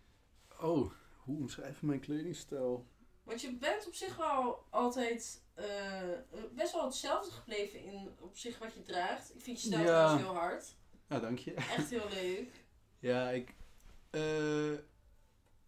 Oh, 0.60 0.90
hoe 1.16 1.36
omschrijf 1.38 1.80
je 1.80 1.86
mijn 1.86 2.00
kledingstijl? 2.00 2.86
Want 3.22 3.40
je 3.40 3.52
bent 3.56 3.86
op 3.86 3.94
zich 3.94 4.16
wel 4.16 4.64
altijd 4.70 5.42
eh, 5.54 6.02
best 6.52 6.72
wel 6.72 6.84
hetzelfde 6.84 7.30
gebleven 7.30 7.82
in 7.84 8.10
op 8.20 8.36
zich 8.36 8.58
wat 8.58 8.74
je 8.74 8.82
draagt. 8.82 9.34
Ik 9.34 9.42
vind 9.42 9.60
je 9.62 9.66
stijl 9.66 9.82
Ja. 9.82 9.86
trouwens 9.86 10.22
heel 10.22 10.34
hard. 10.34 10.74
Ja, 11.08 11.20
dank 11.20 11.38
je. 11.38 11.54
Echt 11.54 11.90
heel 11.90 12.08
leuk. 12.08 12.50
Ja, 12.98 13.30
ik... 13.30 13.54
eh 14.10 14.72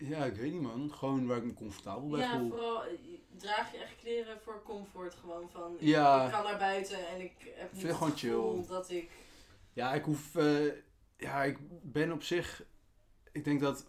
ja, 0.08 0.24
ik 0.24 0.34
weet 0.36 0.52
niet, 0.52 0.60
man. 0.62 0.92
Gewoon 0.94 1.26
waar 1.26 1.36
ik 1.36 1.44
me 1.44 1.54
comfortabel 1.54 2.08
bij 2.08 2.20
Ja, 2.20 2.38
voel. 2.38 2.48
vooral 2.48 2.84
eh, 2.84 2.90
draag 3.36 3.72
je 3.72 3.78
echt 3.78 3.96
kleren 3.96 4.40
voor 4.44 4.62
comfort 4.64 5.14
gewoon 5.14 5.48
van. 5.52 5.72
ik- 5.74 5.80
Ja. 5.80 6.24
Ik 6.26 6.32
kan 6.32 6.42
naar 6.44 6.58
buiten 6.58 7.08
en 7.08 7.20
ik 7.20 7.32
heb 7.54 7.72
niet 7.72 7.80
Vind 7.82 7.98
het 7.98 8.02
gevoel 8.14 8.54
chill. 8.56 8.66
dat 8.68 8.90
ik. 8.90 9.10
Ja, 9.72 9.94
ik 9.94 10.04
hoef... 10.04 10.34
eh, 10.36 10.66
ja, 11.16 11.42
ik 11.44 11.58
ben 11.82 12.12
op 12.12 12.22
zich... 12.22 12.62
Ik 13.32 13.44
denk 13.44 13.60
dat 13.60 13.84
50% 13.84 13.88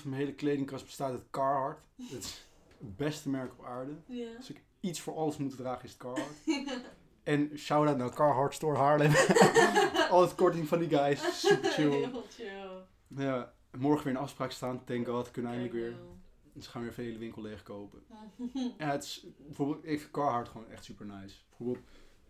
van 0.00 0.10
mijn 0.10 0.20
hele 0.22 0.34
kledingkast 0.34 0.84
bestaat 0.84 1.10
uit 1.10 1.30
Carhartt. 1.30 1.80
Het 2.10 2.24
is 2.24 2.46
het 2.78 2.96
beste 2.96 3.28
merk 3.28 3.52
op 3.58 3.64
aarde. 3.64 3.92
Ja. 4.06 4.36
Als 4.36 4.50
ik 4.50 4.62
iets 4.80 5.00
voor 5.00 5.14
alles 5.16 5.36
moet 5.36 5.56
dragen, 5.56 5.84
is 5.84 5.90
het 5.90 5.98
Carhartt. 6.00 6.30
En 7.22 7.50
shout-out 7.58 7.96
naar 7.96 8.14
Carhartt 8.14 8.54
Store 8.54 8.76
Haarlem. 8.78 9.12
Altijd 10.10 10.34
korting 10.34 10.68
van 10.68 10.78
die 10.78 10.88
guys. 10.88 11.40
Super 11.48 11.70
chill. 11.70 11.90
heel 11.90 12.24
chill. 12.30 12.70
Ja, 13.24 13.52
morgen 13.78 14.04
weer 14.04 14.14
een 14.14 14.20
afspraak 14.20 14.50
staan. 14.50 14.84
Thank 14.84 15.06
god, 15.06 15.30
kunnen 15.30 15.50
Kijk 15.50 15.62
eindelijk 15.62 15.72
weer. 15.72 16.00
Dus 16.52 16.66
gaan 16.66 16.82
we 16.82 16.88
weer 16.88 16.90
even 16.90 17.02
de 17.02 17.08
hele 17.08 17.24
winkel 17.24 17.42
leegkopen. 17.42 18.02
Ja, 18.78 18.90
het 18.90 19.02
is 19.02 19.26
bijvoorbeeld, 19.46 19.84
ik 19.84 19.98
vind 20.00 20.10
Carhartt 20.10 20.48
gewoon 20.48 20.70
echt 20.70 20.84
super 20.84 21.06
nice. 21.06 21.36
Bijvoorbeeld, 21.48 21.86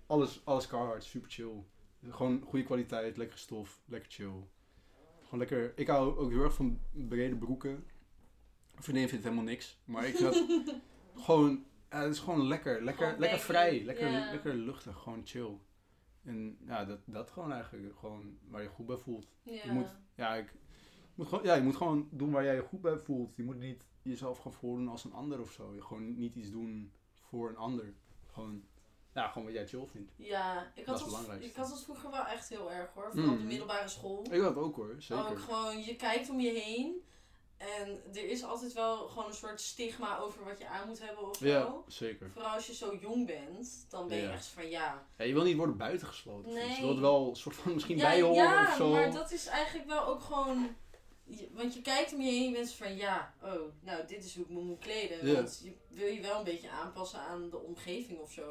alles, 0.07 0.40
alles 0.44 0.66
Carhartt, 0.66 1.05
super 1.05 1.31
chill. 1.31 1.64
Gewoon 2.09 2.42
goede 2.46 2.64
kwaliteit, 2.64 3.16
lekkere 3.16 3.38
stof, 3.38 3.83
lekker 3.87 4.11
chill. 4.11 4.46
Gewoon 5.22 5.38
lekker, 5.38 5.72
ik 5.76 5.87
hou 5.87 6.18
ook 6.18 6.31
heel 6.31 6.42
erg 6.42 6.55
van 6.55 6.81
brede 6.90 7.37
broeken. 7.37 7.85
vriendin 8.74 9.09
vindt 9.09 9.24
helemaal 9.24 9.44
niks. 9.44 9.79
Maar 9.85 10.07
ik 10.07 10.16
vind 10.16 10.33
dat 10.33 10.74
gewoon, 11.24 11.64
ja, 11.90 12.03
het 12.03 12.14
is 12.14 12.20
gewoon 12.20 12.46
lekker. 12.46 12.83
Lekker, 12.83 13.05
Gewoon 13.07 13.20
lekker 13.20 13.38
vrij. 13.38 13.85
Lekker, 13.85 14.11
lekker 14.11 14.55
luchtig. 14.55 14.96
Gewoon 14.96 15.20
chill. 15.24 15.59
En 16.22 16.59
ja, 16.66 16.85
dat, 16.85 16.98
dat 17.05 17.31
gewoon 17.31 17.53
eigenlijk. 17.53 17.98
Gewoon 17.98 18.38
waar 18.48 18.62
je 18.62 18.68
goed 18.68 18.87
bij 18.87 18.96
voelt. 18.96 19.26
Ja. 19.42 19.64
Je 19.64 19.70
moet, 19.70 19.96
ja, 20.14 20.35
ik, 20.35 20.53
moet 21.20 21.28
gewoon, 21.28 21.44
ja, 21.44 21.54
je 21.54 21.62
moet 21.62 21.76
gewoon 21.76 22.09
doen 22.11 22.30
waar 22.30 22.44
jij 22.44 22.54
je 22.54 22.62
goed 22.62 22.80
bij 22.80 22.96
voelt. 22.98 23.37
Je 23.37 23.42
moet 23.42 23.59
niet 23.59 23.85
jezelf 24.02 24.38
gaan 24.38 24.52
voordoen 24.52 24.88
als 24.88 25.04
een 25.04 25.12
ander 25.12 25.40
of 25.40 25.52
zo. 25.52 25.74
Je 25.74 25.83
gewoon 25.83 26.18
niet 26.18 26.35
iets 26.35 26.50
doen 26.50 26.92
voor 27.20 27.48
een 27.48 27.56
ander. 27.56 27.94
Gewoon, 28.33 28.62
ja, 29.14 29.28
gewoon 29.28 29.44
wat 29.46 29.56
jij 29.56 29.66
chill 29.66 29.87
vindt. 29.90 30.12
Ja, 30.16 30.72
ik 30.74 30.87
had, 30.87 30.98
dat, 30.98 31.37
ik 31.40 31.54
had 31.54 31.68
dat 31.68 31.83
vroeger 31.85 32.11
wel 32.11 32.26
echt 32.26 32.48
heel 32.48 32.70
erg 32.72 32.90
hoor. 32.94 33.11
Vooral 33.11 33.30
op 33.30 33.37
de 33.37 33.42
Mm. 33.42 33.46
middelbare 33.48 33.88
school. 33.88 34.24
Ik 34.30 34.40
had 34.40 34.56
ook 34.56 34.76
hoor, 34.76 34.94
zeker. 34.98 35.30
Ook 35.30 35.38
gewoon, 35.38 35.83
je 35.85 35.96
kijkt 35.96 36.30
om 36.30 36.40
je 36.40 36.50
heen. 36.52 37.04
En 37.56 38.00
er 38.12 38.28
is 38.28 38.44
altijd 38.44 38.72
wel 38.72 39.09
gewoon 39.09 39.26
een 39.28 39.35
soort 39.35 39.61
stigma 39.61 40.18
over 40.18 40.44
wat 40.44 40.59
je 40.59 40.68
aan 40.68 40.87
moet 40.88 41.00
hebben 41.06 41.28
of 41.28 41.37
zo. 41.37 41.46
Ja, 41.46 41.74
zeker. 41.87 42.30
Vooral 42.30 42.50
als 42.50 42.66
je 42.66 42.74
zo 42.74 42.96
jong 43.00 43.26
bent, 43.26 43.87
dan 43.88 44.09
ben 44.09 44.16
je 44.16 44.22
Ja. 44.22 44.33
echt 44.33 44.46
van 44.46 44.68
ja. 44.68 45.06
Ja, 45.18 45.24
je 45.24 45.33
wil 45.33 45.42
niet 45.44 45.56
worden 45.56 45.76
buitengesloten. 45.76 46.52
Nee. 46.52 46.76
Je 46.76 46.80
wilt 46.83 46.98
wel 46.98 47.28
een 47.28 47.37
soort 47.37 47.56
van 47.56 47.72
misschien 47.74 47.96
ja, 47.96 48.02
bij 48.02 48.20
horen 48.22 48.35
ja, 48.42 48.62
of 48.68 48.74
zo. 48.76 48.90
maar 48.90 49.12
dat 49.12 49.33
is 49.33 49.46
eigenlijk 49.46 49.88
wel 49.88 50.06
ook 50.06 50.20
gewoon. 50.20 50.68
Je- 51.30 51.48
Want 51.52 51.74
je 51.74 51.82
kijkt 51.82 52.12
om 52.14 52.20
je 52.20 52.30
heen 52.30 52.42
en 52.42 52.48
je 52.50 52.52
bent 52.56 52.72
van 52.72 52.96
ja, 52.96 53.34
oh, 53.42 53.60
nou 53.80 54.06
dit 54.06 54.24
is 54.24 54.34
hoe 54.34 54.44
ik 54.44 54.50
me 54.50 54.60
moet 54.60 54.78
kleden. 54.78 55.34
Want 55.34 55.60
je 55.64 55.72
wil 55.88 56.06
je 56.06 56.20
wel 56.20 56.38
een 56.38 56.44
beetje 56.44 56.70
aanpassen 56.70 57.20
aan 57.20 57.50
de 57.50 57.58
omgeving 57.58 58.18
of 58.18 58.32
zo. 58.32 58.48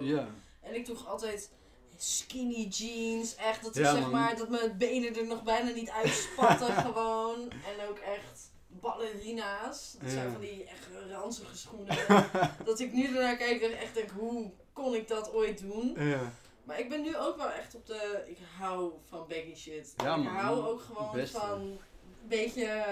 En 0.61 0.75
ik 0.75 0.85
droeg 0.85 1.07
altijd 1.07 1.51
skinny 1.97 2.67
jeans. 2.67 3.35
Echt, 3.35 3.63
dat 3.63 3.75
ik 3.75 3.83
Ja, 3.83 3.91
zeg 3.91 4.01
man. 4.01 4.11
maar, 4.11 4.37
dat 4.37 4.49
mijn 4.49 4.77
benen 4.77 5.15
er 5.15 5.25
nog 5.27 5.43
bijna 5.43 5.69
niet 5.71 5.89
uitspatten 5.89 6.73
gewoon. 6.85 7.49
En 7.51 7.87
ook 7.89 7.97
echt 7.97 8.51
ballerina's. 8.67 9.95
Dat 10.01 10.11
zijn 10.11 10.31
van 10.31 10.41
die 10.41 10.63
echt 10.63 10.87
ranzige 11.09 11.57
schoenen. 11.57 11.97
dat 12.65 12.79
ik 12.79 12.93
nu 12.93 13.05
ernaar 13.05 13.37
kijk 13.37 13.61
en 13.61 13.77
echt 13.79 13.93
denk, 13.93 14.09
hoe 14.09 14.51
kon 14.73 14.95
ik 14.95 15.07
dat 15.07 15.33
ooit 15.33 15.59
doen? 15.61 15.95
Ja. 15.97 16.31
Maar 16.63 16.79
ik 16.79 16.89
ben 16.89 17.01
nu 17.01 17.17
ook 17.17 17.37
wel 17.37 17.51
echt 17.51 17.75
op 17.75 17.85
de, 17.85 18.23
ik 18.27 18.37
hou 18.57 18.91
van 19.05 19.25
baggy 19.27 19.55
shit. 19.55 19.93
Ja, 19.97 20.15
ik 20.15 20.27
hou 20.27 20.65
ook 20.67 20.81
gewoon 20.81 21.11
Beste. 21.11 21.37
van 21.39 21.79
beetje, 22.27 22.83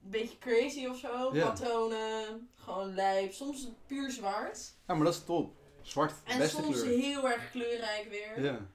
beetje 0.00 0.38
crazy 0.38 0.86
of 0.86 0.98
zo. 0.98 1.34
Ja. 1.34 1.46
Patronen, 1.48 2.48
gewoon 2.54 2.94
lijp. 2.94 3.32
Soms 3.32 3.68
puur 3.86 4.10
zwart. 4.10 4.74
ja, 4.86 4.94
maar 4.94 5.04
dat 5.04 5.14
is 5.14 5.24
top. 5.24 5.54
Zwart, 5.82 6.12
En 6.24 6.38
beste 6.38 6.62
soms 6.62 6.80
kleur. 6.82 6.98
heel 6.98 7.28
erg 7.30 7.50
kleurrijk 7.50 8.06
weer. 8.10 8.44
Ja. 8.44 8.66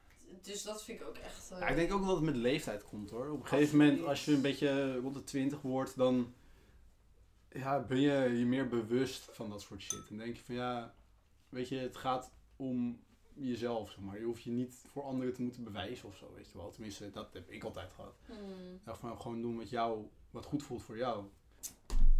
Dus 0.41 0.63
dat 0.63 0.83
vind 0.83 1.01
ik 1.01 1.07
ook 1.07 1.17
echt. 1.17 1.51
eh, 1.51 1.59
ja, 1.59 1.67
ik 1.67 1.75
denk 1.75 1.93
ook 1.93 2.05
dat 2.05 2.15
het 2.15 2.25
met 2.25 2.35
leeftijd 2.35 2.83
komt 2.83 3.09
hoor. 3.09 3.29
Op 3.29 3.39
een 3.41 3.47
gegeven 3.47 3.63
Absoluut. 3.67 3.89
moment, 3.91 4.07
als 4.09 4.25
je 4.25 4.31
een 4.33 4.41
beetje 4.41 4.95
rond 4.99 5.13
de 5.13 5.23
20 5.23 5.61
wordt, 5.61 5.97
dan 5.97 6.33
ja, 7.49 7.79
ben 7.79 7.99
je 7.99 8.37
je 8.39 8.45
meer 8.45 8.67
bewust 8.67 9.29
van 9.31 9.49
dat 9.49 9.61
soort 9.61 9.81
shit. 9.81 10.07
En 10.09 10.17
denk 10.17 10.35
je 10.35 10.43
van 10.43 10.55
ja, 10.55 10.93
weet 11.49 11.69
je, 11.69 11.75
het 11.77 11.97
gaat 11.97 12.31
om 12.55 13.03
jezelf, 13.35 13.89
zeg 13.89 13.99
maar. 13.99 14.19
Je 14.19 14.25
hoeft 14.25 14.43
je 14.43 14.51
niet 14.51 14.75
voor 14.91 15.03
anderen 15.03 15.33
te 15.33 15.41
moeten 15.41 15.63
bewijzen 15.63 16.07
of 16.07 16.15
zo, 16.15 16.31
weet 16.35 16.51
je 16.51 16.57
wel. 16.57 16.71
Tenminste, 16.71 17.09
dat 17.11 17.33
heb 17.33 17.49
ik 17.49 17.63
altijd 17.63 17.89
gehad. 17.95 18.13
hmm. 18.25 18.79
Dacht 18.85 18.99
van 18.99 19.21
gewoon 19.21 19.41
doen 19.41 19.57
wat 19.57 19.69
jou, 19.69 20.07
wat 20.31 20.45
goed 20.45 20.63
voelt 20.63 20.83
voor 20.83 20.97
jou. 20.97 21.23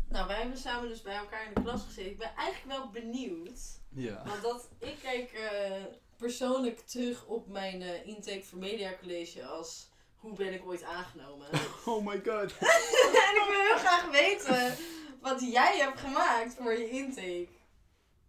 Nou, 0.10 0.28
wij 0.28 0.38
hebben 0.40 0.58
samen 0.58 0.90
dus 0.90 1.02
bij 1.02 1.16
elkaar 1.16 1.48
in 1.48 1.54
de 1.54 1.62
klas 1.62 1.84
gezeten. 1.84 2.12
Ik 2.12 2.18
ben 2.18 2.36
eigenlijk 2.36 2.78
wel 2.80 2.90
benieuwd. 2.90 3.60
Ja. 3.90 4.24
Want 4.26 4.42
dat, 4.42 4.70
ik 4.80 4.96
kijk 5.02 5.32
eh, 5.32 5.72
persoonlijk 6.18 6.80
terug 6.80 7.26
op 7.26 7.48
mijn 7.48 7.82
eh, 7.82 8.08
intake 8.08 8.44
voor 8.44 8.60
Media 8.60 8.94
College 9.02 9.46
als 9.46 9.90
hoe 10.16 10.34
ben 10.36 10.54
ik 10.54 10.66
ooit 10.66 10.84
aangenomen. 10.84 11.48
Oh 11.86 12.06
my 12.06 12.16
god. 12.26 12.58
en 13.28 13.36
ik 13.42 13.46
wil 13.50 13.62
heel 13.62 13.78
graag 13.78 14.10
weten 14.12 14.76
wat 15.22 15.42
jij 15.52 15.78
hebt 15.78 16.00
gemaakt 16.00 16.54
voor 16.54 16.74
je 16.74 16.90
intake. 16.90 17.48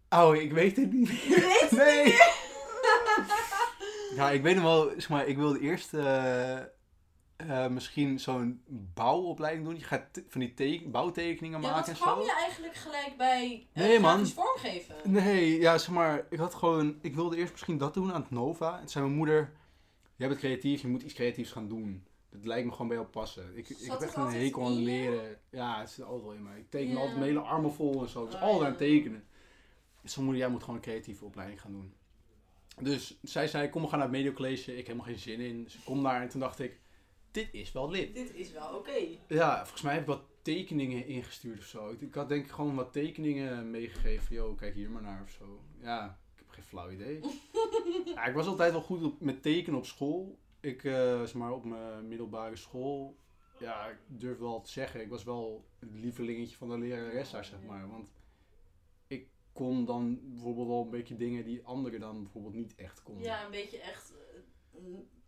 Oh, 0.09 0.35
ik 0.35 0.51
weet 0.51 0.75
het 0.77 0.91
niet. 0.93 1.09
Je 1.09 1.29
weet 1.39 1.69
het 1.69 1.71
Nee. 1.71 2.03
niet 2.05 2.13
meer? 2.13 2.51
Ja, 4.15 4.29
ik 4.31 4.41
weet 4.41 4.55
nog 4.55 4.63
wel, 4.63 4.89
zeg 4.89 5.09
maar, 5.09 5.27
ik 5.27 5.37
wilde 5.37 5.59
eerst 5.59 5.93
eh, 5.93 6.57
eh, 7.35 7.67
misschien 7.69 8.19
zo'n 8.19 8.61
bouwopleiding 8.93 9.65
doen. 9.65 9.75
Je 9.77 9.83
gaat 9.83 10.21
van 10.27 10.39
die 10.41 10.53
teken, 10.53 10.91
bouwtekeningen 10.91 11.61
Ja, 11.61 11.71
maken 11.71 11.93
en 11.93 11.99
kwam 11.99 12.19
zo. 12.19 12.25
je 12.25 12.33
eigenlijk 12.33 12.75
gelijk 12.75 13.13
bij 13.17 13.67
eh, 13.73 13.83
Nee, 13.83 13.99
man. 13.99 14.27
vormgeven? 14.27 14.95
Nee, 15.03 15.59
ja, 15.59 15.77
zeg 15.77 15.89
maar, 15.89 16.25
ik 16.29 16.39
had 16.39 16.53
gewoon, 16.53 16.97
ik 17.01 17.15
wilde 17.15 17.37
eerst 17.37 17.51
misschien 17.51 17.77
dat 17.77 17.93
doen 17.93 18.13
aan 18.13 18.21
het 18.21 18.29
Nova. 18.31 18.73
En 18.73 18.79
toen 18.79 18.89
zei 18.89 19.03
mijn 19.05 19.17
moeder, 19.17 19.53
jij 20.15 20.27
bent 20.27 20.39
creatief, 20.39 20.81
je 20.81 20.87
moet 20.87 21.03
iets 21.03 21.13
creatiefs 21.13 21.51
gaan 21.51 21.67
doen. 21.67 22.05
Dat 22.29 22.45
lijkt 22.45 22.65
me 22.65 22.71
gewoon 22.71 22.87
bij 22.87 22.97
jou 22.97 23.09
passen. 23.09 23.57
Ik, 23.57 23.69
ik 23.69 23.91
heb 23.91 23.99
echt 24.01 24.15
een 24.15 24.27
hekel 24.31 24.65
aan 24.65 24.73
leren. 24.83 25.37
Ja, 25.49 25.79
het 25.79 25.89
zit 25.89 26.05
altijd 26.05 26.23
wel 26.23 26.33
in 26.33 26.43
mij. 26.43 26.57
Ik 26.59 26.69
teken 26.69 26.95
altijd 26.97 27.13
mijn 27.17 27.27
hele 27.27 27.39
armen 27.39 27.73
vol 27.73 28.01
en 28.01 28.09
zo. 28.09 28.23
Ik 28.23 28.31
was 28.31 28.35
Oh, 28.35 28.41
altijd 28.41 28.61
aan 28.61 28.67
het 28.69 28.77
tekenen. 28.77 29.23
Dus 30.01 30.13
mijn 30.15 30.25
moeder, 30.27 30.43
jij 30.43 30.51
moet 30.51 30.61
gewoon 30.61 30.75
een 30.75 30.81
creatieve 30.81 31.25
opleiding 31.25 31.61
gaan 31.61 31.71
doen. 31.71 31.93
Dus 32.81 33.17
zij 33.21 33.47
zei, 33.47 33.69
kom 33.69 33.81
we 33.81 33.87
gaan 33.87 33.99
naar 33.99 34.07
het 34.07 34.17
mediocollege. 34.17 34.71
Ik 34.71 34.77
heb 34.77 34.85
helemaal 34.85 35.05
geen 35.05 35.19
zin 35.19 35.39
in. 35.39 35.63
Dus 35.63 35.75
ik 35.75 35.83
kom 35.83 36.03
daar 36.03 36.21
en 36.21 36.29
toen 36.29 36.39
dacht 36.39 36.59
ik, 36.59 36.79
dit 37.31 37.49
is 37.51 37.71
wel 37.71 37.91
lit. 37.91 38.15
Dit 38.15 38.33
is 38.33 38.51
wel 38.51 38.75
oké. 38.75 39.17
Ja, 39.27 39.57
volgens 39.61 39.81
mij 39.81 39.93
heb 39.93 40.01
ik 40.01 40.07
wat 40.07 40.23
tekeningen 40.41 41.07
ingestuurd 41.07 41.59
of 41.59 41.65
zo. 41.65 41.89
Ik, 41.89 42.01
ik 42.01 42.13
had 42.13 42.29
denk 42.29 42.45
ik 42.45 42.51
gewoon 42.51 42.75
wat 42.75 42.93
tekeningen 42.93 43.71
meegegeven. 43.71 44.35
Yo, 44.35 44.53
kijk 44.53 44.75
hier 44.75 44.89
maar 44.89 45.01
naar 45.01 45.21
of 45.23 45.29
zo. 45.29 45.59
Ja, 45.81 46.19
ik 46.33 46.39
heb 46.39 46.49
geen 46.49 46.63
flauw 46.63 46.89
idee. 46.89 47.19
ja, 48.15 48.25
ik 48.25 48.35
was 48.35 48.47
altijd 48.47 48.71
wel 48.71 48.81
goed 48.81 49.03
op, 49.03 49.19
met 49.19 49.41
tekenen 49.41 49.79
op 49.79 49.85
school. 49.85 50.39
Ik, 50.59 50.83
eh, 50.83 51.19
zeg 51.19 51.33
maar, 51.33 51.51
op 51.51 51.65
mijn 51.65 52.07
middelbare 52.07 52.55
school. 52.55 53.17
Ja, 53.59 53.87
ik 53.87 53.97
durf 54.07 54.37
wel 54.37 54.61
te 54.61 54.71
zeggen, 54.71 55.01
ik 55.01 55.09
was 55.09 55.23
wel 55.23 55.65
het 55.79 55.89
lievelingetje 55.93 56.57
van 56.57 56.69
de 56.69 56.77
lerares 56.77 57.31
daar, 57.31 57.45
zeg 57.45 57.61
maar. 57.61 57.89
Want 57.89 58.11
kon 59.53 59.85
dan 59.85 60.19
bijvoorbeeld 60.23 60.67
wel 60.67 60.81
een 60.83 60.89
beetje 60.89 61.15
dingen 61.15 61.45
die 61.45 61.63
anderen 61.65 61.99
dan 61.99 62.23
bijvoorbeeld 62.23 62.53
niet 62.53 62.75
echt 62.75 63.03
konden. 63.03 63.23
Ja, 63.23 63.45
een 63.45 63.51
beetje 63.51 63.79
echt 63.79 64.13
eh, 64.73 64.79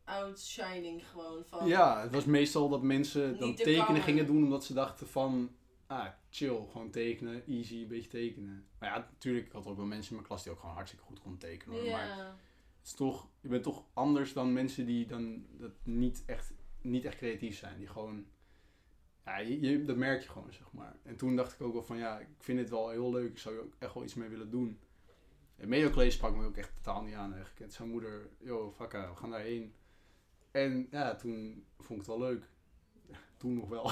outshining 0.04 1.08
gewoon 1.10 1.46
van. 1.46 1.68
Ja, 1.68 2.02
het 2.02 2.12
was 2.12 2.26
meestal 2.26 2.70
dat 2.70 2.82
mensen 2.82 3.40
dan 3.40 3.56
tekenen 3.56 4.02
gingen 4.02 4.26
doen 4.26 4.44
omdat 4.44 4.64
ze 4.66 4.74
dachten 4.74 5.08
van, 5.08 5.50
ah, 5.88 6.08
chill, 6.30 6.66
gewoon 6.72 6.90
tekenen, 6.92 7.44
easy, 7.48 7.76
een 7.82 7.88
beetje 7.88 8.10
tekenen. 8.10 8.68
Maar 8.80 8.90
ja, 8.90 8.98
natuurlijk, 8.98 9.46
ik 9.46 9.52
had 9.52 9.66
ook 9.66 9.78
wel 9.78 9.86
mensen 9.86 10.10
in 10.10 10.16
mijn 10.16 10.28
klas 10.28 10.44
die 10.44 10.52
ook 10.52 10.60
gewoon 10.60 10.76
hartstikke 10.76 11.06
goed 11.06 11.20
konden 11.20 11.40
tekenen. 11.40 11.80
hoor. 11.82 11.90
Maar 11.92 12.08
Ja. 12.08 12.26
het 12.78 12.86
is 12.86 12.94
toch, 12.94 13.28
je 13.42 13.48
bent 13.48 13.64
toch 13.64 13.84
anders 13.94 14.34
dan 14.34 14.54
mensen 14.54 14.86
die 14.86 15.06
dan 15.06 15.46
dat 15.52 15.72
niet 15.84 16.24
echt, 16.26 16.54
niet 16.82 17.06
echt 17.06 17.18
creatief 17.18 17.58
zijn. 17.58 17.78
Die 17.78 17.88
gewoon, 17.88 18.26
ja, 19.26 19.38
je, 19.38 19.86
dat 19.86 19.96
merk 19.96 20.22
je 20.22 20.30
gewoon, 20.30 20.54
zeg 20.54 20.72
maar. 20.72 20.96
En 21.04 21.16
toen 21.16 21.36
dacht 21.36 21.54
ik 21.54 21.62
ook 21.62 21.74
wel 21.74 21.84
van, 21.84 21.98
ja, 21.98 22.20
ik 22.20 22.28
vind 22.40 22.58
dit 22.58 22.70
wel 22.70 22.90
heel 22.90 23.12
leuk, 23.12 23.32
ik 23.32 23.38
zou 23.38 23.56
er 23.56 23.62
ook 23.62 23.76
echt 23.80 23.94
wel 23.94 24.04
iets 24.04 24.14
mee 24.14 24.30
willen 24.30 24.52
doen. 24.52 24.80
En 25.56 25.70
Medio 25.70 26.10
sprak 26.10 26.36
me 26.36 26.46
ook 26.46 26.58
echt 26.58 26.72
totaal 26.76 27.02
niet 27.02 27.16
aan 27.16 27.34
eigenlijk. 27.34 27.60
En 27.60 27.72
zijn 27.72 27.90
moeder, 27.90 28.30
yo, 28.40 28.72
fakka, 28.72 29.10
we 29.10 29.16
gaan 29.16 29.30
daarheen. 29.30 29.76
En 30.52 30.88
ja, 30.92 31.16
toen 31.16 31.66
vond 31.78 32.02
ik 32.02 32.08
het 32.08 32.18
wel 32.18 32.20
leuk. 32.20 32.50
Toen 33.38 33.54
nog 33.54 33.70
wel. 33.70 33.92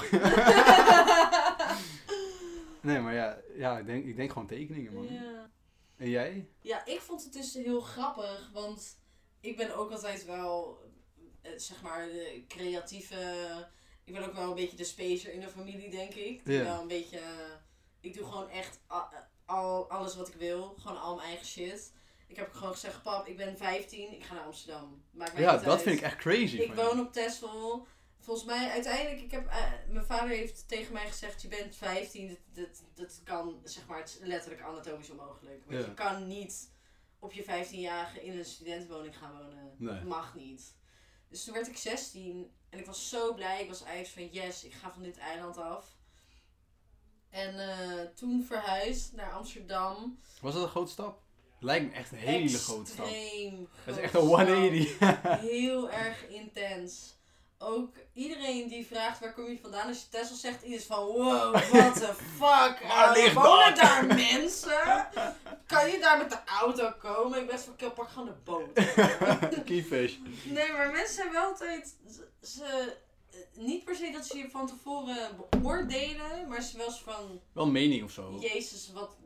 nee, 2.92 3.00
maar 3.00 3.14
ja, 3.14 3.40
ja 3.56 3.78
ik, 3.78 3.86
denk, 3.86 4.04
ik 4.04 4.16
denk 4.16 4.32
gewoon 4.32 4.46
tekeningen, 4.46 4.92
man. 4.92 5.12
ja. 5.12 5.50
En 5.96 6.08
jij? 6.08 6.48
Ja, 6.60 6.86
ik 6.86 7.00
vond 7.00 7.24
het 7.24 7.32
dus 7.32 7.54
heel 7.54 7.80
grappig, 7.80 8.50
want 8.52 8.98
ik 9.40 9.56
ben 9.56 9.76
ook 9.76 9.90
altijd 9.90 10.24
wel, 10.24 10.78
eh, 11.42 11.52
zeg 11.56 11.82
maar, 11.82 12.06
de 12.06 12.44
creatieve. 12.48 13.16
Ik 14.04 14.12
ben 14.12 14.24
ook 14.24 14.34
wel 14.34 14.48
een 14.48 14.54
beetje 14.54 14.76
de 14.76 14.84
spacer 14.84 15.32
in 15.32 15.40
de 15.40 15.48
familie, 15.48 15.90
denk 15.90 16.14
ik. 16.14 16.40
Ja. 16.44 16.62
wel 16.62 16.80
een 16.80 16.88
beetje. 16.88 17.20
Ik 18.00 18.14
doe 18.14 18.24
gewoon 18.26 18.48
echt 18.48 18.78
a- 18.90 19.28
al, 19.44 19.90
alles 19.90 20.16
wat 20.16 20.28
ik 20.28 20.34
wil, 20.34 20.74
gewoon 20.78 21.00
al 21.00 21.14
mijn 21.16 21.28
eigen 21.28 21.46
shit. 21.46 21.92
Ik 22.26 22.36
heb 22.36 22.52
gewoon 22.52 22.72
gezegd, 22.72 23.02
pap, 23.02 23.26
ik 23.26 23.36
ben 23.36 23.56
15, 23.56 24.12
ik 24.12 24.24
ga 24.24 24.34
naar 24.34 24.44
Amsterdam. 24.44 25.02
Maakt 25.10 25.32
mij 25.32 25.42
Ja, 25.42 25.56
dat 25.56 25.66
uit. 25.66 25.82
vind 25.82 25.96
ik 25.98 26.02
echt 26.04 26.16
crazy. 26.16 26.56
Ik 26.56 26.74
woon 26.74 27.00
op 27.00 27.12
Texel. 27.12 27.86
Volgens 28.20 28.46
mij, 28.46 28.70
uiteindelijk, 28.70 29.20
ik 29.22 29.30
heb, 29.30 29.46
eh, 29.48 29.72
mijn 29.88 30.04
vader 30.04 30.28
heeft 30.28 30.68
tegen 30.68 30.92
mij 30.92 31.06
gezegd, 31.10 31.42
je 31.42 31.48
bent 31.48 31.76
15, 31.76 32.28
dat, 32.28 32.38
dat, 32.66 32.82
dat 32.94 33.20
kan, 33.24 33.60
zeg 33.64 33.86
maar, 33.86 33.98
het 33.98 34.08
is 34.08 34.18
letterlijk 34.26 34.62
anatomisch 34.62 35.10
onmogelijk. 35.10 35.62
Want 35.66 35.80
Ja. 35.80 35.86
je 35.88 35.94
kan 35.94 36.26
niet 36.26 36.70
op 37.18 37.32
je 37.32 37.42
15-jarige 37.42 38.24
in 38.24 38.38
een 38.38 38.44
studentenwoning 38.44 39.18
gaan 39.18 39.32
wonen. 39.32 39.74
Nee. 39.78 39.94
Dat 39.94 40.02
mag 40.04 40.34
niet. 40.34 40.74
Dus 41.34 41.44
toen 41.44 41.54
werd 41.54 41.68
ik 41.68 41.76
16 41.76 42.50
en 42.70 42.78
ik 42.78 42.86
was 42.86 43.08
zo 43.08 43.34
blij. 43.34 43.62
Ik 43.62 43.68
was 43.68 43.82
eigenlijk 43.82 44.32
van, 44.32 44.42
yes, 44.42 44.64
ik 44.64 44.72
ga 44.72 44.92
van 44.92 45.02
dit 45.02 45.18
eiland 45.18 45.56
af. 45.56 45.86
En 47.30 47.58
eh, 47.58 48.04
toen 48.14 48.44
verhuisd 48.44 49.12
naar 49.12 49.32
Amsterdam. 49.32 50.18
Was 50.40 50.54
dat 50.54 50.62
een 50.62 50.68
grote 50.68 50.90
stap? 50.90 51.22
Lijkt 51.60 51.86
me 51.86 51.92
echt 51.92 52.12
een 52.12 52.18
hele 52.18 52.58
grote 52.58 52.90
stap. 52.90 53.06
Extreem 53.06 53.68
Dat 53.84 53.96
is 53.96 54.02
echt 54.02 54.14
een 54.14 54.20
stap. 54.20 54.46
180. 54.46 55.40
Heel 55.50 55.90
erg 55.90 56.28
intens. 56.28 57.14
Ook 57.58 57.94
iedereen 58.12 58.68
die 58.68 58.86
vraagt 58.86 59.20
waar 59.20 59.32
kom 59.34 59.44
je 59.50 59.58
vandaan, 59.62 59.88
als 59.88 60.00
je 60.00 60.08
Tesla 60.08 60.36
zegt, 60.36 60.62
is 60.64 60.84
van 60.84 61.04
wow, 61.04 61.52
what 61.52 61.94
the 61.94 62.14
fuck. 62.38 62.78
Waar 62.88 63.18
Uh, 63.18 63.34
wonen 63.34 63.74
daar 63.74 64.06
mensen? 64.06 65.08
Kan 65.66 65.90
je 65.90 65.98
daar 66.00 66.18
met 66.18 66.30
de 66.30 66.38
auto 66.60 66.92
komen? 66.98 67.40
Ik 67.40 67.46
ben 67.46 67.58
van, 67.60 67.76
"Kill, 67.76 67.90
pak 67.90 68.08
gewoon 68.08 68.28
de 68.28 68.34
boot. 68.44 68.72
Keyfish. 69.64 70.16
nee, 70.44 70.72
maar 70.72 70.90
mensen 70.90 71.14
zijn 71.14 71.32
wel 71.32 71.44
altijd, 71.44 71.94
ze, 72.08 72.28
ze 72.42 72.96
niet 73.54 73.84
per 73.84 73.94
se 73.96 74.10
dat 74.10 74.26
ze 74.26 74.38
je 74.38 74.50
van 74.50 74.66
tevoren 74.66 75.36
beoordelen, 75.50 76.48
maar 76.48 76.62
ze 76.62 76.76
wel 76.76 76.86
eens 76.86 77.00
van, 77.00 77.40
Wel 77.52 77.66
mening 77.66 78.04
of 78.04 78.10
zo. 78.10 78.36
Jezus, 78.40 78.90
wat, 78.92 79.16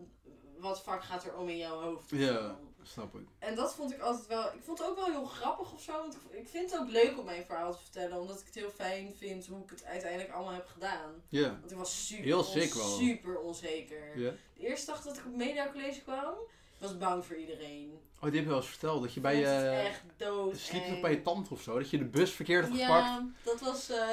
wat 0.58 0.82
vaak 0.82 1.04
gaat 1.04 1.24
er 1.24 1.36
om 1.36 1.48
in 1.48 1.56
jouw 1.56 1.80
hoofd? 1.80 2.10
Ja, 2.10 2.58
snap 2.88 3.14
ik. 3.14 3.26
En 3.38 3.54
dat 3.54 3.74
vond 3.74 3.92
ik 3.92 4.00
altijd 4.00 4.26
wel, 4.26 4.44
ik 4.44 4.62
vond 4.64 4.78
het 4.78 4.88
ook 4.88 4.96
wel 4.96 5.04
heel 5.10 5.24
grappig 5.24 5.72
of 5.72 5.82
zo, 5.82 5.92
want 5.92 6.16
ik- 6.30 6.48
vind 6.48 6.70
het 6.70 6.80
ook 6.80 6.90
leuk 6.90 7.18
om 7.18 7.24
mijn 7.24 7.44
verhaal 7.44 7.72
te 7.72 7.78
vertellen, 7.82 8.20
omdat 8.20 8.40
ik 8.40 8.46
het 8.46 8.54
heel 8.54 8.70
fijn 8.70 9.14
vind 9.18 9.46
hoe 9.46 9.62
ik 9.62 9.70
het 9.70 9.84
uiteindelijk 9.84 10.32
allemaal 10.32 10.52
heb 10.54 10.66
gedaan. 10.66 11.22
Ja. 11.28 11.56
Want 11.60 11.70
ik 11.70 11.76
was 11.76 12.06
super, 12.06 12.24
Heel 12.24 12.38
on- 12.38 12.44
sick 12.44 12.74
wel. 12.74 12.86
super 12.96 13.38
onzeker. 13.40 14.18
ja. 14.18 14.30
De 14.56 14.66
eerste 14.66 14.86
dag 14.90 15.02
dat 15.02 15.16
ik 15.16 15.26
op 15.26 15.34
Media 15.36 15.70
College 15.72 16.00
kwam, 16.02 16.34
was 16.78 16.98
bang 16.98 17.24
voor 17.26 17.36
iedereen. 17.36 18.00
Oh, 18.20 18.24
die 18.24 18.32
heb 18.32 18.42
je 18.42 18.48
wel 18.48 18.56
eens 18.56 18.68
verteld. 18.68 19.02
Dat 19.02 19.14
je 19.14 19.20
bij 19.20 19.36
je... 19.36 19.46
echt 19.68 20.02
dood. 20.16 20.56
Sliep 20.58 20.84
je 20.84 20.90
nog 20.90 21.00
bij 21.00 21.10
je 21.10 21.22
tante 21.22 21.52
of 21.52 21.60
zo? 21.62 21.78
Dat 21.78 21.90
je 21.90 21.98
de 21.98 22.04
bus 22.04 22.30
verkeerd 22.32 22.68
had 22.68 22.78
gepakt? 22.78 23.04
Ja, 23.04 23.26
dat 23.44 23.60
was 23.60 23.90
eh 23.90 24.08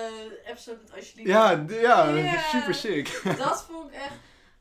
episode 0.45 0.79
met. 0.95 1.11
Ja, 1.15 1.65
d- 1.65 1.71
ja, 1.71 2.09
Ja. 2.09 2.41
super 2.41 2.73
sick. 2.75 3.21
Dat 3.37 3.63
vond 3.63 3.87
ik 3.89 3.93
echt. 3.95 4.13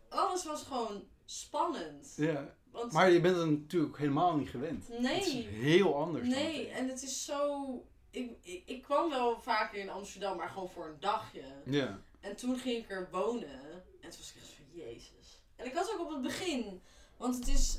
Alles 0.08 0.44
was 0.44 0.62
gewoon 0.62 1.04
spannend. 1.24 2.12
ja. 2.16 2.54
Want 2.74 2.92
Maar 2.92 3.10
je 3.10 3.20
bent 3.20 3.36
het 3.36 3.46
natuurlijk 3.50 3.98
helemaal 3.98 4.36
niet 4.36 4.48
gewend. 4.48 4.86
Het 4.88 4.96
is 5.00 5.02
nee, 5.32 5.46
heel 5.48 5.96
anders. 5.96 6.28
nee, 6.28 6.68
en 6.68 6.88
het 6.88 7.02
is 7.02 7.24
zo. 7.24 7.64
Ik, 8.10 8.30
ik, 8.42 8.62
ik 8.66 8.82
kwam 8.82 9.10
wel 9.10 9.40
vaker 9.40 9.78
in 9.78 9.90
Amsterdam, 9.90 10.36
maar 10.36 10.48
gewoon 10.48 10.70
voor 10.70 10.86
een 10.86 11.00
dagje. 11.00 11.42
Ja. 11.64 11.98
En 12.20 12.36
toen 12.36 12.56
ging 12.58 12.76
ik 12.84 12.90
er 12.90 13.08
wonen. 13.10 13.60
En 14.00 14.10
toen 14.10 14.18
was 14.20 14.32
ik 14.34 14.40
echt 14.42 14.52
van 14.52 14.80
Jezus. 14.82 15.42
En 15.56 15.66
ik 15.66 15.74
was 15.74 15.92
ook 15.92 16.00
op 16.00 16.10
het 16.10 16.22
begin. 16.22 16.80
Want 17.16 17.34
het 17.34 17.48
is. 17.48 17.78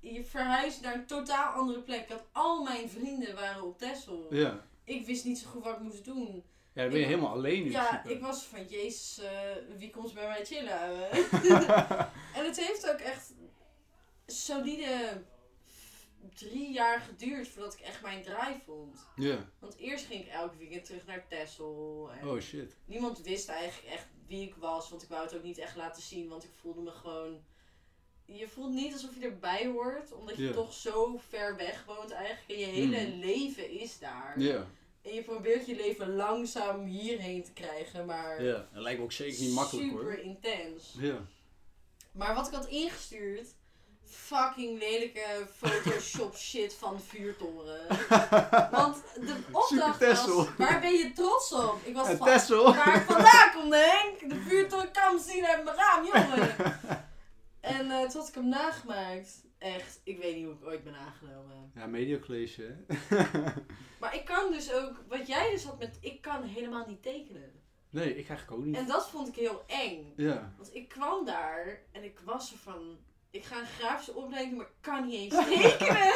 je- 0.00 0.24
verhuist 0.24 0.80
naar 0.80 0.94
een 0.94 1.06
totaal 1.06 1.52
andere 1.52 1.80
plek. 1.80 2.00
Ik 2.02 2.08
had 2.08 2.24
al 2.32 2.62
mijn 2.62 2.88
vrienden 2.90 3.34
waren 3.34 3.62
op 3.62 3.78
Texel. 3.78 4.26
Ja. 4.34 4.66
Ik 4.84 5.06
wist 5.06 5.24
niet 5.24 5.38
zo 5.38 5.48
goed 5.48 5.64
wat 5.64 5.74
ik 5.76 5.80
moest 5.82 6.04
doen. 6.04 6.44
Ja, 6.72 6.82
dan 6.84 6.92
ben 6.92 6.98
je 7.00 7.04
Ik- 7.04 7.10
helemaal 7.10 7.32
alleen 7.32 7.64
in 7.64 7.70
Ja, 7.70 8.04
ik 8.04 8.20
was 8.20 8.42
van, 8.44 8.64
jezus, 8.66 9.18
eh, 9.18 9.30
wie 9.78 9.90
komt 9.90 10.14
bij 10.14 10.26
mij 10.26 10.44
chillen? 10.44 11.10
en 12.38 12.44
het 12.44 12.60
heeft 12.60 12.90
ook 12.90 12.98
echt 12.98 13.32
solide 14.32 15.22
drie 16.34 16.72
jaar 16.72 17.00
geduurd 17.00 17.48
voordat 17.48 17.74
ik 17.74 17.80
echt 17.80 18.02
mijn 18.02 18.22
draai 18.22 18.60
vond. 18.64 19.06
Ja. 19.16 19.48
Want 19.58 19.76
eerst 19.76 20.06
ging 20.06 20.22
ik 20.24 20.28
elke 20.28 20.56
weekend 20.56 20.84
terug 20.84 21.06
naar 21.06 21.26
Texel. 21.28 22.10
En 22.20 22.28
Oh 22.28 22.40
shit. 22.40 22.76
niemand 22.84 23.20
wist 23.20 23.48
eigenlijk 23.48 23.94
echt 23.94 24.06
wie 24.26 24.46
ik 24.48 24.54
was, 24.54 24.90
want 24.90 25.02
ik 25.02 25.08
wou 25.08 25.22
het 25.24 25.34
ook 25.36 25.42
niet 25.42 25.58
echt 25.58 25.76
laten 25.76 26.02
zien, 26.02 26.28
want 26.28 26.44
ik 26.44 26.50
voelde 26.60 26.80
me 26.80 26.90
gewoon... 26.90 27.42
Je 28.24 28.48
voelt 28.48 28.72
niet 28.72 28.92
alsof 28.92 29.14
je 29.14 29.20
erbij 29.20 29.66
hoort, 29.66 30.12
omdat 30.12 30.36
je 30.36 30.50
toch 30.50 30.72
zo 30.72 31.20
ver 31.28 31.56
weg 31.56 31.84
woont 31.84 32.10
eigenlijk. 32.10 32.48
En 32.48 32.58
je 32.58 32.66
hele 32.80 32.98
Hmm. 33.06 33.20
leven 33.20 33.70
is 33.70 33.98
daar. 33.98 34.40
Ja. 34.40 34.66
En 35.02 35.14
je 35.14 35.22
probeert 35.22 35.66
je 35.66 35.76
leven 35.76 36.14
langzaam 36.16 36.84
hierheen 36.84 37.42
te 37.44 37.52
krijgen, 37.52 38.06
maar 38.06 38.42
Ja. 38.42 38.68
Dat 38.72 38.82
lijkt 38.82 38.98
me 38.98 39.04
ook 39.04 39.12
zeker 39.12 39.40
niet 39.40 39.52
makkelijk 39.54 39.88
super 39.88 40.02
hoor. 40.04 40.18
intens. 40.18 40.94
Ja. 40.98 41.26
Maar 42.12 42.34
wat 42.34 42.46
ik 42.46 42.52
had 42.54 42.66
ingestuurd, 42.68 43.54
fucking 44.10 44.78
lelijke 44.78 45.46
Photoshop 45.56 46.36
shit 46.48 46.74
van 46.74 47.00
vuurtoren. 47.00 47.86
Want 48.70 49.02
de 49.14 49.36
opdracht 49.52 50.06
was, 50.06 50.48
waar 50.56 50.80
ben 50.80 50.92
je 50.92 51.12
trots 51.14 51.52
op? 51.52 51.78
Ik 51.84 51.94
was 51.94 52.08
En 52.08 52.16
van, 52.16 52.26
Tessel. 52.26 52.74
waar 52.74 52.96
ik 52.96 53.02
vandaan 53.02 53.52
kom 53.54 53.72
Henk. 53.72 54.28
De 54.28 54.40
vuurtoren 54.40 54.92
kan 54.92 55.18
zien 55.20 55.46
uit 55.46 55.64
mijn 55.64 55.76
raam, 55.76 56.04
jongen. 56.04 56.56
en 57.60 57.90
eh, 57.90 58.08
toen 58.08 58.20
had 58.20 58.28
ik 58.28 58.34
hem 58.34 58.48
nagemaakt. 58.48 59.46
Echt, 59.58 60.00
ik 60.04 60.18
weet 60.18 60.36
niet 60.36 60.44
hoe 60.44 60.54
ik 60.54 60.64
ooit 60.64 60.84
ben 60.84 60.94
aangenomen. 60.96 61.72
Ja, 61.74 61.86
mediacollege 61.86 62.62
hè. 62.62 62.96
Maar 64.00 64.14
ik 64.14 64.24
kan 64.24 64.52
dus 64.52 64.72
ook, 64.72 65.02
wat 65.08 65.26
jij 65.26 65.50
dus 65.50 65.64
had 65.64 65.78
met, 65.78 65.98
ik 66.00 66.20
kan 66.20 66.42
helemaal 66.42 66.84
niet 66.86 67.02
tekenen. 67.02 67.52
nee, 67.90 68.08
ik 68.08 68.28
eigenlijk 68.28 68.50
ook 68.50 68.64
niet. 68.64 68.76
En 68.76 68.86
dat 68.86 69.08
vond 69.08 69.28
ik 69.28 69.34
heel 69.34 69.62
eng. 69.66 70.12
Ja. 70.16 70.52
Want 70.56 70.74
ik 70.74 70.88
kwam 70.88 71.24
daar 71.24 71.82
en 71.92 72.04
ik 72.04 72.20
was 72.24 72.52
er 72.52 72.58
van, 72.58 72.98
ik 73.30 73.44
ga 73.44 73.60
een 73.60 73.66
grafische 73.66 74.14
opleiding 74.14 74.48
doen, 74.48 74.58
maar 74.58 74.66
ik 74.66 74.80
kan 74.80 75.06
niet 75.06 75.14
eens 75.32 75.34
tekenen. 75.46 76.14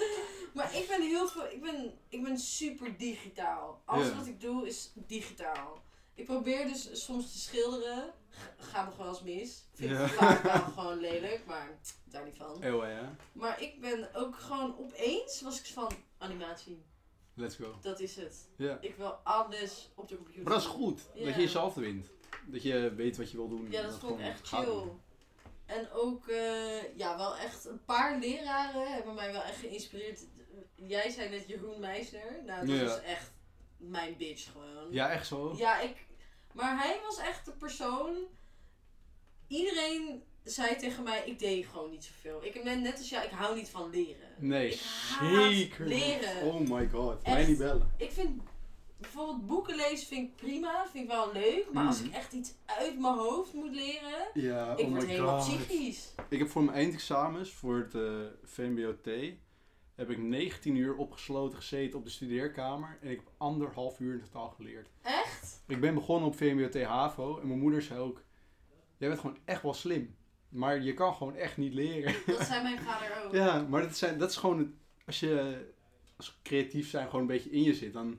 maar 0.54 0.76
ik 0.76 0.88
ben 0.88 1.02
heel 1.02 1.28
veel, 1.28 1.44
ik 1.50 1.62
ben, 1.62 1.98
ik 2.08 2.22
ben 2.22 2.38
super 2.38 2.96
digitaal. 2.96 3.82
Alles 3.84 4.06
Ja. 4.08 4.16
wat 4.16 4.26
ik 4.26 4.40
doe 4.40 4.66
is 4.66 4.92
digitaal. 4.94 5.82
Ik 6.14 6.24
probeer 6.24 6.66
dus 6.66 7.04
soms 7.04 7.32
te 7.32 7.38
schilderen. 7.38 8.14
G- 8.30 8.70
Gaat 8.70 8.84
nog 8.86 8.96
wel 8.96 9.08
eens 9.08 9.22
mis. 9.22 9.64
Vind 9.74 9.90
ik 9.90 9.96
Ja. 9.96 10.08
vaak 10.08 10.42
wel 10.42 10.60
gewoon 10.62 10.98
lelijk, 11.00 11.46
maar 11.46 11.78
daar 12.04 12.24
niet 12.24 12.36
van. 12.36 12.56
Eeuw, 12.62 12.86
ja. 12.86 13.14
Maar 13.32 13.62
ik 13.62 13.80
ben 13.80 14.14
ook 14.14 14.36
gewoon 14.36 14.78
opeens 14.78 15.40
was 15.40 15.58
ik 15.60 15.66
van 15.66 15.90
animatie. 16.18 16.82
Let's 17.34 17.56
go. 17.56 17.74
Dat 17.80 18.00
is 18.00 18.16
het. 18.16 18.48
Ja. 18.56 18.78
Ik 18.80 18.96
wil 18.96 19.10
alles 19.10 19.90
op 19.94 20.08
de 20.08 20.16
computer. 20.16 20.42
Maar 20.42 20.52
dat 20.52 20.62
is 20.62 20.68
goed. 20.68 21.00
Dat 21.14 21.34
je 21.34 21.40
jezelf 21.40 21.74
wint. 21.74 22.06
Dat 22.46 22.62
je 22.62 22.94
weet 22.94 23.16
wat 23.16 23.30
je 23.30 23.36
wil 23.36 23.48
doen. 23.48 23.70
Ja, 23.70 23.82
dat 23.82 23.90
vond 23.90 24.02
ik 24.02 24.08
gewoon 24.08 24.20
echt 24.20 24.48
chill. 24.48 24.64
doen. 24.64 25.00
En 25.66 25.90
ook, 25.90 26.28
eh, 26.28 26.96
ja, 26.96 27.16
wel 27.16 27.36
echt 27.36 27.64
een 27.64 27.84
paar 27.84 28.18
leraren 28.18 28.92
hebben 28.92 29.14
mij 29.14 29.32
wel 29.32 29.42
echt 29.42 29.58
geïnspireerd. 29.58 30.26
Jij 30.74 31.10
zei 31.10 31.28
net 31.28 31.48
Jeroen 31.48 31.80
Meisner. 31.80 32.42
Nou, 32.46 32.66
dat 32.66 32.76
Ja. 32.76 32.82
is 32.96 33.00
echt 33.02 33.32
mijn 33.76 34.16
bitch 34.16 34.50
gewoon. 34.52 34.86
Ja, 34.92 35.10
echt 35.10 35.26
zo? 35.26 35.54
Ja, 35.56 35.80
ik... 35.80 36.06
Maar 36.52 36.78
hij 36.82 37.00
was 37.02 37.18
echt 37.18 37.44
de 37.44 37.52
persoon... 37.52 38.16
Iedereen 39.48 40.22
zei 40.44 40.76
tegen 40.76 41.02
mij, 41.02 41.22
ik 41.26 41.38
deed 41.38 41.66
gewoon 41.66 41.90
niet 41.90 42.04
zoveel. 42.04 42.44
Ik 42.44 42.64
ben 42.64 42.82
net 42.82 42.98
als 42.98 43.08
jij, 43.08 43.24
ik 43.24 43.30
hou 43.30 43.56
niet 43.56 43.68
van 43.68 43.90
leren. 43.90 44.28
Nee, 44.38 44.70
Ik 44.72 44.80
zeker. 45.20 45.86
niet. 45.86 45.98
leren. 45.98 46.42
Oh 46.42 46.60
my 46.60 46.88
god. 46.88 47.26
Mij 47.26 47.36
Echt. 47.38 47.48
niet 47.48 47.58
bellen. 47.58 47.94
Ik 47.96 48.10
vind 48.12 48.42
bijvoorbeeld 49.02 49.46
boeken 49.46 49.76
lezen 49.76 50.06
vind 50.06 50.28
ik 50.28 50.36
prima, 50.36 50.86
vind 50.90 51.04
ik 51.04 51.10
wel 51.10 51.32
leuk. 51.32 51.66
Maar 51.72 51.86
als 51.86 51.98
Mhm. 52.00 52.08
ik 52.08 52.14
echt 52.14 52.32
iets 52.32 52.54
uit 52.66 52.98
mijn 53.00 53.14
hoofd 53.14 53.52
moet 53.52 53.74
leren, 53.74 54.26
Ja, 54.34 54.76
ik 54.76 54.86
oh 54.86 54.90
word 54.92 55.06
helemaal 55.06 55.40
god. 55.40 55.56
psychisch. 55.66 56.14
Ik 56.28 56.38
heb 56.38 56.48
voor 56.48 56.62
mijn 56.64 56.76
eindexamens, 56.76 57.50
voor 57.52 57.76
het 57.76 57.94
eh 57.94 58.20
VMBOT, 58.44 59.08
heb 59.94 60.10
ik 60.10 60.18
19 60.18 60.76
uur 60.76 60.96
opgesloten 60.96 61.56
gezeten 61.58 61.98
op 61.98 62.04
de 62.04 62.10
studeerkamer. 62.10 62.98
En 63.00 63.10
ik 63.10 63.16
heb 63.16 63.30
anderhalf 63.36 64.00
uur 64.00 64.14
in 64.14 64.22
totaal 64.24 64.48
geleerd. 64.50 64.88
Echt? 65.02 65.62
Ik 65.66 65.80
ben 65.80 65.94
begonnen 65.94 66.28
op 66.28 66.36
VMBOT 66.36 66.82
HAVO 66.82 67.38
en 67.40 67.46
mijn 67.46 67.60
moeder 67.60 67.82
zei 67.82 68.00
ook, 68.00 68.22
jij 68.96 69.08
bent 69.08 69.20
gewoon 69.20 69.38
echt 69.44 69.62
wel 69.62 69.74
slim. 69.74 70.16
Maar 70.48 70.82
je 70.82 70.94
kan 70.94 71.14
gewoon 71.14 71.34
echt 71.34 71.56
niet 71.56 71.74
leren. 71.74 72.14
Dat 72.26 72.46
zei 72.46 72.62
mijn 72.68 72.78
vader 72.78 73.22
ook. 73.26 73.32
Ja, 73.32 73.66
maar 73.68 73.82
dat, 73.82 73.96
zijn, 73.96 74.18
dat 74.18 74.30
is 74.30 74.36
gewoon, 74.36 74.58
het- 74.58 74.72
als 75.06 75.20
je 75.20 75.60
als 76.16 76.38
creatief 76.42 76.90
zijn 76.90 77.06
gewoon 77.06 77.20
een 77.20 77.26
beetje 77.26 77.50
in 77.50 77.62
je 77.62 77.74
zit, 77.74 77.92
dan, 77.92 78.18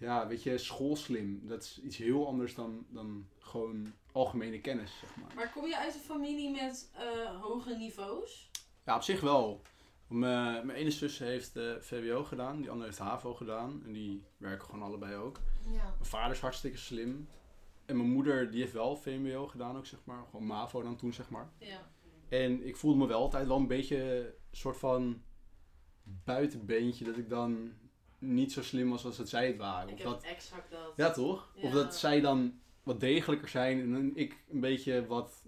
ja, 0.00 0.26
weet 0.26 0.42
je, 0.42 0.58
schoolslim, 0.58 1.40
dat 1.46 1.62
is 1.62 1.80
iets 1.82 1.96
heel 1.96 2.26
anders 2.26 2.54
dan, 2.54 2.86
dan 2.88 3.26
gewoon 3.38 3.92
algemene 4.12 4.60
kennis, 4.60 4.98
zeg 4.98 5.16
maar. 5.16 5.34
Maar 5.34 5.52
kom 5.52 5.66
je 5.66 5.78
uit 5.78 5.94
een 5.94 6.00
familie 6.00 6.50
met 6.50 6.90
eh, 6.94 7.40
hoge 7.40 7.76
niveaus? 7.76 8.50
Ja, 8.84 8.96
op 8.96 9.02
zich 9.02 9.20
wel. 9.20 9.62
Mijn, 10.06 10.66
mijn 10.66 10.78
ene 10.78 10.90
zus 10.90 11.18
heeft 11.18 11.56
eh, 11.56 11.74
VWO 11.80 12.24
gedaan, 12.24 12.60
die 12.60 12.70
andere 12.70 12.86
heeft 12.86 12.98
HAVO 12.98 13.34
gedaan. 13.34 13.82
En 13.84 13.92
die 13.92 14.22
werken 14.36 14.64
gewoon 14.66 14.82
allebei 14.82 15.16
ook. 15.16 15.40
Ja. 15.64 15.82
Mijn 15.82 15.94
vader 16.00 16.30
is 16.30 16.40
hartstikke 16.40 16.78
slim. 16.78 17.28
En 17.86 17.96
mijn 17.96 18.10
moeder, 18.10 18.50
die 18.50 18.60
heeft 18.60 18.72
wel 18.72 18.96
VMBO 18.96 19.46
gedaan 19.46 19.76
ook, 19.76 19.86
zeg 19.86 20.00
maar. 20.04 20.24
Gewoon 20.30 20.46
MAVO 20.46 20.82
dan 20.82 20.96
toen, 20.96 21.12
zeg 21.12 21.30
maar. 21.30 21.50
ja. 21.58 21.90
En 22.28 22.66
ik 22.66 22.76
voelde 22.76 22.98
me 22.98 23.06
wel 23.06 23.20
altijd 23.20 23.46
wel 23.46 23.56
een 23.56 23.66
beetje 23.66 24.26
een 24.26 24.56
soort 24.56 24.76
van 24.76 25.22
buitenbeentje. 26.02 27.04
Dat 27.04 27.16
ik 27.16 27.28
dan 27.28 27.72
niet 28.20 28.52
zo 28.52 28.62
slim 28.62 28.90
was 28.90 29.04
als 29.04 29.16
dat 29.16 29.28
zij 29.28 29.46
het 29.46 29.56
waren. 29.56 29.88
Ik 29.88 29.94
Of 29.94 30.00
heb 30.02 30.08
dat, 30.12 30.22
exact 30.22 30.70
dat. 30.70 30.92
ja, 30.96 31.10
toch? 31.10 31.52
Of 31.62 31.70
dat 31.72 31.96
zij 31.96 32.20
dan 32.20 32.60
wat 32.82 33.00
degelijker 33.00 33.48
zijn 33.48 33.94
en 33.94 34.12
ik 34.14 34.36
een 34.50 34.60
beetje 34.60 35.06
wat 35.06 35.42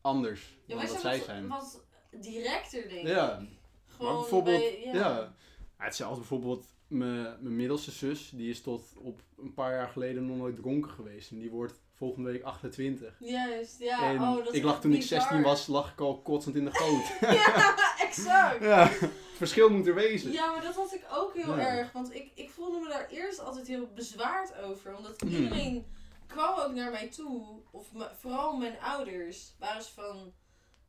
anders 0.00 0.58
Ja, 0.66 0.74
dan 0.76 0.86
wat 0.86 0.88
zijn 0.88 1.00
zij 1.00 1.16
wat, 1.16 1.26
zijn. 1.26 1.48
wat 1.48 1.84
directer, 2.10 2.88
denk 2.88 3.00
ik. 3.00 3.06
Ja, 3.06 3.46
Gewoon 3.86 4.12
maar 4.12 4.20
bijvoorbeeld, 4.20 4.58
bij- 4.60 4.90
ja. 4.92 5.34
hetzelfde 5.76 6.18
bijvoorbeeld, 6.18 6.66
mijn, 6.86 7.22
mijn 7.22 7.56
middelste 7.56 7.90
zus, 7.90 8.30
die 8.34 8.50
is 8.50 8.60
tot 8.60 8.92
op 8.96 9.20
een 9.38 9.54
paar 9.54 9.72
jaar 9.72 9.88
geleden 9.88 10.26
nog 10.26 10.36
nooit 10.36 10.56
dronken 10.56 10.90
geweest. 10.90 11.30
En 11.30 11.38
die 11.38 11.50
wordt 11.50 11.82
volgende 11.94 12.30
week 12.30 12.42
28. 12.42 13.16
Juist, 13.18 13.78
ja. 13.78 14.10
en 14.10 14.20
oh, 14.20 14.44
dat 14.44 14.54
ik 14.54 14.62
lag 14.62 14.80
toen 14.80 14.92
ik 14.92 14.98
bizar. 14.98 15.20
16 15.20 15.42
was, 15.42 15.66
lag 15.66 15.92
ik 15.92 16.00
al 16.00 16.22
kotsend 16.22 16.56
in 16.56 16.64
de 16.64 16.70
goot. 16.74 17.18
ja, 17.36 17.74
exact. 18.06 18.62
ja, 18.62 18.90
verschil 19.36 19.68
moet 19.70 19.86
er 19.86 19.94
wezen. 19.94 20.32
Ja, 20.32 20.50
maar 20.52 20.62
dat 20.62 20.74
had 20.74 20.92
ik 20.94 21.04
ook 21.12 21.34
heel 21.34 21.56
Ja. 21.56 21.66
erg. 21.68 21.92
Want 21.92 22.14
ik, 22.14 22.30
ik 22.34 22.50
voelde 22.50 22.78
me 22.80 22.88
daar 22.88 23.08
eerst 23.08 23.40
altijd 23.40 23.66
heel 23.66 23.86
bezwaard 23.94 24.56
over. 24.58 24.96
Omdat 24.96 25.20
Hmm. 25.20 25.28
iedereen 25.30 25.86
kwam 26.26 26.58
ook 26.58 26.72
naar 26.74 26.90
mij 26.90 27.08
toe. 27.08 27.60
Of 27.70 27.92
me- 27.92 28.10
vooral 28.20 28.56
mijn 28.56 28.80
ouders 28.80 29.52
waren 29.58 29.82
ze 29.82 29.92
van... 29.92 30.32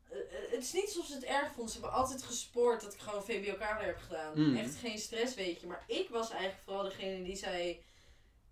eh, 0.09 0.17
eh, 0.17 0.51
het 0.51 0.63
is 0.63 0.73
niet 0.73 0.85
alsof 0.85 1.05
ze 1.05 1.13
het 1.13 1.23
erg 1.23 1.47
vonden. 1.51 1.73
Ze 1.73 1.79
hebben 1.79 1.97
altijd 1.97 2.23
gespoord 2.23 2.81
dat 2.81 2.93
ik 2.93 2.99
gewoon 2.99 3.23
VBO 3.25 3.55
kader 3.57 3.85
heb 3.85 3.97
gedaan. 3.97 4.33
Hmm. 4.33 4.55
Echt 4.57 4.75
geen 4.75 4.97
stress, 4.99 5.35
weet 5.35 5.61
je. 5.61 5.67
Maar 5.67 5.83
ik 5.87 6.09
was 6.09 6.29
eigenlijk 6.29 6.61
vooral 6.63 6.83
degene 6.83 7.23
die 7.23 7.35
zei... 7.35 7.83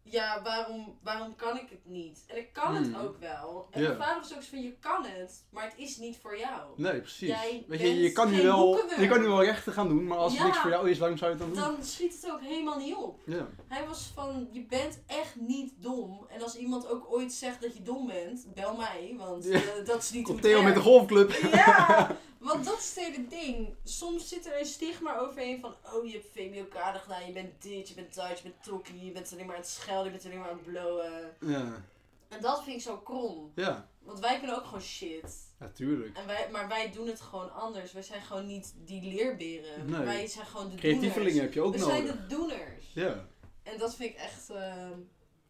ja, 0.03 0.41
waarom, 0.43 0.97
waarom 1.03 1.35
kan 1.35 1.57
ik 1.57 1.69
het 1.69 1.79
niet? 1.85 2.23
En 2.27 2.37
ik 2.37 2.53
kan 2.53 2.75
Hmm. 2.75 2.93
het 2.93 3.03
ook 3.03 3.19
wel. 3.19 3.67
En 3.71 3.81
mijn 3.81 3.97
vader 3.97 4.21
was 4.21 4.33
ook 4.35 4.41
zo 4.41 4.49
van, 4.49 4.61
je 4.61 4.73
kan 4.79 5.05
het, 5.05 5.43
maar 5.49 5.63
het 5.63 5.73
is 5.77 5.97
niet 5.97 6.17
voor 6.21 6.37
jou. 6.37 6.61
Nee, 6.75 6.99
precies. 6.99 7.27
Jij 7.29 7.63
Weet 7.67 7.79
je, 7.79 7.99
je 8.01 8.11
kan, 8.11 8.31
nu 8.31 8.41
wel, 8.41 8.79
je 8.99 9.07
kan 9.07 9.19
nu 9.21 9.27
wel 9.27 9.43
rechten 9.43 9.73
gaan 9.73 9.87
doen, 9.87 10.07
maar 10.07 10.17
als 10.17 10.33
het 10.33 10.43
niks 10.43 10.57
voor 10.57 10.69
jou 10.71 10.89
is, 10.89 10.97
waarom 10.97 11.17
zou 11.17 11.31
je 11.31 11.37
het 11.37 11.45
dan 11.45 11.63
doen? 11.63 11.73
Dan 11.75 11.83
schiet 11.85 12.21
het 12.21 12.31
ook 12.31 12.41
helemaal 12.41 12.77
niet 12.77 12.95
op. 12.95 13.19
Ja. 13.25 13.47
Hij 13.67 13.87
was 13.87 14.11
van, 14.13 14.49
je 14.51 14.61
bent 14.65 14.99
echt 15.07 15.35
niet 15.35 15.73
dom. 15.77 16.25
En 16.29 16.41
als 16.41 16.55
iemand 16.55 16.87
ook 16.87 17.13
ooit 17.13 17.33
zegt 17.33 17.61
dat 17.61 17.73
je 17.77 17.81
dom 17.83 18.07
bent, 18.07 18.45
bel 18.53 18.75
mij, 18.75 19.13
want 19.17 19.49
eh, 19.49 19.61
dat 19.85 20.03
is 20.03 20.11
niet 20.11 20.27
het 20.27 20.41
Theo 20.41 20.61
met 20.61 20.73
de 20.73 20.79
golfclub. 20.81 21.31
Ja, 21.53 22.17
want 22.39 22.65
dat 22.65 22.77
is 22.79 22.95
het 22.95 23.05
hele 23.05 23.27
ding. 23.27 23.75
Soms 23.83 24.27
zit 24.29 24.45
er 24.45 24.59
een 24.59 24.65
stigma 24.65 25.17
overheen 25.17 25.59
van, 25.59 25.73
oh 25.93 26.05
je 26.05 26.11
hebt 26.11 26.27
VMBO-kader 26.33 27.01
gedaan, 27.01 27.25
je 27.25 27.31
bent 27.31 27.61
dit, 27.61 27.87
je 27.89 27.93
bent 27.95 28.15
dat, 28.15 28.37
je 28.37 28.43
bent 28.43 28.63
tokkie, 28.63 29.05
je 29.05 29.11
bent 29.11 29.29
alleen 29.33 29.45
maar 29.45 29.55
aan 29.55 29.61
het 29.61 29.69
schelden, 29.93 30.11
je 30.11 30.17
bent 30.17 30.25
alleen 30.25 30.39
maar 30.39 30.49
aan 30.49 30.55
het 30.57 30.65
blowen. 30.65 31.35
Ja. 31.39 31.83
En 32.29 32.41
dat 32.41 32.63
vind 32.63 32.75
ik 32.75 32.81
zo 32.81 32.97
krom. 32.97 33.51
Ja, 33.55 33.89
Want 33.99 34.19
wij 34.19 34.37
kunnen 34.37 34.57
ook 34.57 34.63
gewoon 34.65 34.81
shit. 34.81 35.35
natuurlijk. 35.59 36.17
En 36.17 36.25
wij, 36.27 36.49
maar 36.51 36.67
wij 36.67 36.91
doen 36.91 37.07
het 37.07 37.21
gewoon 37.21 37.53
anders. 37.53 37.91
Wij 37.91 38.01
zijn 38.01 38.21
gewoon 38.21 38.45
niet 38.47 38.73
die 38.77 39.01
leerberen. 39.13 39.85
Nee. 39.89 40.01
Wij 40.01 40.27
zijn 40.27 40.45
gewoon 40.45 40.69
de 40.69 40.75
Creatievelingen 40.75 41.23
doeners. 41.23 41.39
heb 41.39 41.53
je 41.53 41.61
ook 41.61 41.73
We 41.73 41.79
nodig. 41.79 41.93
zijn 41.95 42.05
de 42.05 42.27
doeners. 42.27 42.93
Ja. 42.93 43.27
En 43.63 43.77
dat 43.77 43.95
vind 43.95 44.09
ik 44.13 44.17
echt... 44.19 44.49
ehm, 44.49 44.99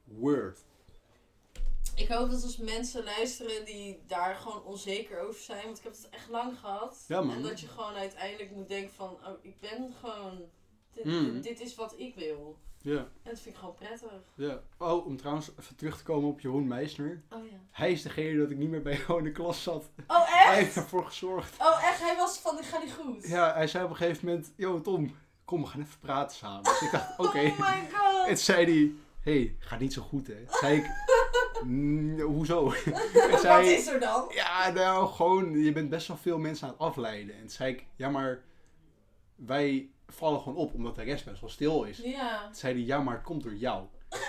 Word. 0.04 0.60
Ik 1.96 2.08
hoop 2.08 2.32
dat 2.32 2.44
als 2.44 2.58
mensen 2.58 3.04
luisteren 3.04 3.66
die 3.66 4.04
daar 4.08 4.36
gewoon 4.36 4.64
onzeker 4.64 5.20
over 5.20 5.42
zijn. 5.42 5.66
Want 5.66 5.78
ik 5.78 5.84
heb 5.84 5.94
het 5.94 6.10
echt 6.10 6.30
lang 6.30 6.60
gehad. 6.60 7.04
Ja, 7.08 7.22
man. 7.22 7.36
En 7.36 7.42
dat 7.42 7.60
je 7.60 7.68
gewoon 7.68 7.94
uiteindelijk 7.94 8.52
moet 8.52 8.68
denken 8.68 8.94
van... 8.94 9.10
Oh, 9.26 9.38
ik 9.42 9.60
ben 9.60 9.94
gewoon... 10.00 10.42
Dit, 10.94 11.06
Mm. 11.06 11.42
dit 11.42 11.60
is 11.60 11.76
wat 11.76 11.94
ik 11.98 12.16
wil. 12.16 12.58
Ja. 12.86 12.98
En 12.98 13.08
dat 13.24 13.40
vind 13.40 13.56
ik 13.56 13.60
gewoon 13.60 13.76
prettig. 13.76 14.12
ja. 14.36 14.62
Oh, 14.78 15.06
om 15.06 15.18
trouwens 15.18 15.52
even 15.60 15.76
terug 15.76 15.98
te 15.98 16.04
komen 16.04 16.30
op 16.30 16.40
Jeroen 16.40 16.68
Meisner. 16.68 17.22
Oh 17.32 17.46
ja. 17.52 17.58
Hij 17.72 17.92
is 17.92 18.02
degene 18.02 18.38
dat 18.40 18.50
ik 18.52 18.58
niet 18.58 18.70
meer 18.70 18.82
bij 18.82 18.98
jou 19.08 19.18
in 19.18 19.24
de 19.24 19.32
klas 19.32 19.64
zat. 19.64 19.90
Oh 20.08 20.26
Hij 20.26 20.46
echt? 20.46 20.56
heeft 20.56 20.76
ervoor 20.76 21.06
gezorgd. 21.06 21.56
Oh 21.62 21.84
echt? 21.88 22.00
Hij 22.02 22.16
was 22.16 22.40
van, 22.40 22.58
ik 22.58 22.64
ga 22.66 22.80
niet 22.80 22.94
goed. 22.94 23.28
Ja, 23.28 23.54
hij 23.54 23.68
zei 23.68 23.84
op 23.84 23.90
een 23.90 23.96
gegeven 23.96 24.28
moment, 24.28 24.54
yo 24.56 24.82
Tom, 24.82 25.16
kom 25.46 25.62
we 25.62 25.68
gaan 25.68 25.82
even 25.82 26.00
praten 26.00 26.38
samen. 26.38 26.64
Dus 26.64 26.82
ik 26.82 26.92
dacht, 26.92 27.20
oké. 27.28 27.40
Oh 27.40 27.60
my 27.60 27.88
god. 27.94 28.28
En 28.28 28.38
zei 28.38 28.66
hij, 28.66 28.92
hé, 29.22 29.40
hey, 29.40 29.56
gaat 29.60 29.80
niet 29.80 29.94
zo 29.94 30.02
goed 30.02 30.28
hè. 30.28 30.44
Zei 30.50 30.78
ik, 30.78 30.86
"Mm, 31.66 32.20
hoezo? 32.20 32.64
Wat 33.32 33.40
zei, 33.42 33.68
is 33.70 33.88
er 33.88 34.00
dan? 34.00 34.26
ja 34.30 34.70
nou 34.70 35.08
gewoon, 35.08 35.52
je 35.64 35.72
bent 35.72 35.90
best 35.90 36.08
wel 36.08 36.18
veel 36.18 36.38
mensen 36.38 36.68
aan 36.68 36.74
het 36.74 36.82
afleiden. 36.82 37.34
En 37.36 37.40
toen 37.42 37.50
zei 37.50 37.74
ik, 37.74 37.86
ja 37.96 38.10
maar 38.10 38.42
wij 39.36 39.90
vallen 40.08 40.40
gewoon 40.42 40.58
op 40.58 40.74
omdat 40.74 40.96
de 40.96 41.02
rest 41.04 41.26
best 41.26 41.42
wel 41.42 41.50
stil 41.50 41.84
is. 41.84 41.98
Ja. 41.98 42.46
Toen 42.46 42.56
zei 42.56 42.74
hij, 42.74 42.84
ja 42.84 43.00
maar 43.02 43.14
het 43.16 43.24
komt 43.24 43.44
door 43.44 43.56
jou. 43.56 43.86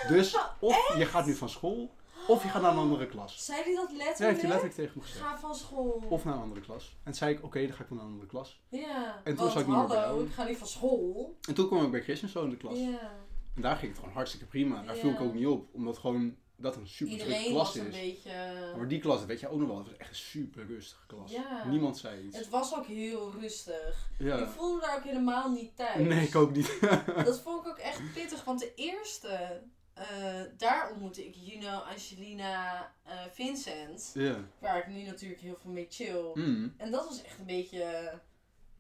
Dus 0.08 0.36
of 0.60 0.94
je 0.98 1.06
gaat 1.06 1.26
nu 1.26 1.34
van 1.34 1.48
school, 1.48 1.94
of 2.28 2.42
je 2.42 2.48
gaat 2.48 2.62
naar 2.62 2.72
een 2.72 2.78
andere 2.78 3.06
klas. 3.06 3.44
Zei 3.44 3.62
hij 3.62 3.74
dat 3.74 3.90
Ja, 3.90 3.96
letterlijk? 3.96 4.18
heeft 4.18 4.40
hij 4.40 4.48
letterlijk 4.50 4.74
tegen 4.74 4.92
me 4.96 5.02
gezegd. 5.02 5.24
Ga 5.24 5.38
van 5.38 5.54
school. 5.54 6.02
Of 6.08 6.24
naar 6.24 6.34
een 6.34 6.40
andere 6.40 6.60
klas. 6.60 6.88
En 6.96 7.04
toen 7.04 7.14
zei 7.14 7.34
ik, 7.34 7.44
oké, 7.44 7.66
dan 7.66 7.72
ga 7.76 7.82
ik 7.84 7.90
naar 7.90 7.98
een 7.98 8.06
andere 8.06 8.26
klas. 8.26 8.62
Ja. 8.68 9.20
En 9.24 9.36
toen 9.36 9.50
zat 9.50 9.60
ik 9.60 9.66
niet 9.66 9.76
meer 9.76 9.86
bij 9.86 9.96
hallo, 9.98 10.24
ik 10.24 10.32
ga 10.32 10.44
niet 10.44 10.58
van 10.58 10.66
school. 10.66 11.36
En 11.48 11.54
toen 11.54 11.66
kwam 11.66 11.84
ik 11.84 11.90
bij 11.90 12.02
Christian 12.02 12.30
zo 12.30 12.44
in 12.44 12.50
de 12.50 12.56
klas. 12.56 12.78
Ja. 12.78 13.12
En 13.54 13.62
daar 13.62 13.76
ging 13.76 13.90
het 13.90 13.98
gewoon 14.00 14.14
hartstikke 14.14 14.46
prima. 14.46 14.82
Daar 14.82 14.94
viel 14.94 15.10
ik 15.10 15.18
Ja. 15.18 15.24
ook 15.24 15.34
niet 15.34 15.46
op. 15.46 15.68
Omdat 15.72 15.98
gewoon 15.98 16.36
dat 16.56 16.76
een 16.76 16.86
super 16.86 17.12
Iedereen 17.12 17.50
klas 17.50 17.66
was 17.66 17.74
een 17.76 17.86
is. 17.86 18.00
beetje... 18.00 18.30
Maar 18.76 18.88
die 18.88 19.00
klas, 19.00 19.24
weet 19.24 19.40
je 19.40 19.48
ook 19.48 19.58
nog 19.58 19.68
wel, 19.68 19.78
het 19.78 19.86
was 19.86 19.96
echt 19.96 20.10
een 20.10 20.16
super 20.16 20.66
rustige 20.66 21.06
klas. 21.06 21.30
Ja. 21.30 21.68
Niemand 21.68 21.98
zei 21.98 22.26
iets. 22.26 22.36
Het 22.36 22.48
was 22.48 22.74
ook 22.76 22.86
heel 22.86 23.32
rustig. 23.40 24.10
Ik 24.18 24.46
voelde 24.56 24.80
daar 24.80 24.96
ook 24.96 25.04
helemaal 25.04 25.50
niet 25.50 25.76
thuis. 25.76 26.08
Nee, 26.08 26.26
ik 26.26 26.34
ook 26.34 26.52
niet. 26.54 26.78
Dat 27.24 27.40
vond 27.40 27.60
ik 27.60 27.68
ook 27.68 27.78
echt 27.78 28.00
pittig, 28.14 28.44
want 28.44 28.60
de 28.60 28.74
eerste, 28.74 29.62
eh, 29.94 30.40
daar 30.56 30.90
ontmoette 30.90 31.26
ik 31.26 31.34
Juno, 31.34 31.78
Angelina, 31.78 32.92
eh, 33.02 33.14
Vincent. 33.32 34.12
Waar 34.58 34.78
ik 34.78 34.86
nu 34.86 35.02
natuurlijk 35.02 35.40
heel 35.40 35.56
veel 35.56 35.70
mee 35.70 35.86
chill. 35.90 36.30
Mm. 36.34 36.74
En 36.76 36.90
dat 36.90 37.08
was 37.08 37.22
echt 37.22 37.38
een 37.38 37.46
beetje, 37.46 38.12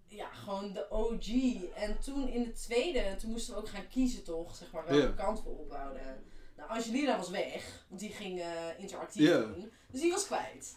ja, 0.06 0.28
gewoon 0.32 0.72
de 0.72 0.90
OG. 0.90 1.28
En 1.74 1.98
toen 1.98 2.28
in 2.28 2.42
de 2.42 2.52
tweede, 2.52 3.16
toen 3.16 3.30
moesten 3.30 3.54
we 3.54 3.60
ook 3.60 3.68
gaan 3.68 3.88
kiezen 3.88 4.24
toch, 4.24 4.56
zeg 4.56 4.72
maar, 4.72 4.86
welke 4.86 5.14
kant 5.14 5.42
we 5.42 5.48
ophouden. 5.48 6.24
Nou, 6.56 6.70
Angelina 6.70 7.16
was 7.16 7.30
weg, 7.30 7.84
want 7.88 8.00
die 8.00 8.10
ging 8.10 8.40
eh, 8.40 8.78
interactief 8.78 9.30
doen. 9.30 9.72
Dus 9.90 10.00
die 10.00 10.10
was 10.10 10.26
kwijt. 10.26 10.76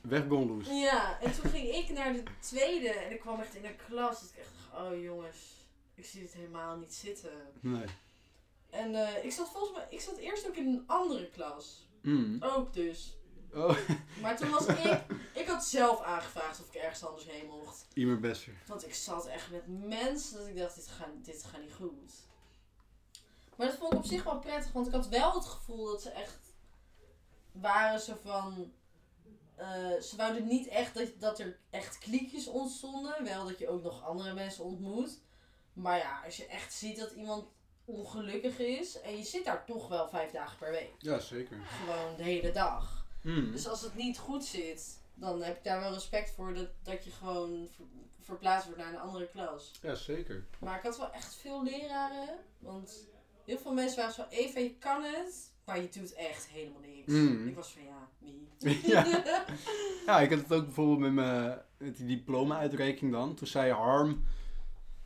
Weg. 0.00 0.24
Ja, 0.68 1.20
en 1.20 1.32
toen 1.32 1.50
ging 1.50 1.74
ik 1.74 1.88
naar 1.88 2.12
de 2.12 2.22
tweede 2.40 2.88
en 2.88 3.12
ik 3.12 3.20
kwam 3.20 3.40
echt 3.40 3.54
in 3.54 3.64
een 3.64 3.76
klas. 3.88 4.20
Dat 4.20 4.30
ik 4.30 4.36
echt 4.36 4.50
dacht, 4.70 4.86
oh 4.86 5.02
jongens, 5.02 5.36
ik 5.94 6.04
zie 6.04 6.20
dit 6.20 6.32
helemaal 6.32 6.76
niet 6.76 6.94
zitten. 6.94 7.32
Nee. 7.60 7.84
En 8.70 8.94
eh, 8.94 9.24
ik 9.24 9.32
zat 9.32 9.50
volgens 9.50 9.72
mij, 9.72 9.86
ik 9.90 10.00
zat 10.00 10.16
eerst 10.16 10.48
ook 10.48 10.56
in 10.56 10.66
een 10.66 10.84
andere 10.86 11.30
klas. 11.30 11.88
Mm. 12.02 12.42
Ook 12.42 12.72
dus. 12.72 13.16
Oh, 13.54 13.76
Maar 14.22 14.36
toen 14.36 14.50
was 14.50 14.66
ik, 14.66 15.00
ik 15.32 15.46
had 15.46 15.64
zelf 15.64 16.02
aangevraagd 16.02 16.60
of 16.60 16.66
ik 16.66 16.74
ergens 16.74 17.04
anders 17.04 17.30
heen 17.30 17.46
mocht. 17.46 17.86
Imer 17.94 18.20
Besser. 18.20 18.52
Want 18.66 18.86
ik 18.86 18.94
zat 18.94 19.26
echt 19.26 19.50
met 19.50 19.88
mensen 19.88 20.38
dat 20.38 20.46
ik 20.46 20.56
dacht, 20.56 20.74
dit 20.74 20.86
gaat, 20.88 21.08
dit 21.22 21.44
gaat 21.44 21.60
niet 21.60 21.72
goed. 21.72 22.12
Maar 23.56 23.66
dat 23.66 23.76
vond 23.76 23.92
ik 23.92 23.98
op 23.98 24.04
zich 24.04 24.22
wel 24.24 24.38
prettig, 24.38 24.72
want 24.72 24.86
ik 24.86 24.92
had 24.92 25.08
wel 25.08 25.34
het 25.34 25.44
gevoel 25.44 25.84
dat 25.86 26.02
ze 26.02 26.10
echt 26.10 26.38
waren 27.52 28.00
zo 28.00 28.14
van... 28.22 28.72
eh, 29.54 30.00
ze 30.00 30.16
wouden 30.16 30.46
niet 30.46 30.66
echt 30.68 30.94
dat, 30.94 31.08
dat 31.18 31.38
er 31.38 31.58
echt 31.70 31.98
kliekjes 31.98 32.46
ontstonden. 32.46 33.24
Wel 33.24 33.44
dat 33.46 33.58
je 33.58 33.68
ook 33.68 33.82
nog 33.82 34.04
andere 34.04 34.34
mensen 34.34 34.64
ontmoet. 34.64 35.18
Maar 35.72 35.98
ja, 35.98 36.20
als 36.24 36.36
je 36.36 36.46
echt 36.46 36.72
ziet 36.72 36.98
dat 36.98 37.10
iemand 37.10 37.44
ongelukkig 37.84 38.58
is. 38.58 39.00
En 39.00 39.16
je 39.16 39.22
zit 39.24 39.44
daar 39.44 39.64
toch 39.64 39.88
wel 39.88 40.08
vijf 40.08 40.30
dagen 40.30 40.58
per 40.58 40.70
week. 40.70 40.92
Ja, 40.98 41.18
zeker. 41.18 41.60
Gewoon 41.66 42.16
de 42.16 42.22
hele 42.22 42.52
dag. 42.52 43.06
Mm. 43.22 43.52
Dus 43.52 43.68
als 43.68 43.80
het 43.82 43.94
niet 43.94 44.18
goed 44.18 44.44
zit, 44.44 45.00
dan 45.14 45.42
heb 45.42 45.56
ik 45.56 45.64
daar 45.64 45.80
wel 45.80 45.92
respect 45.92 46.30
voor 46.30 46.54
dat, 46.54 46.68
dat 46.82 47.04
je 47.04 47.10
gewoon 47.10 47.68
ver- 47.76 47.84
verplaatst 48.20 48.66
wordt 48.66 48.80
naar 48.82 48.92
een 48.92 49.00
andere 49.00 49.28
klas. 49.28 49.70
Ja, 49.82 49.94
zeker. 49.94 50.46
Maar 50.58 50.76
ik 50.76 50.82
had 50.82 50.96
wel 50.98 51.12
echt 51.12 51.34
veel 51.34 51.62
leraren. 51.64 52.38
Want 52.58 53.06
heel 53.46 53.58
veel 53.58 53.72
mensen 53.72 53.98
waren 53.98 54.14
zo, 54.14 54.24
Eva, 54.30 54.60
je 54.60 54.74
kan 54.78 55.02
het, 55.02 55.52
maar 55.64 55.80
je 55.80 55.88
doet 55.88 56.12
echt 56.14 56.48
helemaal 56.48 56.80
niks. 56.80 57.12
Mm. 57.12 57.48
Ik 57.48 57.54
was 57.54 57.72
van, 57.72 57.82
ja, 57.84 58.08
wie? 58.18 58.48
Ja. 58.92 59.22
Ja, 60.06 60.20
ik 60.20 60.30
had 60.30 60.38
het 60.38 60.52
ook 60.52 60.64
bijvoorbeeld 60.64 60.98
met, 60.98 61.12
mijn, 61.12 61.58
met 61.78 61.96
die 61.96 62.06
diploma-uitreiking 62.06 63.12
dan. 63.12 63.34
Toen 63.34 63.46
zei 63.46 63.72
Harm, 63.72 64.24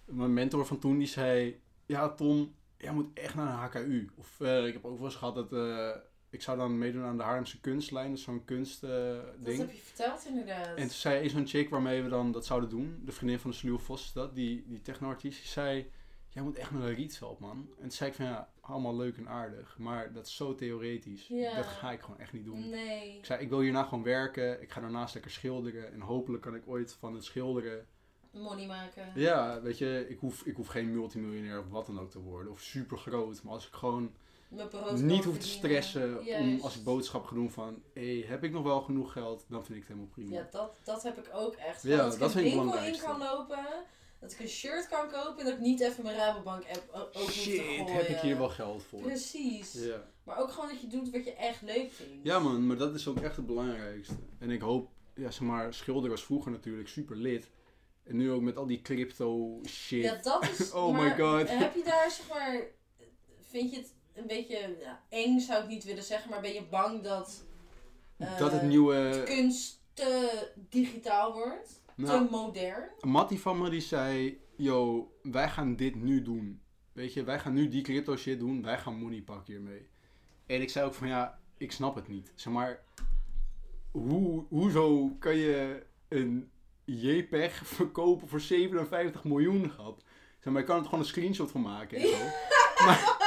mijn 0.05 0.35
mentor 0.35 0.67
van 0.67 0.79
toen, 0.79 0.99
die 0.99 1.09
zei... 1.09 1.61
Ja, 1.87 2.09
Tom, 2.09 2.55
jij 2.77 2.93
moet 2.93 3.19
echt 3.19 3.35
naar 3.35 3.47
een 3.47 3.83
HKU. 3.83 4.11
Of 4.17 4.41
eh, 4.41 4.67
ik 4.67 4.73
heb 4.73 4.85
ook 4.85 4.97
wel 4.97 5.07
eens 5.07 5.17
gehad 5.17 5.35
dat... 5.35 5.53
eh, 5.53 5.91
ik 6.31 6.43
zou 6.43 6.59
dan 6.59 6.79
meedoen 6.79 7.05
aan 7.05 7.17
de 7.17 7.23
Haarlemse 7.23 7.61
kunstlijn. 7.61 8.11
Dus 8.11 8.23
zo'n 8.23 8.45
kunstding. 8.45 9.23
dat 9.23 9.45
ding 9.45 9.59
heb 9.59 9.71
je 9.73 9.81
verteld 9.81 10.27
inderdaad. 10.27 10.67
En 10.67 10.83
toen 10.83 10.91
zei 10.91 11.25
een 11.25 11.31
zo'n 11.31 11.47
chick 11.47 11.71
waarmee 11.71 12.03
we 12.03 12.09
dan 12.09 12.33
dat 12.33 12.47
zouden 12.47 12.71
doen, 12.71 13.01
de 13.05 13.13
vriendin 13.13 13.39
van 13.39 13.51
de 13.51 13.57
Sluwe 13.57 13.79
Vos 13.79 14.13
dat, 14.13 14.35
die, 14.35 14.65
die 14.67 14.83
techno-artiest, 14.83 15.39
die 15.41 15.49
zei, 15.49 15.91
jij 16.31 16.43
moet 16.43 16.57
echt 16.57 16.71
naar 16.71 16.83
een 16.83 16.95
Rietveld, 16.95 17.39
man. 17.39 17.69
En 17.77 17.81
toen 17.81 17.91
zei 17.91 18.11
ik 18.11 18.17
van, 18.17 18.25
ja, 18.25 18.49
allemaal 18.61 18.97
leuk 18.97 19.17
en 19.17 19.29
aardig, 19.29 19.79
maar 19.79 20.13
dat 20.13 20.27
is 20.27 20.37
zo 20.37 20.55
theoretisch. 20.55 21.27
Ja. 21.27 21.55
Dat 21.55 21.67
ga 21.67 21.93
ik 21.93 22.01
gewoon 22.01 22.19
echt 22.19 22.33
niet 22.33 22.45
doen. 22.45 22.69
Nee. 22.69 23.17
Ik 23.17 23.25
zei, 23.25 23.41
ik 23.41 23.49
wil 23.49 23.61
hierna 23.61 23.83
gewoon 23.83 24.05
werken, 24.05 24.63
ik 24.63 24.71
ga 24.71 24.81
daarnaast 24.81 25.15
lekker 25.15 25.33
schilderen 25.33 25.93
en 25.93 26.01
hopelijk 26.01 26.43
kan 26.43 26.55
ik 26.55 26.63
ooit 26.67 26.97
van 26.99 27.15
het 27.15 27.25
schilderen... 27.25 27.87
Money 28.31 28.67
maken. 28.67 29.13
Ja, 29.15 29.61
weet 29.63 29.79
je, 29.79 30.07
ik 30.09 30.19
hoef, 30.19 30.43
ik 30.43 30.57
hoef 30.57 30.67
geen 30.67 30.93
multimiljonair 30.93 31.59
of 31.59 31.69
wat 31.69 31.87
dan 31.87 32.01
ook 32.01 32.11
te 32.11 32.21
worden, 32.21 32.53
of 32.53 32.61
super 32.61 32.99
groot, 32.99 33.43
maar 33.43 33.53
als 33.53 33.67
ik 33.67 33.73
gewoon 33.73 34.13
niet 34.95 35.25
hoef 35.25 35.39
te 35.39 35.49
stressen 35.49 36.27
om 36.27 36.61
als 36.61 36.77
ik 36.77 36.85
boodschap 36.85 37.25
ga 37.25 37.35
doen 37.35 37.51
van, 37.51 37.83
hé, 37.95 38.25
heb 38.27 38.45
ik 38.45 38.53
nog 38.53 38.63
wel 38.63 38.81
genoeg 38.81 39.13
geld, 39.13 39.45
dan 39.49 39.65
vind 39.65 39.79
ik 39.79 39.85
het 39.85 39.93
helemaal 39.93 40.15
prima. 40.15 40.35
Ja, 40.35 40.49
dat, 40.51 40.81
dat 40.85 41.03
heb 41.03 41.19
ik 41.19 41.31
ook 41.33 41.55
echt. 41.55 41.83
Ja, 41.83 41.97
dat 41.97 42.33
vind 42.33 42.47
ik 42.47 42.55
winkel 42.55 42.85
in 42.85 42.99
kan 42.99 43.19
lopen, 43.19 43.67
dat 44.21 44.33
ik 44.33 44.41
een 44.41 44.49
shirt 44.49 44.89
kan 44.89 45.11
kopen 45.11 45.39
en 45.39 45.45
dat 45.45 45.55
ik 45.55 45.61
niet 45.61 45.81
even 45.81 46.03
mijn 46.05 46.17
Rabobank 46.17 46.63
app 46.73 46.89
open 46.93 47.33
Shit, 47.33 47.61
gooien. 47.61 47.85
heb 47.87 48.09
ik 48.09 48.19
hier 48.19 48.39
wel 48.39 48.49
geld 48.49 48.83
voor. 48.83 49.01
Precies. 49.01 49.73
Ja. 49.73 50.05
Maar 50.25 50.39
ook 50.39 50.51
gewoon 50.51 50.69
dat 50.69 50.81
je 50.81 50.87
doet 50.87 51.11
wat 51.11 51.25
je 51.25 51.35
echt 51.35 51.63
leuk 51.63 51.93
vindt. 51.93 52.13
ja 52.23 52.39
man, 52.39 52.67
maar 52.67 52.77
dat 52.77 52.95
is 52.95 53.09
ook 53.09 53.21
echt 53.21 53.37
het 53.37 53.47
belangrijkste. 53.47 54.15
En 54.39 54.51
ik 54.51 54.61
hoop, 54.61 54.89
ja 55.15 55.31
zeg 55.31 55.41
maar, 55.41 55.75
schilderen 55.75 56.11
was 56.11 56.25
vroeger 56.25 56.51
natuurlijk 56.51 56.89
super 56.89 57.17
lid. 57.17 57.49
En 58.05 58.17
nu 58.17 58.31
ook 58.31 58.43
met 58.43 58.57
al 58.57 58.67
die 58.67 58.83
crypto 58.83 59.61
shit. 59.69 60.03
Ja, 60.05 60.15
dat 60.23 60.49
is. 60.59 60.71
Oh 60.81 60.93
maar 60.93 61.05
my 61.05 61.25
god. 61.25 61.49
Heb 61.49 61.75
je 61.75 61.85
daar 61.85 62.11
zeg 62.11 62.29
maar. 62.29 62.63
Vind 63.51 63.71
je 63.71 63.77
het 63.77 63.95
een 64.15 64.27
beetje 64.27 64.77
ja, 64.81 65.03
eng, 65.09 65.39
zou 65.41 65.63
ik 65.63 65.69
niet 65.69 65.85
willen 65.85 66.03
zeggen, 66.05 66.31
maar 66.31 66.41
ben 66.41 66.53
je 66.53 66.63
bang 66.71 67.03
dat. 67.03 67.45
eh, 68.17 68.39
dat 68.39 68.53
het 68.53 68.63
nieuwe... 68.63 69.23
kunst 69.25 69.81
te 69.93 70.31
digitaal 70.69 71.33
wordt? 71.33 71.80
Nou, 72.01 72.25
te 72.25 72.31
modern? 72.31 72.89
Mattie 73.01 73.41
van 73.41 73.59
me 73.59 73.71
die 73.71 73.81
zei, 73.81 74.41
yo, 74.57 75.11
wij 75.23 75.49
gaan 75.49 75.77
dit 75.77 75.95
nu 75.95 76.23
doen. 76.23 76.61
Weet 76.93 77.13
je, 77.13 77.25
wij 77.25 77.39
gaan 77.39 77.53
nu 77.53 77.69
die 77.69 77.83
crypto 77.83 78.17
shit 78.17 78.39
doen, 78.39 78.63
wij 78.63 78.79
gaan 78.79 78.99
money 78.99 79.23
pakken 79.23 79.55
hiermee. 79.55 79.89
En 80.47 80.61
ik 80.61 80.71
zei 80.71 80.87
ook 80.87 80.95
van, 80.95 81.09
ja, 81.09 81.41
ik 81.57 81.73
snap 81.73 81.95
het 81.95 82.09
niet. 82.09 82.33
Zeg 82.35 82.53
maar, 82.53 82.83
hoe, 83.91 84.45
hoezo 84.49 85.17
kan 85.19 85.37
je 85.37 85.87
een 86.09 86.51
JPEG 86.85 87.67
verkopen 87.67 88.29
voor 88.29 88.41
57 88.41 89.25
miljoen, 89.25 89.71
grap? 89.71 90.03
Zeg 90.41 90.53
maar, 90.53 90.63
je 90.63 90.69
kan 90.69 90.79
er 90.79 90.85
gewoon 90.85 91.01
een 91.01 91.07
screenshot 91.07 91.51
van 91.51 91.61
maken 91.61 91.99
en 91.99 92.09
zo. 92.09 92.17
maar, 92.87 93.20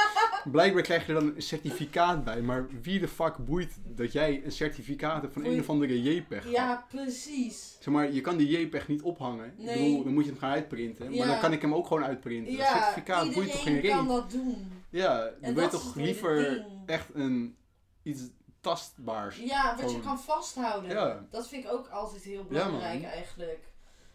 blijkbaar 0.44 0.82
krijg 0.82 1.06
je 1.06 1.12
er 1.14 1.20
dan 1.20 1.32
een 1.36 1.42
certificaat 1.42 2.24
bij. 2.24 2.42
Maar 2.42 2.66
wie 2.82 3.00
de 3.00 3.08
fuck 3.08 3.36
boeit 3.36 3.72
dat 3.86 4.12
jij 4.12 4.44
een 4.44 4.52
certificaat 4.52 5.20
hebt 5.22 5.32
van 5.32 5.42
Boeit- 5.42 5.54
een 5.54 5.60
of 5.62 5.68
andere 5.68 6.02
JPEG? 6.02 6.50
Ja, 6.50 6.86
precies. 6.88 7.76
Zeg 7.80 7.94
maar, 7.94 8.12
je 8.12 8.20
kan 8.20 8.36
die 8.36 8.48
JPEG 8.60 8.88
niet 8.88 9.02
ophangen. 9.02 9.54
Nee. 9.58 9.66
Ik 9.78 9.82
bedoel, 9.84 10.04
dan 10.04 10.12
moet 10.14 10.24
je 10.24 10.30
hem 10.30 10.38
gaan 10.38 10.50
uitprinten. 10.50 11.06
Maar 11.06 11.14
Ja. 11.14 11.26
dan 11.26 11.40
kan 11.40 11.52
ik 11.52 11.60
hem 11.60 11.74
ook 11.74 11.86
gewoon 11.86 12.04
uitprinten. 12.04 12.52
dat 12.56 12.60
Ja, 12.66 12.82
certificaat 12.82 13.32
boeit 13.34 13.50
toch 13.52 13.62
geen 13.62 13.74
iedereen 13.74 13.96
kan 13.96 14.06
reet? 14.06 14.16
dat 14.16 14.30
doen. 14.30 14.72
Ja, 14.90 15.18
dan 15.18 15.30
wil 15.40 15.48
je 15.48 15.54
dat 15.54 15.64
is 15.64 15.70
toch 15.70 15.84
het 15.84 15.94
hele 15.94 16.06
liever 16.06 16.36
ding. 16.50 16.64
echt 16.86 17.08
een, 17.14 17.56
iets 18.02 18.22
tastbaars. 18.60 19.36
Ja, 19.36 19.70
wat 19.70 19.80
je 19.80 19.86
Gewoon- 19.86 20.02
kan 20.02 20.18
vasthouden. 20.20 20.90
Ja. 20.90 21.26
Dat 21.30 21.48
vind 21.48 21.64
ik 21.64 21.70
ook 21.72 21.88
altijd 21.88 22.22
heel 22.22 22.44
belangrijk 22.44 23.02
eigenlijk. 23.04 23.72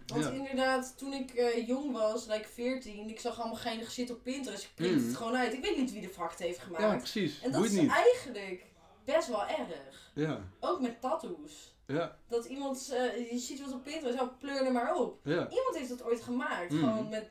Want 0.10 0.24
Ja. 0.24 0.32
inderdaad, 0.32 0.98
toen 0.98 1.14
ik 1.14 1.32
eh, 1.34 1.68
jong 1.68 1.92
was, 1.92 2.26
like 2.28 2.48
14, 2.48 3.10
ik 3.10 3.20
zag 3.20 3.40
allemaal 3.40 3.58
geinig 3.58 3.92
shit 3.92 4.10
op 4.12 4.24
Pinterest. 4.24 4.64
Ik 4.64 4.72
print 4.76 5.02
Mm. 5.02 5.08
het 5.08 5.16
gewoon 5.16 5.36
uit. 5.36 5.54
Ik 5.54 5.62
weet 5.64 5.78
niet 5.78 5.92
wie 5.92 6.02
de 6.02 6.10
fuck 6.10 6.30
het 6.30 6.40
heeft 6.40 6.60
gemaakt. 6.60 6.84
Ja, 6.84 6.96
precies. 6.98 7.42
en 7.42 7.52
dat 7.52 7.60
boeit 7.60 7.72
is 7.74 7.80
niet. 7.80 7.90
eigenlijk 7.92 8.66
best 9.06 9.28
wel 9.28 9.46
erg. 9.48 10.12
Ja, 10.16 10.42
Ook 10.60 10.82
met 10.82 11.02
tattoos. 11.02 11.76
ja, 11.88 12.18
Dat 12.28 12.46
iemand, 12.46 12.90
eh, 12.92 13.32
je 13.32 13.38
ziet 13.38 13.62
wat 13.62 13.74
op 13.74 13.84
Pinterest, 13.84 14.22
oh, 14.22 14.38
pleur 14.40 14.66
er 14.66 14.72
maar 14.72 14.96
op. 14.96 15.20
ja. 15.24 15.50
Iemand 15.50 15.76
heeft 15.78 15.90
dat 15.90 16.04
ooit 16.04 16.22
gemaakt. 16.22 16.72
Mm. 16.72 16.80
Gewoon 16.80 17.10
met 17.10 17.30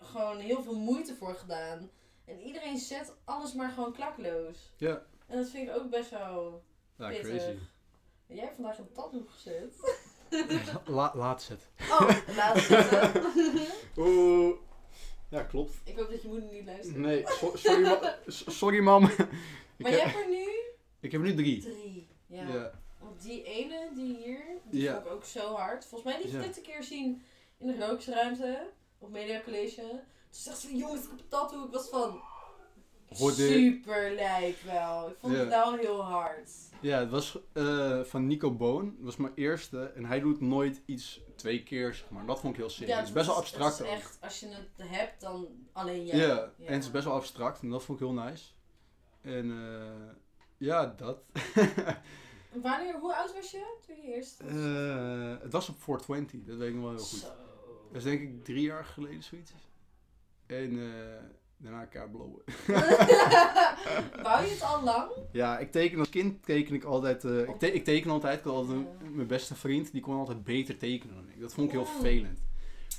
gewoon 0.00 0.38
heel 0.38 0.62
veel 0.62 0.76
moeite 0.78 1.14
voor 1.16 1.34
gedaan. 1.34 1.90
En 2.24 2.40
iedereen 2.40 2.78
zet 2.78 3.12
alles 3.24 3.52
maar 3.54 3.70
gewoon 3.70 3.92
klakloos. 3.92 4.70
Ja. 4.76 5.02
En 5.26 5.36
dat 5.38 5.48
vind 5.48 5.68
ik 5.68 5.76
ook 5.76 5.90
best 5.90 6.10
wel 6.10 6.64
Ja, 6.98 7.08
pittig. 7.08 7.26
crazy. 7.28 7.56
En 8.26 8.34
Jij 8.36 8.44
hebt 8.44 8.54
vandaag 8.56 8.78
een 8.78 8.92
tattoo 8.92 9.24
gezet. 9.28 9.74
La, 10.86 11.12
laat 11.14 11.42
zet. 11.42 11.68
Oh, 11.90 12.10
laat 12.36 12.58
zitten. 12.58 13.22
Oeh. 14.06 14.56
Ja, 15.30 15.42
klopt. 15.42 15.72
Ik 15.84 15.96
hoop 15.96 16.10
dat 16.10 16.22
je 16.22 16.28
moeder 16.28 16.48
niet 16.52 16.64
luistert. 16.66 16.96
Nee, 16.96 17.24
so- 17.26 17.56
sorry, 17.56 17.82
ma 17.82 18.14
sorry 18.26 18.80
mam. 18.80 19.04
ik, 19.08 19.16
Maar 19.78 19.90
heb, 19.90 20.00
hebt 20.00 20.16
er 20.16 20.28
nu 20.28 20.48
ik 21.00 21.12
heb 21.12 21.20
er 21.20 21.26
nu 21.26 21.34
drie. 21.34 21.60
drie. 21.62 22.08
Ja. 22.26 22.46
Ja. 22.48 22.70
Want 22.98 23.22
die 23.22 23.42
ene, 23.42 23.90
die 23.94 24.16
hier, 24.16 24.44
die 24.70 24.82
Ja. 24.82 24.94
vond 24.94 25.06
ik 25.06 25.12
ook 25.12 25.24
zo 25.24 25.54
hard. 25.54 25.86
Volgens 25.86 26.12
mij 26.12 26.22
liet 26.22 26.30
je 26.32 26.38
Ja. 26.38 26.42
dit 26.46 26.56
een 26.56 26.62
keer 26.62 26.82
zien 26.82 27.22
in 27.58 27.66
de 27.66 27.86
rooksruimte. 27.86 28.70
Op 28.98 29.10
Media 29.10 29.40
College. 29.44 29.80
Toen 29.80 30.00
zegt 30.30 30.58
ze, 30.58 30.76
jongens, 30.76 31.02
ik 31.04 31.10
heb 31.10 31.18
een 31.18 31.28
tattoo. 31.28 31.64
Ik 31.64 31.72
was 31.72 31.88
van, 31.88 32.20
Hoorde- 33.08 33.48
super 33.52 34.14
lijp 34.14 34.60
wel. 34.62 35.08
Ik 35.10 35.16
vond 35.20 35.32
Ja. 35.32 35.38
het 35.38 35.48
wel 35.48 35.74
heel 35.74 36.02
hard. 36.04 36.50
Ja, 36.80 36.98
het 36.98 37.10
was 37.10 37.38
eh, 37.52 38.00
van 38.02 38.26
Nico 38.26 38.54
Boon. 38.54 38.94
Dat 38.96 39.04
was 39.04 39.16
mijn 39.16 39.32
eerste. 39.34 39.82
En 39.82 40.04
hij 40.04 40.20
doet 40.20 40.40
nooit 40.40 40.82
iets 40.86 41.20
twee 41.36 41.62
keer, 41.62 41.94
zeg 41.94 42.10
maar. 42.10 42.26
Dat 42.26 42.40
vond 42.40 42.52
ik 42.54 42.60
heel 42.60 42.70
sick. 42.70 42.88
het 42.88 43.06
is 43.06 43.12
best 43.12 43.26
wel 43.26 43.36
abstract 43.36 43.78
Het 43.78 43.86
is 43.86 43.92
echt, 43.92 44.18
als 44.20 44.40
je 44.40 44.46
het 44.48 44.88
hebt, 44.88 45.20
dan 45.20 45.48
alleen 45.72 46.06
jij. 46.06 46.16
Ja, 46.18 46.26
Ja. 46.26 46.66
en 46.66 46.72
het 46.74 46.82
is 46.84 46.90
best 46.90 47.04
wel 47.04 47.14
abstract. 47.14 47.62
En 47.62 47.68
dat 47.70 47.82
vond 47.84 48.00
ik 48.00 48.06
heel 48.06 48.14
nice. 48.14 48.44
En 49.20 49.50
eh, 49.50 50.14
ja, 50.56 50.86
dat. 50.96 51.18
Wanneer, 52.62 52.98
hoe 53.00 53.14
oud 53.14 53.34
was 53.34 53.50
je 53.50 53.76
toen 53.86 53.96
je 53.96 54.02
eerst? 54.02 54.40
Eh, 54.40 55.36
het 55.40 55.52
was 55.52 55.68
op 55.68 55.82
420, 55.82 56.44
dat 56.44 56.56
weet 56.56 56.68
ik 56.68 56.74
nog 56.74 56.84
wel 56.84 56.92
heel 56.92 57.04
goed. 57.04 57.18
Zo. 57.18 57.26
Dat 57.92 57.96
is 57.96 58.02
denk 58.02 58.20
ik 58.20 58.44
drie 58.44 58.62
jaar 58.62 58.84
geleden 58.84 59.22
zoiets. 59.22 59.52
En 60.46 60.78
eh, 60.78 61.22
daarna 61.58 61.80
elkaar 61.80 62.10
blowen. 62.10 62.42
Wou 64.22 64.44
je 64.44 64.50
het 64.50 64.62
al 64.62 64.82
lang? 64.84 65.10
Ja, 65.32 65.58
ik 65.58 65.70
teken 65.72 65.98
als 65.98 66.08
kind 66.08 66.44
teken 66.44 66.74
ik 66.74 66.84
altijd. 66.84 67.24
eh, 67.24 67.38
ik, 67.48 67.58
te- 67.58 67.72
ik 67.72 67.84
teken 67.84 68.10
altijd. 68.10 68.38
Ik 68.38 68.44
had 68.44 68.54
altijd 68.54 68.78
een- 68.78 69.14
mijn 69.14 69.26
beste 69.26 69.54
vriend, 69.54 69.92
die 69.92 70.00
kon 70.00 70.16
altijd 70.16 70.44
beter 70.44 70.76
tekenen 70.76 71.14
dan 71.14 71.28
ik. 71.28 71.40
Dat 71.40 71.54
vond 71.54 71.66
ik 71.66 71.72
heel 71.72 71.84
vervelend. 71.86 72.38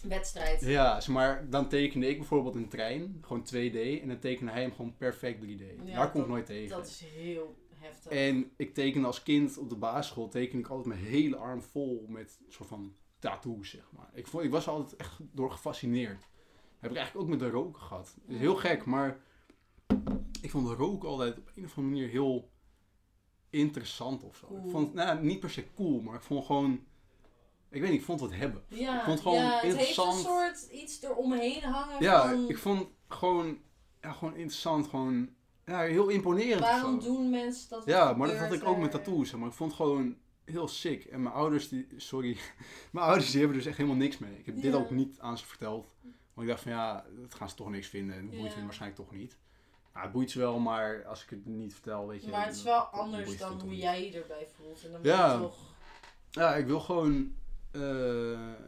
Wedstrijd. 0.03 0.61
Ja, 0.61 1.01
maar, 1.09 1.49
dan 1.49 1.67
tekende 1.69 2.07
ik 2.09 2.17
bijvoorbeeld 2.17 2.55
een 2.55 2.67
trein, 2.69 3.17
gewoon 3.21 3.45
2D, 3.53 4.01
en 4.01 4.07
dan 4.07 4.19
tekende 4.19 4.51
hij 4.51 4.61
hem 4.61 4.71
gewoon 4.73 4.95
perfect 4.97 5.39
3D. 5.45 5.63
Ja, 5.85 5.95
Daar 5.95 6.11
kom 6.11 6.21
ik 6.21 6.27
nooit 6.27 6.45
tegen. 6.45 6.69
Dat 6.77 6.87
is 6.87 7.03
heel 7.15 7.55
heftig. 7.73 8.11
En 8.11 8.51
ik 8.57 8.73
tekende 8.73 9.07
als 9.07 9.23
kind 9.23 9.57
op 9.57 9.69
de 9.69 9.75
basisschool, 9.75 10.27
teken 10.27 10.59
ik 10.59 10.67
altijd 10.67 10.87
mijn 10.87 10.99
hele 10.99 11.35
arm 11.35 11.61
vol 11.61 12.05
met 12.09 12.37
een 12.45 12.51
soort 12.51 12.69
van 12.69 12.93
tattoos, 13.19 13.69
zeg 13.69 13.89
maar. 13.95 14.09
Ik, 14.13 14.27
vond, 14.27 14.43
ik 14.43 14.51
was 14.51 14.67
altijd 14.67 14.95
echt 14.99 15.17
door 15.31 15.51
gefascineerd. 15.51 16.27
Heb 16.79 16.91
ik 16.91 16.97
eigenlijk 16.97 17.25
ook 17.25 17.31
met 17.31 17.39
de 17.39 17.49
roken 17.49 17.81
gehad. 17.81 18.15
Het 18.21 18.33
is 18.33 18.39
heel 18.39 18.55
gek, 18.55 18.85
maar 18.85 19.19
ik 20.41 20.49
vond 20.49 20.67
de 20.67 20.73
roken 20.73 21.09
altijd 21.09 21.37
op 21.37 21.51
een 21.55 21.65
of 21.65 21.77
andere 21.77 21.95
manier 21.95 22.09
heel 22.09 22.49
interessant 23.49 24.23
of 24.23 24.35
zo. 24.35 24.47
Cool. 24.47 24.63
Ik 24.65 24.71
vond, 24.71 24.93
nou, 24.93 25.23
niet 25.23 25.39
per 25.39 25.49
se 25.49 25.73
cool, 25.75 26.01
maar 26.01 26.15
ik 26.15 26.21
vond 26.21 26.45
gewoon, 26.45 26.83
ik 27.69 27.81
weet 27.81 27.91
niet, 27.91 27.99
ik 27.99 28.05
vond 28.05 28.19
het 28.19 28.35
hebben. 28.35 28.63
ja, 28.67 28.97
ik 28.97 29.03
vond 29.03 29.19
het 29.19 29.21
gewoon 29.21 29.43
ja, 29.43 29.53
het 29.53 29.61
heeft 29.61 29.77
interessant. 29.77 30.13
een 30.13 30.23
soort 30.23 30.67
iets 30.71 31.01
eromheen 31.01 31.63
hangen 31.63 32.03
Ja, 32.03 32.29
van... 32.29 32.49
ik 32.49 32.57
vond 32.57 32.87
gewoon, 33.07 33.57
ja, 34.01 34.11
gewoon 34.11 34.35
interessant, 34.35 34.87
gewoon, 34.87 35.29
ja, 35.65 35.81
heel 35.81 36.09
imponerend 36.09 36.59
Waarom 36.59 36.99
doen 36.99 37.29
mensen 37.29 37.69
dat? 37.69 37.85
Ja, 37.85 38.13
maar 38.13 38.27
dat 38.27 38.37
had 38.37 38.53
ik 38.53 38.63
ook 38.63 38.77
met 38.77 38.91
tattoos. 38.91 39.31
Maar 39.31 39.47
ik 39.47 39.53
vond 39.53 39.71
het 39.71 39.81
gewoon 39.81 40.17
heel 40.45 40.67
sick. 40.67 41.05
En 41.05 41.21
mijn 41.21 41.35
ouders, 41.35 41.69
die, 41.69 41.87
sorry, 41.95 42.37
mijn 42.91 43.05
ouders 43.05 43.31
die 43.31 43.39
hebben 43.39 43.57
er 43.57 43.63
dus 43.63 43.69
echt 43.71 43.77
helemaal 43.77 43.99
niks 43.99 44.17
mee. 44.17 44.37
Ik 44.37 44.45
heb 44.45 44.61
dit 44.61 44.73
ook 44.73 44.89
niet 44.89 45.19
aan 45.19 45.37
ze 45.37 45.45
verteld. 45.45 45.95
Want 46.39 46.51
ik 46.51 46.55
dacht 46.57 46.67
van 46.67 46.71
ja, 46.71 47.05
dat 47.21 47.33
gaan 47.33 47.49
ze 47.49 47.55
toch 47.55 47.69
niks 47.69 47.87
vinden. 47.87 48.15
En 48.15 48.27
dat 48.29 48.37
boeit 48.39 48.53
hen 48.55 48.63
waarschijnlijk 48.63 49.01
toch 49.01 49.11
niet. 49.11 49.37
Nou, 49.93 50.03
het 50.05 50.13
boeit 50.13 50.31
ze 50.31 50.39
wel, 50.39 50.59
maar 50.59 51.05
als 51.05 51.23
ik 51.23 51.29
het 51.29 51.45
niet 51.45 51.73
vertel, 51.73 52.07
weet 52.07 52.23
je. 52.23 52.29
Maar 52.29 52.45
het 52.45 52.55
is 52.55 52.63
wel 52.63 52.81
anders 52.81 53.37
dan 53.37 53.61
hoe 53.61 53.75
jij 53.77 54.05
je 54.11 54.21
erbij 54.21 54.47
voelt. 54.55 54.85
En 54.85 54.91
dan 54.91 54.99
Ja. 55.03 55.37
toch... 55.39 55.57
Ja, 56.29 56.55
ik 56.55 56.65
wil 56.65 56.79
gewoon, 56.79 57.33
eh, 57.71 57.81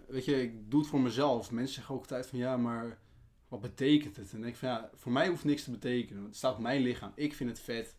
weet 0.08 0.26
je, 0.26 0.42
ik 0.42 0.72
doe 0.72 0.80
het 0.80 0.90
voor 0.90 1.00
mezelf. 1.00 1.52
Mensen 1.52 1.74
zeggen 1.76 1.96
ook 1.96 2.02
altijd 2.02 2.28
van 2.28 2.40
ja, 2.40 2.58
maar 2.58 2.98
wat 3.48 3.62
betekent 3.62 4.16
het? 4.16 4.26
En 4.26 4.32
dan 4.32 4.42
denk 4.42 4.54
ik 4.54 4.60
van 4.60 4.70
ja, 4.70 4.90
voor 4.94 5.12
mij 5.12 5.28
hoeft 5.28 5.44
niks 5.44 5.64
te 5.64 5.72
betekenen. 5.72 6.16
Want 6.16 6.28
het 6.28 6.38
staat 6.38 6.54
op 6.56 6.60
mijn 6.62 6.82
lichaam. 6.82 7.12
Ik 7.16 7.34
vind 7.34 7.50
het 7.50 7.60
vet. 7.60 7.96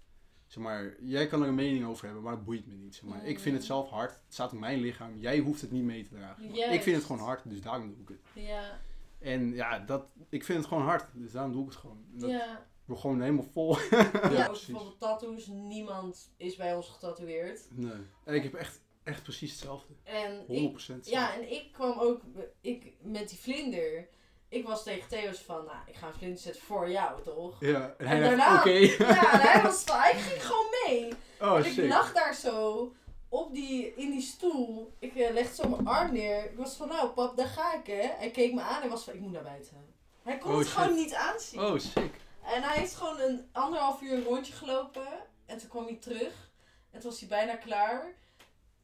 Zeg 0.46 0.62
maar, 0.62 0.94
jij 1.00 1.26
kan 1.26 1.42
er 1.42 1.48
een 1.48 1.54
mening 1.54 1.84
over 1.86 2.04
hebben, 2.04 2.22
maar 2.22 2.32
het 2.32 2.44
boeit 2.44 2.66
me 2.66 2.74
niet. 2.74 2.94
Zeg 2.94 3.04
maar. 3.04 3.24
Ik 3.26 3.38
vind 3.40 3.56
het 3.56 3.64
zelf 3.64 3.90
hard. 3.90 4.10
Het 4.10 4.20
staat 4.34 4.52
op 4.52 4.58
mijn 4.58 4.80
lichaam. 4.80 5.18
Jij 5.18 5.38
hoeft 5.38 5.60
het 5.60 5.70
niet 5.70 5.84
mee 5.84 6.02
te 6.02 6.14
dragen. 6.14 6.44
Ik 6.72 6.82
vind 6.82 6.96
het 6.96 7.04
gewoon 7.04 7.22
hard, 7.22 7.40
dus 7.50 7.60
daarom 7.60 7.88
doe 7.88 8.02
ik 8.02 8.08
het. 8.08 8.44
Ja, 8.44 8.80
En 9.22 9.52
ja, 9.54 9.78
dat, 9.78 10.04
ik 10.28 10.44
vind 10.44 10.58
het 10.58 10.68
gewoon 10.68 10.82
hard, 10.82 11.04
dus 11.14 11.32
daarom 11.32 11.52
doe 11.52 11.62
ik 11.64 11.68
het 11.68 11.78
gewoon. 11.78 12.04
Dat, 12.10 12.30
ja. 12.30 12.52
Ik 12.58 12.88
word 12.88 13.00
gewoon 13.00 13.20
helemaal 13.20 13.46
vol. 13.52 13.78
ja, 13.90 13.98
ook 14.00 14.46
precies. 14.46 14.66
bijvoorbeeld 14.66 15.00
tattoos. 15.00 15.46
Niemand 15.46 16.32
is 16.36 16.56
bij 16.56 16.74
ons 16.74 16.88
getatoeëerd. 16.88 17.60
Nee. 17.70 17.92
En 18.24 18.34
ik 18.34 18.42
heb 18.42 18.54
echt, 18.54 18.80
echt 19.02 19.22
precies 19.22 19.50
hetzelfde. 19.50 19.92
100% 19.94 19.96
En 20.04 20.44
ik, 20.48 20.72
hetzelfde. 20.72 21.10
ja, 21.10 21.34
en 21.34 21.52
ik 21.52 21.72
kwam 21.72 21.98
ook 21.98 22.20
ik, 22.60 22.92
met 23.02 23.28
die 23.28 23.38
vlinder. 23.38 24.08
Ik 24.48 24.66
was 24.66 24.82
tegen 24.82 25.08
Theo's 25.08 25.38
van, 25.38 25.64
nou, 25.64 25.76
ik 25.86 25.94
ga 25.96 26.06
een 26.06 26.12
vlinder 26.12 26.38
zetten 26.38 26.62
voor 26.62 26.90
jou, 26.90 27.22
toch? 27.22 27.60
Ja, 27.60 27.94
en 27.98 28.06
hij 28.06 28.20
daarna- 28.20 28.58
oké. 28.58 28.70
Ja, 28.70 29.32
en 29.32 29.40
hij 29.40 29.62
was 29.68 29.82
van, 29.84 29.96
hij 30.00 30.14
ging 30.14 30.42
gewoon 30.46 30.66
mee. 30.86 31.12
Oh, 31.40 31.56
en 31.58 31.64
ik 31.64 31.88
lag 31.88 32.12
daar 32.12 32.34
zo 32.34 32.92
op 33.32 33.54
die, 33.54 33.94
in 33.94 34.10
die 34.10 34.20
stoel. 34.20 34.92
Ik 34.98 35.16
eh, 35.16 35.32
legde 35.32 35.54
zo 35.54 35.68
mijn 35.68 35.86
arm 35.86 36.12
neer. 36.12 36.44
Ik 36.44 36.56
was 36.56 36.74
van, 36.74 36.88
nou 36.88 37.08
pap, 37.08 37.36
daar 37.36 37.46
ga 37.46 37.74
ik 37.74 37.86
hè. 37.86 38.08
Hij 38.18 38.30
keek 38.30 38.54
me 38.54 38.60
aan 38.60 38.82
en 38.82 38.88
was 38.88 39.04
van, 39.04 39.14
ik 39.14 39.20
moet 39.20 39.32
naar 39.32 39.42
buiten. 39.42 39.76
Hij 40.22 40.38
kon 40.38 40.50
Oh, 40.52 40.58
het 40.58 40.66
shit. 40.66 40.76
gewoon 40.76 40.96
niet 40.96 41.14
aanzien. 41.14 41.60
Oh, 41.60 41.78
sick. 41.78 42.14
En 42.44 42.62
hij 42.62 42.78
heeft 42.78 42.94
gewoon 42.94 43.20
een 43.20 43.44
anderhalf 43.52 44.00
uur 44.02 44.12
een 44.12 44.24
rondje 44.24 44.52
gelopen. 44.52 45.06
En 45.46 45.58
toen 45.58 45.68
kwam 45.68 45.84
hij 45.84 45.94
terug. 45.96 46.50
En 46.90 47.00
toen 47.00 47.10
was 47.10 47.20
hij 47.20 47.28
bijna 47.28 47.56
klaar. 47.56 48.14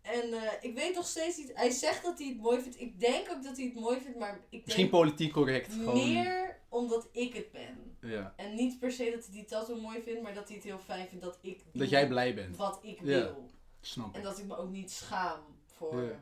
En 0.02 0.32
eh, 0.32 0.52
ik 0.60 0.74
weet 0.74 0.94
nog 0.94 1.06
steeds 1.06 1.36
niet. 1.36 1.50
Hij 1.54 1.70
zegt 1.70 2.02
dat 2.04 2.18
hij 2.18 2.26
het 2.28 2.40
mooi 2.40 2.60
vindt. 2.60 2.80
Ik 2.80 3.00
denk 3.00 3.30
ook 3.30 3.42
dat 3.42 3.56
hij 3.56 3.64
het 3.66 3.74
mooi 3.74 4.00
vindt. 4.00 4.18
Maar 4.18 4.40
ik 4.48 4.64
Misschien 4.64 4.88
denk 4.88 4.96
politiek 5.00 5.32
correct. 5.32 5.72
Gewoon, 5.72 5.94
meer 6.12 6.58
omdat 6.68 7.08
ik 7.12 7.34
het 7.34 7.52
ben. 7.52 7.96
ja. 8.00 8.32
En 8.36 8.54
niet 8.54 8.78
per 8.78 8.92
se 8.92 9.04
dat 9.14 9.24
hij 9.24 9.32
die 9.32 9.44
tattoo 9.44 9.80
mooi 9.80 10.02
vindt. 10.02 10.22
Maar 10.22 10.34
dat 10.34 10.46
hij 10.46 10.56
het 10.56 10.64
heel 10.64 10.78
fijn 10.78 11.08
vindt 11.08 11.24
dat 11.24 11.38
ik 11.42 11.64
Dat 11.72 11.90
jij 11.90 12.08
blij 12.08 12.34
bent. 12.34 12.56
wat 12.56 12.78
ik 12.82 12.98
Ja. 12.98 13.04
wil. 13.04 13.46
Snap 13.80 14.12
En 14.14 14.18
ik. 14.18 14.24
dat 14.26 14.38
ik 14.38 14.44
me 14.46 14.56
ook 14.56 14.70
niet 14.70 14.90
schaam 14.90 15.40
voor 15.66 16.02
Ja. 16.02 16.20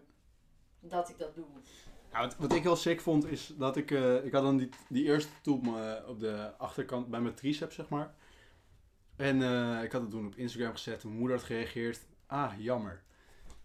dat 0.80 1.08
ik 1.08 1.18
dat 1.18 1.34
doe. 1.34 1.44
Ja, 2.12 2.20
wat, 2.20 2.36
wat 2.36 2.52
ik 2.54 2.62
heel 2.62 2.76
sick 2.76 3.00
vond 3.00 3.24
is 3.26 3.52
dat 3.58 3.76
ik, 3.76 3.90
eh, 3.90 4.24
ik 4.24 4.32
had 4.32 4.42
dan 4.42 4.56
die, 4.56 4.68
die 4.88 5.04
eerste 5.04 5.50
op, 5.50 5.62
mijn- 5.66 6.06
op 6.06 6.20
de 6.20 6.52
achterkant 6.58 7.08
bij 7.08 7.20
mijn 7.20 7.34
triceps, 7.34 7.74
zeg 7.74 7.88
maar. 7.88 8.14
En 9.16 9.42
eh, 9.42 9.82
ik 9.82 9.92
had 9.92 10.00
het 10.02 10.10
toen 10.10 10.26
op 10.26 10.34
Instagram 10.36 10.72
gezet, 10.72 11.04
mijn 11.04 11.16
moeder 11.16 11.36
had 11.36 11.46
gereageerd, 11.46 12.06
ah, 12.26 12.52
jammer. 12.58 13.02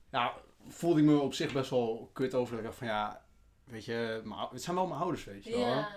Nou, 0.09 0.31
voelde 0.67 0.99
ik 0.99 1.05
me 1.05 1.19
op 1.19 1.33
zich 1.33 1.53
best 1.53 1.69
wel 1.69 2.09
kut 2.13 2.33
over. 2.33 2.49
Dat 2.51 2.59
ik 2.59 2.65
dacht 2.65 2.77
van 2.77 2.87
ja, 2.87 3.25
weet 3.63 3.85
je, 3.85 4.21
het 4.51 4.61
zijn 4.63 4.75
wel 4.75 4.87
mijn 4.87 4.99
ouders, 5.01 5.23
weet 5.23 5.43
je 5.43 5.51
wel. 5.51 5.59
Ja. 5.59 5.87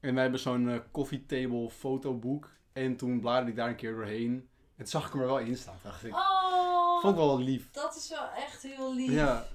En 0.00 0.12
wij 0.14 0.22
hebben 0.22 0.40
zo'n 0.40 0.68
eh, 0.68 0.78
coffee 0.92 1.26
table 1.26 1.70
fotoboek. 1.70 2.50
En 2.72 2.96
toen 2.96 3.20
bladerde 3.20 3.50
ik 3.50 3.56
daar 3.56 3.68
een 3.68 3.76
keer 3.76 3.94
doorheen. 3.94 4.32
En 4.32 4.48
toen 4.76 4.86
zag 4.86 5.06
ik 5.06 5.12
hem 5.12 5.20
er 5.20 5.26
wel 5.26 5.38
in 5.38 5.56
staan. 5.56 5.76
Dacht 5.82 6.04
ik, 6.04 6.12
Oh, 6.14 6.87
vond 7.00 7.14
ik 7.14 7.20
wel 7.20 7.38
lief. 7.38 7.70
dat 7.70 7.96
is 7.96 8.08
wel 8.08 8.28
echt 8.36 8.62
heel 8.62 8.94
lief. 8.94 9.10
Ja. 9.10 9.46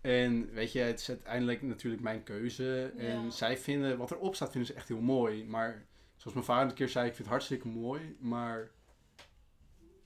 En 0.00 0.52
weet 0.52 0.72
je, 0.72 0.78
het 0.80 1.00
is 1.00 1.08
uiteindelijk 1.08 1.62
natuurlijk 1.62 2.02
mijn 2.02 2.22
keuze. 2.22 2.92
En 2.96 3.22
Ja. 3.24 3.30
zij 3.30 3.58
vinden, 3.58 3.98
wat 3.98 4.10
erop 4.10 4.34
staat, 4.34 4.50
vinden 4.50 4.68
ze 4.70 4.74
echt 4.76 4.88
heel 4.88 5.00
mooi. 5.00 5.44
Maar 5.44 5.86
zoals 6.16 6.34
mijn 6.34 6.46
vader 6.46 6.68
een 6.68 6.74
keer 6.74 6.88
zei, 6.88 7.04
ik 7.06 7.10
vind 7.14 7.22
het 7.22 7.32
hartstikke 7.36 7.68
mooi. 7.68 8.16
Maar 8.20 8.70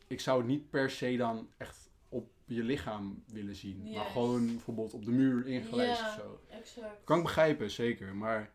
ik 0.07 0.20
zou 0.20 0.39
het 0.39 0.47
niet 0.47 0.70
per 0.70 0.91
se 0.91 1.16
dan 1.16 1.49
echt 1.59 1.91
op 2.09 2.31
je 2.45 2.62
lichaam 2.62 3.25
willen 3.27 3.57
zien. 3.57 3.91
Maar 3.93 4.05
gewoon 4.05 4.47
bijvoorbeeld 4.47 4.95
op 4.95 5.05
de 5.05 5.11
muur 5.11 5.49
Ja. 5.51 5.61
of 5.91 6.14
zo. 6.16 6.41
Exact. 6.49 7.05
Kan 7.05 7.16
ik 7.16 7.22
begrijpen, 7.22 7.70
zeker. 7.70 8.14
Maar 8.14 8.53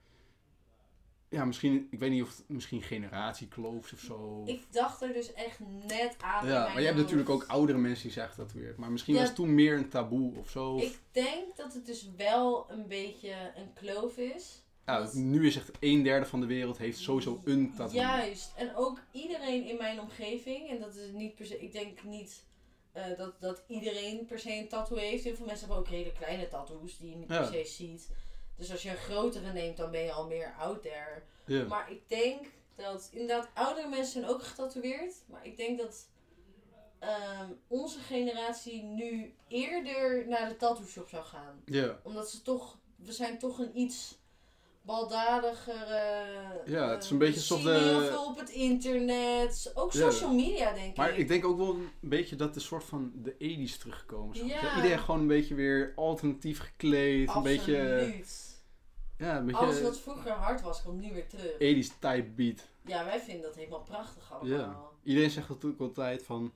ja, 1.30 1.46
misschien, 1.46 1.88
ik 1.92 2.00
weet 2.00 2.12
niet 2.12 2.22
of 2.24 2.38
het 2.38 2.44
misschien 2.50 2.82
generatiekloof 2.82 3.94
of 3.94 4.00
zo. 4.00 4.44
Ik 4.46 4.62
dacht 4.72 5.02
er 5.02 5.14
dus 5.14 5.34
echt 5.34 5.60
net 5.88 6.16
aan. 6.22 6.48
ja, 6.48 6.68
maar 6.68 6.80
je 6.80 6.86
hebt 6.86 6.98
natuurlijk 6.98 7.30
ook 7.30 7.44
oudere 7.48 7.78
mensen 7.78 8.04
die 8.04 8.12
zeggen 8.12 8.38
dat 8.38 8.52
weer. 8.54 8.74
Maar 8.78 8.92
misschien 8.92 9.14
Ja. 9.14 9.20
was 9.20 9.28
het 9.30 9.38
toen 9.38 9.56
meer 9.56 9.78
een 9.78 9.90
taboe 9.90 10.38
of 10.38 10.50
zo. 10.50 10.74
Of- 10.74 10.84
Ik 10.84 11.00
denk 11.12 11.56
dat 11.58 11.74
het 11.74 11.86
dus 11.86 12.10
wel 12.18 12.66
een 12.72 12.88
beetje 12.88 13.34
een 13.56 13.74
kloof 13.74 14.18
is. 14.18 14.64
ja, 14.86 15.00
dat- 15.00 15.14
nu 15.14 15.48
is 15.48 15.56
echt 15.56 15.72
een 15.80 16.04
derde 16.04 16.26
van 16.26 16.40
de 16.40 16.46
wereld 16.46 16.78
heeft 16.78 17.00
sowieso 17.00 17.42
een 17.44 17.74
taboe. 17.76 17.94
Juist. 17.96 18.52
En 18.56 18.76
ook 18.76 19.02
iedereen 19.12 19.66
in 19.68 19.78
mijn 19.78 20.00
omgeving, 20.02 20.70
en 20.70 20.80
dat 20.80 20.96
is 20.96 21.12
niet 21.14 21.36
per 21.36 21.46
se, 21.46 21.60
ik 21.60 21.72
denk 21.72 22.04
niet 22.04 22.44
eh, 22.92 23.18
dat, 23.18 23.42
dat 23.42 23.64
iedereen 23.68 24.26
per 24.26 24.40
se 24.40 24.52
een 24.54 24.68
tattoo 24.68 24.98
heeft. 24.98 25.24
Heel 25.24 25.36
veel 25.36 25.46
mensen 25.46 25.68
hebben 25.68 25.86
ook 25.86 25.92
hele 25.92 26.12
kleine 26.12 26.48
tattoos 26.48 26.98
die 26.98 27.10
je 27.10 27.16
niet 27.16 27.30
Ja. 27.30 27.38
per 27.50 27.66
se 27.66 27.72
ziet. 27.74 28.10
Dus 28.60 28.72
als 28.72 28.82
je 28.84 28.90
een 28.90 28.98
grotere 28.98 29.52
neemt, 29.54 29.78
dan 29.78 29.92
ben 29.92 30.02
je 30.04 30.12
al 30.12 30.28
meer 30.28 30.54
out 30.60 30.82
there. 30.82 31.22
Maar 31.68 31.92
ik 31.92 32.02
denk 32.08 32.46
dat 32.76 33.10
inderdaad 33.12 33.50
oudere 33.54 33.88
mensen 33.90 34.12
zijn 34.22 34.26
ook 34.32 34.44
getatoeëerd. 34.44 35.14
Maar 35.26 35.46
ik 35.46 35.58
denk 35.58 35.78
dat 35.80 36.08
ehm, 37.00 37.50
onze 37.68 38.00
generatie 38.00 38.84
nu 38.84 39.34
eerder 39.48 40.28
naar 40.28 40.50
de 40.50 40.56
tattoo 40.58 40.86
shop 40.86 41.10
zou 41.10 41.24
gaan. 41.26 41.64
Omdat 42.04 42.30
ze 42.30 42.42
toch, 42.42 42.78
we 42.96 43.12
zijn 43.12 43.40
toch 43.40 43.60
een 43.60 43.78
iets 43.80 44.18
baldadiger. 44.82 45.82
eh, 45.88 46.66
Ja, 46.66 46.90
het 46.90 47.04
is 47.04 47.10
een 47.10 47.18
beetje 47.18 47.40
alsof 47.40 47.62
zien 47.62 47.68
de- 47.74 47.80
heel 47.80 48.02
veel 48.02 48.26
op 48.26 48.40
het 48.40 48.50
internet. 48.50 49.72
Ook 49.76 49.94
social 49.94 50.34
media, 50.34 50.74
denk 50.74 50.98
Maar 50.98 51.10
ik. 51.12 51.18
ik 51.18 51.28
denk 51.28 51.46
ook 51.46 51.58
wel 51.58 51.70
een 51.74 51.90
beetje 52.00 52.36
dat 52.36 52.54
de 52.54 52.60
soort 52.60 52.84
van 52.84 53.12
de 53.16 53.34
80s 53.38 53.78
teruggekomen 53.80 54.36
is. 54.36 54.42
Ja. 54.52 54.76
Iedereen 54.76 55.00
gewoon 55.00 55.20
een 55.20 55.28
beetje 55.28 55.56
weer 55.56 55.94
alternatief 55.96 56.60
gekleed. 56.60 57.28
Een 57.30 57.34
Absoluut. 57.34 57.58
beetje, 57.66 58.22
ja, 59.20 59.46
Alles 59.52 59.82
wat 59.82 60.00
vroeger 60.00 60.32
hard 60.32 60.62
was, 60.62 60.82
komt 60.84 61.02
nu 61.02 61.14
weer 61.14 61.28
terug. 61.28 61.54
80s 61.54 62.00
type 62.00 62.30
beat. 62.36 62.68
Ja, 62.86 63.06
wij 63.06 63.20
vinden 63.20 63.44
dat 63.44 63.56
helemaal 63.56 63.82
prachtig 63.82 64.34
allemaal. 64.34 64.60
Ja. 64.60 64.80
Iedereen 65.04 65.30
zegt 65.30 65.50
natuurlijk 65.50 65.82
altijd 65.82 66.24
van, 66.24 66.54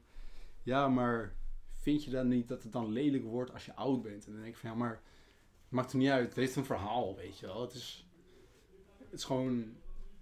ja, 0.63 0.87
maar 0.87 1.35
vind 1.81 2.03
je 2.03 2.11
dan 2.11 2.27
niet 2.27 2.47
dat 2.47 2.63
het 2.63 2.71
dan 2.71 2.91
lelijk 2.91 3.23
wordt 3.23 3.53
als 3.53 3.65
je 3.65 3.75
oud 3.75 4.01
bent? 4.01 4.25
En 4.25 4.31
dan 4.31 4.41
denk 4.41 4.53
ik 4.53 4.59
van, 4.59 4.69
ja, 4.69 4.75
maar 4.75 5.01
het 5.63 5.71
maakt 5.71 5.91
er 5.91 5.97
niet 5.97 6.09
uit. 6.09 6.27
Het 6.27 6.35
heeft 6.35 6.55
een 6.55 6.65
verhaal, 6.65 7.15
weet 7.15 7.39
je 7.39 7.45
wel. 7.45 7.61
Het 7.61 7.73
is, 7.73 8.07
het 8.97 9.19
is 9.19 9.23
gewoon, 9.23 9.75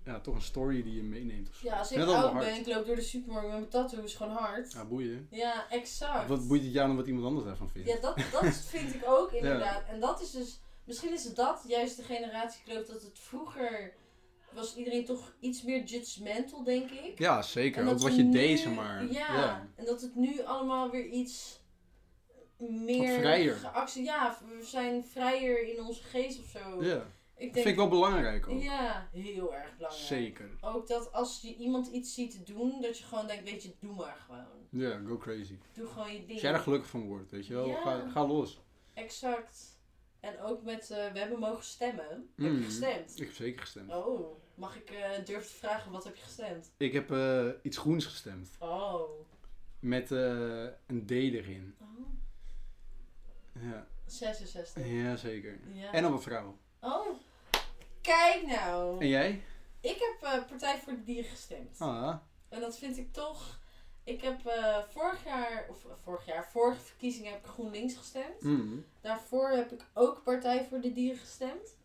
ja, 0.05 0.19
toch 0.19 0.35
een 0.35 0.41
story 0.41 0.83
die 0.83 0.95
je 0.95 1.03
meeneemt 1.03 1.49
of 1.49 1.55
zo. 1.55 1.67
Ja, 1.67 1.77
als 1.77 1.91
ik 1.91 1.97
Net 1.97 2.07
oud 2.07 2.33
ben, 2.33 2.59
ik 2.59 2.67
loop 2.67 2.85
door 2.85 2.95
de 2.95 3.01
supermarkt 3.01 3.47
met 3.47 3.57
mijn 3.57 3.69
tattoo, 3.69 4.03
is 4.03 4.15
gewoon 4.15 4.33
hard. 4.33 4.71
Ja, 4.71 4.85
boeien. 4.85 5.27
Ja, 5.31 5.69
exact. 5.69 6.27
Wat 6.27 6.47
boeit 6.47 6.63
het 6.63 6.73
jou 6.73 6.87
dan 6.87 6.95
wat 6.95 7.07
iemand 7.07 7.25
anders 7.25 7.45
daarvan 7.45 7.69
vindt? 7.69 7.87
Ja, 7.87 7.99
dat, 7.99 8.17
dat 8.31 8.55
vind 8.55 8.93
ik 8.93 9.01
ook 9.05 9.31
inderdaad. 9.41 9.83
En 9.87 9.99
dat 9.99 10.21
is 10.21 10.31
dus, 10.31 10.61
misschien 10.85 11.13
is 11.13 11.33
dat 11.33 11.63
juist 11.67 11.95
de 11.97 12.03
generatiekloof 12.03 12.85
dat 12.85 13.01
het 13.01 13.19
vroeger 13.19 13.93
was 14.53 14.75
iedereen 14.75 15.05
toch 15.05 15.33
iets 15.39 15.61
meer 15.63 15.83
judgmental, 15.83 16.63
denk 16.63 16.89
ik. 16.91 17.19
Ja, 17.19 17.41
zeker. 17.41 17.83
Ook 17.83 17.89
dat 17.89 18.01
wat 18.01 18.15
je 18.15 18.23
nu- 18.23 18.31
deed, 18.31 18.59
zeg 18.59 18.73
maar. 18.73 19.03
Ja, 19.11 19.35
ja. 19.35 19.67
en 19.75 19.85
dat 19.85 20.01
het 20.01 20.15
nu 20.15 20.41
allemaal 20.43 20.89
weer 20.89 21.05
iets 21.05 21.59
meer 22.57 23.19
vrijer. 23.19 23.55
geacce- 23.55 24.01
Ja, 24.03 24.37
we 24.47 24.63
zijn 24.63 25.05
vrijer 25.05 25.67
in 25.73 25.83
onze 25.83 26.03
geest 26.03 26.39
of 26.39 26.45
zo. 26.45 26.83
Ja, 26.83 26.95
Ik 26.95 26.97
dat 26.97 27.37
denk, 27.37 27.53
vind 27.53 27.67
ik 27.67 27.75
wel 27.75 27.87
belangrijk 27.87 28.47
ook. 28.47 28.61
Ja, 28.61 29.09
heel 29.11 29.53
erg 29.55 29.75
belangrijk. 29.77 30.05
Zeker. 30.07 30.49
Ook 30.61 30.87
dat 30.87 31.11
als 31.13 31.39
je 31.41 31.55
iemand 31.55 31.87
iets 31.87 32.13
ziet 32.13 32.45
doen, 32.47 32.81
dat 32.81 32.97
je 32.97 33.03
gewoon 33.03 33.27
denkt, 33.27 33.49
weet 33.49 33.63
je, 33.63 33.73
doe 33.79 33.95
maar 33.95 34.17
gewoon. 34.25 34.45
Ja, 34.69 34.99
go 35.07 35.17
crazy. 35.17 35.57
Doe 35.73 35.87
gewoon 35.87 36.11
je 36.13 36.19
ding. 36.19 36.31
Als 36.31 36.41
jij 36.41 36.51
er 36.53 36.59
gelukkig 36.59 36.89
van 36.89 37.05
wordt, 37.07 37.31
weet 37.31 37.47
je 37.47 37.53
wel, 37.53 37.67
Ja. 37.67 37.81
ga, 37.81 38.09
ga 38.09 38.25
los. 38.27 38.59
Exact. 38.93 39.70
En 40.21 40.39
ook 40.41 40.63
met, 40.63 40.89
eh, 40.91 41.11
we 41.11 41.19
hebben 41.19 41.39
mogen 41.39 41.63
stemmen. 41.63 42.29
Heb 42.35 42.51
je 42.53 42.63
gestemd? 42.63 43.11
Ik 43.19 43.25
heb 43.25 43.35
zeker 43.35 43.61
gestemd. 43.61 43.91
Oh, 43.93 44.37
mag 44.55 44.75
ik 44.75 44.89
eh 44.89 45.25
durf 45.25 45.47
te 45.47 45.53
vragen, 45.57 45.91
wat 45.91 46.03
heb 46.03 46.15
je 46.15 46.23
gestemd? 46.23 46.71
Ik 46.77 46.93
heb 46.93 47.11
eh, 47.11 47.47
iets 47.61 47.77
groens 47.77 48.05
gestemd. 48.05 48.49
Oh. 48.59 49.09
Met 49.79 50.11
een 50.11 51.05
D 51.05 51.11
erin. 51.11 51.75
oh. 51.81 51.87
Ja, 53.61 53.87
66. 54.05 54.85
ja 54.87 55.15
zeker. 55.15 55.59
Ja. 55.73 55.91
En 55.91 56.05
op 56.05 56.11
een 56.11 56.21
vrouw. 56.21 56.57
Oh, 56.79 57.07
kijk 58.01 58.45
nou. 58.45 59.01
En 59.01 59.07
jij? 59.07 59.43
Ik 59.79 59.97
heb 60.19 60.45
Partij 60.47 60.77
voor 60.79 60.93
de 60.93 61.03
Dieren 61.03 61.29
gestemd. 61.29 61.79
Ah, 61.79 62.15
En 62.49 62.59
dat 62.59 62.77
vind 62.77 62.97
ik 62.97 63.13
toch... 63.13 63.59
Ik 64.11 64.21
heb 64.21 64.45
eh, 64.45 64.77
vorig 64.89 65.25
jaar, 65.25 65.65
of 65.69 65.85
eh, 65.85 65.91
vorig 66.03 66.25
jaar, 66.25 66.49
vorige 66.51 66.81
verkiezingen 66.81 67.31
heb 67.31 67.39
ik 67.45 67.51
GroenLinks 67.51 67.95
gestemd. 67.95 68.41
mm. 68.41 68.85
Daarvoor 69.01 69.49
heb 69.49 69.71
ik 69.71 69.85
ook 69.93 70.23
Partij 70.23 70.65
voor 70.69 70.81
de 70.81 70.93
Dieren 70.93 71.19
gestemd. 71.19 71.75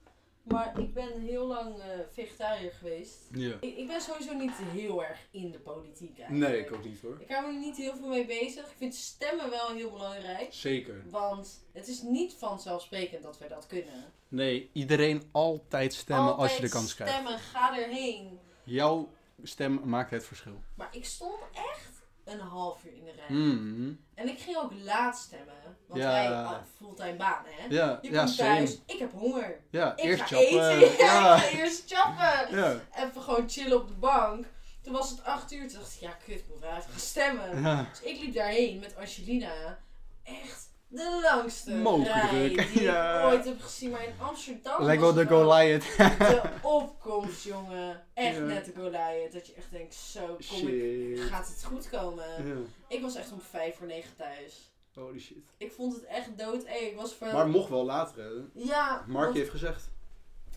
Maar 0.43 0.81
ik 0.81 0.95
ben 0.95 1.21
heel 1.21 1.47
lang 1.47 1.79
eh, 1.79 1.87
vegetariër 2.13 2.73
geweest. 2.73 3.17
Ja. 3.33 3.57
Ik, 3.61 3.77
ik 3.77 3.87
ben 3.87 4.01
sowieso 4.01 4.35
niet 4.35 4.53
heel 4.55 5.05
erg 5.05 5.19
in 5.31 5.51
de 5.51 5.59
politiek 5.59 6.19
eigenlijk. 6.19 6.53
Nee, 6.53 6.61
ik 6.61 6.73
ook 6.73 6.85
niet 6.85 7.01
hoor. 7.01 7.17
Ik 7.21 7.31
hou 7.31 7.47
er 7.47 7.59
niet 7.59 7.77
heel 7.77 7.97
veel 7.97 8.09
mee 8.09 8.27
bezig. 8.27 8.65
Ik 8.67 8.77
vind 8.77 8.95
stemmen 8.95 9.51
wel 9.51 9.69
heel 9.69 9.91
belangrijk. 9.91 10.53
Zeker. 10.53 11.03
Want 11.11 11.67
het 11.73 11.89
is 11.89 12.03
niet 12.03 12.35
vanzelfsprekend 12.35 13.23
dat 13.23 13.39
wij 13.39 13.49
dat 13.49 13.67
kunnen. 13.67 14.13
Nee, 14.29 14.71
iedereen 14.73 15.23
altijd 15.33 15.95
stemmen 15.95 16.37
als 16.37 16.57
je 16.57 16.63
de 16.63 16.69
kans 16.69 16.95
krijgt. 16.95 17.13
stemmen, 17.15 17.39
ga 17.39 17.79
erheen. 17.79 18.39
Jouw 18.65 19.09
stem 19.43 19.81
maakt 19.85 20.11
het 20.11 20.27
verschil. 20.27 20.61
Maar 20.75 20.89
ik 20.91 21.05
stond 21.05 21.39
echt 21.53 21.96
een 22.27 22.41
half 22.41 22.85
uur 22.85 22.93
in 22.93 23.05
de 23.05 23.13
rij. 23.13 23.37
Mm. 23.37 24.05
En 24.15 24.29
ik 24.29 24.39
ging 24.39 24.57
ook 24.57 24.73
laat 24.83 25.19
stemmen. 25.19 25.55
Want 25.87 26.01
Ja. 26.03 26.11
wij, 26.11 26.59
fulltime 26.77 27.17
baan 27.17 27.45
hè. 27.47 27.75
Ja, 27.75 27.99
Je 28.03 28.11
komt 28.11 28.37
thuis, 28.37 28.79
ik 28.87 28.99
heb 28.99 29.13
honger. 29.13 29.61
Ja, 29.71 29.93
Ik 29.97 30.05
eerst 30.05 30.21
ga 30.23 30.27
chappen. 30.27 30.69
eten. 30.79 30.97
Ja, 31.07 31.35
ik 31.37 31.43
ga 31.43 31.59
eerst 31.59 31.83
chappen. 31.93 32.57
Ja. 32.59 32.81
Even 32.97 33.23
gewoon 33.23 33.49
chillen 33.49 33.81
op 33.81 33.89
de 33.89 33.95
bank. 33.95 34.45
Toen 34.83 34.93
was 34.93 35.11
het 35.11 35.25
acht 35.25 35.53
uur. 35.53 35.69
Toen 35.69 35.79
dacht 35.79 35.95
ik, 35.95 36.01
ja 36.01 36.11
kut, 36.27 36.39
ik 36.39 36.45
moet 36.49 36.63
even 36.63 36.73
gaan 36.83 37.01
stemmen. 37.01 37.87
Dus 37.91 38.03
ik 38.03 38.21
liep 38.21 38.35
daarheen 38.35 38.79
met 38.79 38.97
Angelina. 38.97 39.79
Echt 40.23 40.66
de 40.89 41.21
langste 41.23 41.75
Mogelijk, 41.75 42.31
rij 42.31 42.49
die 42.73 42.83
ja. 42.91 43.19
ik 43.21 43.25
ooit 43.33 43.45
heb 43.45 43.61
gezien. 43.61 43.91
Maar 43.91 44.05
in 44.05 44.15
Amsterdam 44.21 44.83
Lijkt 44.83 45.03
wel 45.03 45.13
de 45.15 45.27
Goliath. 45.27 45.97
de 46.19 46.43
opkomst, 46.63 47.45
jongen. 47.45 48.05
Echt 48.15 48.37
Ja. 48.37 48.43
net 48.43 48.65
de 48.65 48.73
Goliath. 48.77 49.33
Dat 49.33 49.47
je 49.47 49.55
echt 49.55 49.71
denkt, 49.71 49.95
zo 49.95 50.37
kom 50.49 50.69
ik, 50.69 51.21
gaat 51.21 51.47
het 51.49 51.65
goed 51.65 51.89
komen. 51.89 52.47
Ja. 52.47 52.55
Ik 52.89 53.03
was 53.03 53.15
echt 53.15 53.33
om 53.33 53.41
vijf 53.41 53.77
voor 53.77 53.87
negen 53.87 54.17
thuis. 54.17 54.71
Holy 54.95 55.19
shit. 55.21 55.37
Ik 55.57 55.73
vond 55.73 55.95
het 55.95 56.05
echt 56.05 56.39
dood. 56.39 56.63
Ik 56.67 56.93
was. 56.97 57.19
Maar 57.19 57.49
mocht 57.49 57.69
wel 57.69 57.85
later, 57.85 58.25
hè? 58.25 58.63
ja, 58.65 59.05
Markie 59.07 59.39
heeft 59.39 59.51
gezegd. 59.51 59.89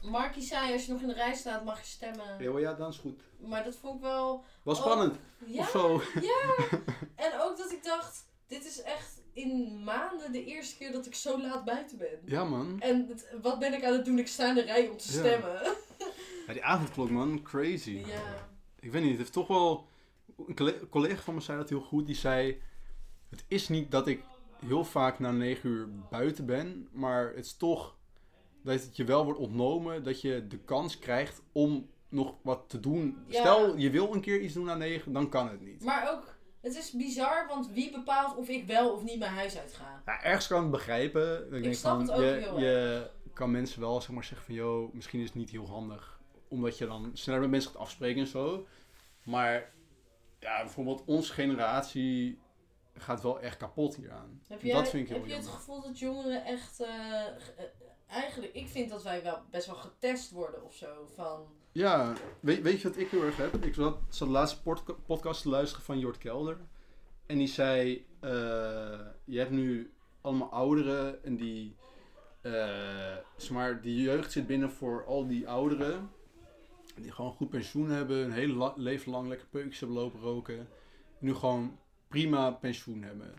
Markie 0.02 0.44
zei, 0.44 0.74
als 0.74 0.86
je 0.86 0.92
nog 0.92 1.02
in 1.02 1.08
de 1.08 1.14
rij 1.14 1.34
staat, 1.34 1.64
mag 1.66 1.80
je 1.80 1.86
stemmen. 1.86 2.26
Ja, 2.40 2.60
ja, 2.60 2.74
dan 2.74 2.90
is 2.90 2.98
goed. 2.98 3.22
Maar 3.40 3.64
dat 3.64 3.76
vond 3.76 3.96
ik 3.96 4.02
wel... 4.02 4.44
Was 4.64 4.78
Oh, 4.78 4.84
spannend. 4.86 5.16
Ja, 5.46 5.62
Of 5.62 5.70
zo. 5.70 6.02
En 7.26 7.32
ook 7.42 7.58
dat 7.58 7.72
ik 7.72 7.84
dacht, 7.84 8.26
dit 8.48 8.66
is 8.66 8.82
echt 8.82 9.22
in 9.34 9.84
maanden 9.84 10.32
de 10.32 10.46
eerste 10.46 10.78
keer 10.78 10.92
dat 10.92 11.06
ik 11.06 11.16
zo 11.16 11.42
laat 11.42 11.66
buiten 11.66 11.98
ben. 11.98 12.20
Ja, 12.26 12.44
man. 12.44 12.82
En 12.82 13.06
het- 13.08 13.28
wat 13.42 13.60
ben 13.60 13.74
ik 13.74 13.84
aan 13.84 13.94
het 13.94 14.06
doen? 14.06 14.20
Ik 14.20 14.28
sta 14.28 14.50
in 14.50 14.56
de 14.56 14.62
rij 14.62 14.88
om 14.90 14.98
te 14.98 15.12
Ja. 15.14 15.20
stemmen. 15.20 15.62
Ja, 16.48 16.56
die 16.56 16.64
avondklok, 16.64 17.10
man. 17.10 17.42
Crazy. 17.44 18.04
Ja. 18.06 18.50
Ik 18.80 18.92
weet 18.92 19.02
niet, 19.02 19.10
het 19.12 19.20
heeft 19.20 19.34
toch 19.34 19.48
wel... 19.48 19.88
Een 20.48 20.56
colle- 20.56 20.88
collega 20.90 21.22
van 21.22 21.34
me 21.34 21.42
zei 21.42 21.58
dat 21.58 21.70
heel 21.70 21.82
goed. 21.82 22.06
Die 22.06 22.16
zei... 22.16 22.62
Het 23.30 23.44
is 23.48 23.68
niet 23.70 23.92
dat 23.92 24.08
ik 24.08 24.24
heel 24.66 24.84
vaak 24.86 25.20
na 25.20 25.32
negen 25.32 25.70
uur 25.70 25.88
buiten 26.10 26.46
ben. 26.46 26.88
Maar 26.92 27.28
het 27.36 27.46
is 27.46 27.54
toch 27.58 27.98
dat 28.64 28.82
het 28.84 28.96
je 28.96 29.04
wel 29.04 29.24
wordt 29.26 29.40
ontnomen. 29.40 30.04
Dat 30.04 30.22
je 30.22 30.48
de 30.48 30.58
kans 30.58 31.00
krijgt 31.00 31.42
om 31.52 31.90
nog 32.10 32.36
wat 32.42 32.64
te 32.70 32.80
doen. 32.80 33.18
Ja. 33.28 33.40
Stel, 33.40 33.78
je 33.78 33.90
wil 33.90 34.14
een 34.14 34.22
keer 34.22 34.40
iets 34.42 34.54
doen 34.54 34.66
na 34.66 34.76
negen. 34.76 35.14
Dan 35.14 35.30
kan 35.30 35.50
het 35.50 35.62
niet. 35.62 35.84
Maar 35.84 36.12
ook, 36.12 36.36
het 36.62 36.76
is 36.76 36.91
bizar, 36.91 37.47
want 37.47 37.70
wie 37.72 37.91
bepaalt 37.91 38.36
of 38.36 38.47
ik 38.47 38.66
wel 38.68 38.93
of 38.93 39.03
niet 39.03 39.20
mijn 39.20 39.32
huis 39.32 39.57
uit 39.57 39.74
ga? 39.74 40.01
Ja, 40.05 40.24
ergens 40.24 40.47
kan 40.47 40.57
ik 40.57 40.64
het 40.64 40.72
begrijpen. 40.72 41.53
Ik, 41.53 41.64
denk 41.64 41.76
snap 41.76 41.91
van, 41.91 42.01
het 42.01 42.12
ook 42.12 42.22
je, 42.22 42.26
heel 42.26 42.60
je 42.60 43.10
kan 43.34 43.51
mensen 43.51 43.80
wel 43.80 44.01
zeg 44.01 44.10
maar, 44.10 44.24
zeggen 44.24 44.45
van... 44.45 44.55
Yo, 44.55 44.89
misschien 44.93 45.20
is 45.20 45.26
het 45.26 45.36
niet 45.36 45.49
heel 45.49 45.68
handig. 45.68 46.20
Omdat 46.47 46.78
je 46.78 46.86
dan 46.88 47.12
sneller 47.14 47.41
met 47.41 47.49
mensen 47.49 47.72
gaat 47.72 47.82
afspreken 47.82 48.22
en 48.22 48.28
zo. 48.28 48.68
Maar 49.24 49.72
ja, 50.39 50.62
bijvoorbeeld 50.62 51.03
onze 51.05 51.34
generatie 51.34 52.39
gaat 52.93 53.22
wel 53.22 53.39
echt 53.39 53.57
kapot 53.57 53.95
hieraan. 53.95 54.41
Heb 54.47 54.62
jij, 54.62 54.74
dat 54.74 54.89
vind 54.89 55.03
ik 55.03 55.10
heel 55.10 55.20
heb 55.20 55.28
je 55.28 55.36
het 55.36 55.47
gevoel 55.47 55.82
dat 55.82 55.99
jongeren 55.99 56.45
echt... 56.45 56.80
eh, 56.80 57.26
eh, 57.26 57.34
eigenlijk, 58.07 58.53
ik 58.53 58.68
vind 58.68 58.89
dat 58.89 59.03
wij 59.03 59.24
wel 59.24 59.41
best 59.49 59.66
wel 59.66 59.76
getest 59.76 60.32
worden 60.32 60.64
of 60.64 60.76
zo. 60.76 61.07
Van, 61.16 61.47
Ja, 61.72 62.13
weet, 62.39 62.61
weet 62.61 62.82
je 62.82 62.88
wat 62.88 62.97
ik 62.97 63.09
heel 63.09 63.24
erg 63.24 63.38
heb? 63.38 63.65
Ik 63.65 63.74
zat, 63.74 63.97
zat 64.09 64.28
de 64.28 64.34
laatste 64.34 64.61
podca- 64.61 64.93
podcast 64.93 65.41
te 65.41 65.49
luisteren 65.49 65.86
van 65.86 65.99
Jort 65.99 66.17
Kelder. 66.17 66.57
En 67.26 67.38
die 67.38 67.47
zei, 67.47 68.05
eh, 68.20 68.32
je 69.26 69.38
hebt 69.38 69.51
nu 69.51 69.91
allemaal 70.22 70.51
ouderen 70.51 71.24
en 71.24 71.36
die, 71.36 71.76
eh, 72.41 73.15
zeg 73.38 73.49
maar, 73.49 73.82
die 73.82 74.01
jeugd 74.01 74.32
zit 74.32 74.47
binnen 74.47 74.72
voor 74.72 75.05
al 75.05 75.28
die 75.28 75.47
ouderen. 75.47 76.09
Die 76.95 77.11
gewoon 77.11 77.32
goed 77.32 77.49
pensioen 77.49 77.89
hebben, 77.89 78.17
een 78.17 78.32
hele 78.32 78.74
leven 78.76 79.11
lang 79.11 79.28
lekker 79.28 79.47
peukjes 79.47 79.80
hebben 79.80 79.97
lopen 79.97 80.20
roken. 80.20 80.57
En 80.57 80.67
nu 81.20 81.34
gewoon 81.34 81.80
prima 82.07 82.51
pensioen 82.51 83.03
hebben. 83.03 83.34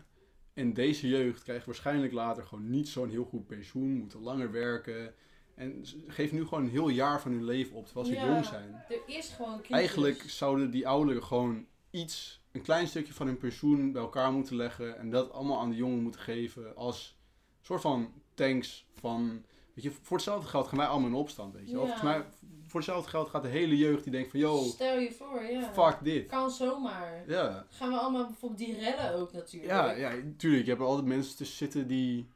En 0.53 0.73
deze 0.73 1.07
jeugd 1.07 1.43
krijgt 1.43 1.65
waarschijnlijk 1.65 2.13
later 2.13 2.43
gewoon 2.43 2.69
niet 2.69 2.87
zo'n 2.87 3.09
heel 3.09 3.25
goed 3.25 3.47
pensioen, 3.47 3.91
moeten 3.97 4.19
langer 4.21 4.51
werken. 4.51 5.13
En 5.61 5.85
geef 6.07 6.31
nu 6.31 6.43
gewoon 6.47 6.63
een 6.63 6.69
heel 6.69 6.89
jaar 6.89 7.21
van 7.21 7.31
hun 7.31 7.43
leven 7.43 7.75
op, 7.75 7.85
terwijl 7.85 8.05
ze 8.05 8.13
Ja. 8.13 8.25
jong 8.25 8.45
zijn. 8.45 8.83
Er 8.89 9.01
is 9.05 9.29
gewoon. 9.29 9.61
Eigenlijk 9.69 10.23
zouden 10.27 10.71
die 10.71 10.87
ouderen 10.87 11.23
gewoon 11.23 11.65
iets, 11.89 12.41
een 12.51 12.61
klein 12.61 12.87
stukje 12.87 13.13
van 13.13 13.27
hun 13.27 13.37
pensioen 13.37 13.91
bij 13.91 14.01
elkaar 14.01 14.31
moeten 14.31 14.55
leggen. 14.55 14.97
En 14.97 15.09
dat 15.09 15.31
allemaal 15.31 15.59
aan 15.59 15.69
de 15.69 15.75
jongen 15.75 16.01
moeten 16.01 16.21
geven 16.21 16.75
als 16.75 17.17
soort 17.61 17.81
van 17.81 18.13
thanks 18.33 18.85
van... 18.93 19.43
Weet 19.73 19.83
je, 19.83 19.91
voor 20.01 20.17
hetzelfde 20.17 20.49
geld 20.49 20.67
gaan 20.67 20.77
wij 20.77 20.87
allemaal 20.87 21.09
in 21.09 21.15
opstand, 21.15 21.53
weet 21.53 21.65
je. 21.65 21.71
Ja. 21.71 21.77
Volgens 21.77 22.01
mij, 22.01 22.23
voor 22.67 22.79
hetzelfde 22.79 23.09
geld 23.09 23.29
gaat 23.29 23.41
de 23.41 23.47
hele 23.47 23.77
jeugd 23.77 24.03
die 24.03 24.11
denkt 24.11 24.31
van, 24.31 24.39
yo, 24.39 24.63
Stel 24.63 24.99
je 24.99 25.11
voor, 25.11 25.43
ja. 25.43 25.73
fuck 25.73 25.97
dit. 26.03 26.27
Kan 26.27 26.51
zomaar. 26.51 27.23
Ja. 27.27 27.65
Gaan 27.69 27.89
we 27.89 27.97
allemaal 27.97 28.25
bijvoorbeeld 28.25 28.59
die 28.59 28.79
rellen 28.79 29.13
ook 29.15 29.33
natuurlijk. 29.33 29.71
Ja, 29.71 29.91
ja, 29.91 30.11
tuurlijk. 30.37 30.63
Je 30.63 30.69
hebt 30.69 30.81
er 30.81 30.87
altijd 30.87 31.07
mensen 31.07 31.37
tussen 31.37 31.57
zitten 31.57 31.87
die 31.87 32.27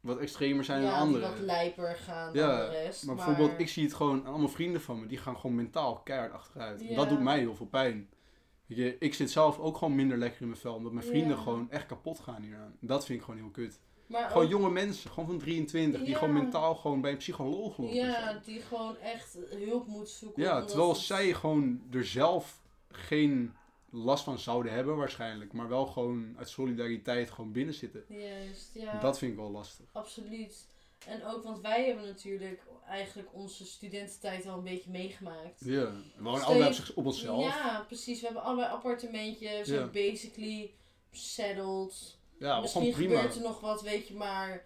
wat 0.00 0.18
extremer 0.18 0.64
zijn 0.64 0.80
dan 0.82 0.90
Ja, 0.90 0.94
die 0.96 1.06
anderen. 1.06 1.30
wat 1.30 1.38
lijper 1.40 1.96
gaan 1.96 2.32
Ja, 2.34 2.46
dan 2.58 2.70
de 2.70 2.72
rest. 2.82 3.06
Maar 3.06 3.14
bijvoorbeeld, 3.14 3.50
ik 3.56 3.68
zie 3.68 3.84
het 3.84 3.94
gewoon 3.94 4.20
aan 4.20 4.26
allemaal 4.30 4.48
vrienden 4.48 4.80
van 4.80 5.00
me, 5.00 5.06
die 5.06 5.18
gaan 5.18 5.36
gewoon 5.36 5.56
mentaal 5.56 5.96
keihard 5.96 6.32
achteruit. 6.32 6.80
En 6.80 6.86
Ja. 6.88 6.96
dat 6.96 7.08
doet 7.08 7.20
mij 7.20 7.38
heel 7.38 7.54
veel 7.56 7.66
pijn. 7.66 8.08
Weet 8.66 8.78
je, 8.78 8.96
ik 8.98 9.14
zit 9.14 9.30
zelf 9.30 9.58
ook 9.58 9.76
gewoon 9.76 9.94
minder 9.94 10.18
lekker 10.18 10.40
in 10.40 10.48
mijn 10.48 10.60
vel, 10.60 10.74
omdat 10.74 10.92
mijn 10.92 11.06
vrienden 11.06 11.36
Ja. 11.36 11.42
gewoon 11.42 11.70
echt 11.70 11.86
kapot 11.86 12.18
gaan 12.20 12.42
hieraan. 12.42 12.76
Dat 12.80 13.04
vind 13.06 13.18
ik 13.18 13.24
gewoon 13.24 13.40
heel 13.40 13.50
kut. 13.50 13.80
maar 14.06 14.28
Gewoon 14.30 14.44
ook- 14.44 14.50
jonge 14.50 14.70
mensen, 14.70 15.10
gewoon 15.10 15.28
van 15.28 15.38
23, 15.38 16.00
die 16.00 16.10
Ja. 16.10 16.18
gewoon 16.18 16.34
mentaal 16.34 16.74
gewoon 16.74 17.00
bij 17.00 17.10
een 17.10 17.16
psycholoog 17.16 17.78
lopen. 17.78 17.88
en 17.88 17.94
Ja, 18.06 18.40
die 18.44 18.60
gewoon 18.60 18.96
echt 18.98 19.38
hulp 19.50 19.86
moet 19.86 20.08
zoeken. 20.08 20.42
ja 20.42 20.64
terwijl 20.64 20.94
zij 20.94 21.32
gewoon 21.34 21.82
er 21.92 22.04
zelf 22.06 22.60
geen 22.90 23.54
last 23.90 24.24
van 24.24 24.38
zouden 24.38 24.72
hebben 24.72 24.96
waarschijnlijk, 24.96 25.52
maar 25.52 25.68
wel 25.68 25.86
gewoon 25.86 26.34
uit 26.38 26.48
solidariteit 26.48 27.30
gewoon 27.30 27.52
binnen 27.52 27.74
zitten. 27.74 28.04
Juist, 28.08 28.70
ja. 28.74 29.00
Dat 29.00 29.18
vind 29.18 29.30
ik 29.32 29.38
wel 29.38 29.50
lastig. 29.50 29.86
Absoluut. 29.92 30.66
En 31.06 31.24
ook, 31.24 31.44
want 31.44 31.60
wij 31.60 31.86
hebben 31.86 32.04
natuurlijk 32.04 32.62
eigenlijk 32.88 33.28
onze 33.32 33.66
studententijd 33.66 34.46
al 34.46 34.58
een 34.58 34.64
beetje 34.64 34.90
meegemaakt. 34.90 35.60
Ja, 35.64 35.84
we 36.16 36.22
wonen 36.22 36.44
allebei 36.44 36.68
op, 36.68 36.74
zich- 36.74 36.94
op 36.94 37.06
onszelf. 37.06 37.44
Ja, 37.44 37.84
precies. 37.86 38.20
We 38.20 38.26
hebben 38.26 38.44
allebei 38.44 38.68
appartementjes. 38.72 39.58
We 39.58 39.64
zijn 39.74 39.90
basically 39.90 40.70
settled. 41.10 42.18
Ja, 42.38 42.60
Misschien 42.60 42.92
prima. 42.92 43.14
gebeurt 43.16 43.34
er 43.34 43.42
nog 43.42 43.60
wat, 43.60 43.82
weet 43.82 44.08
je, 44.08 44.14
maar 44.14 44.64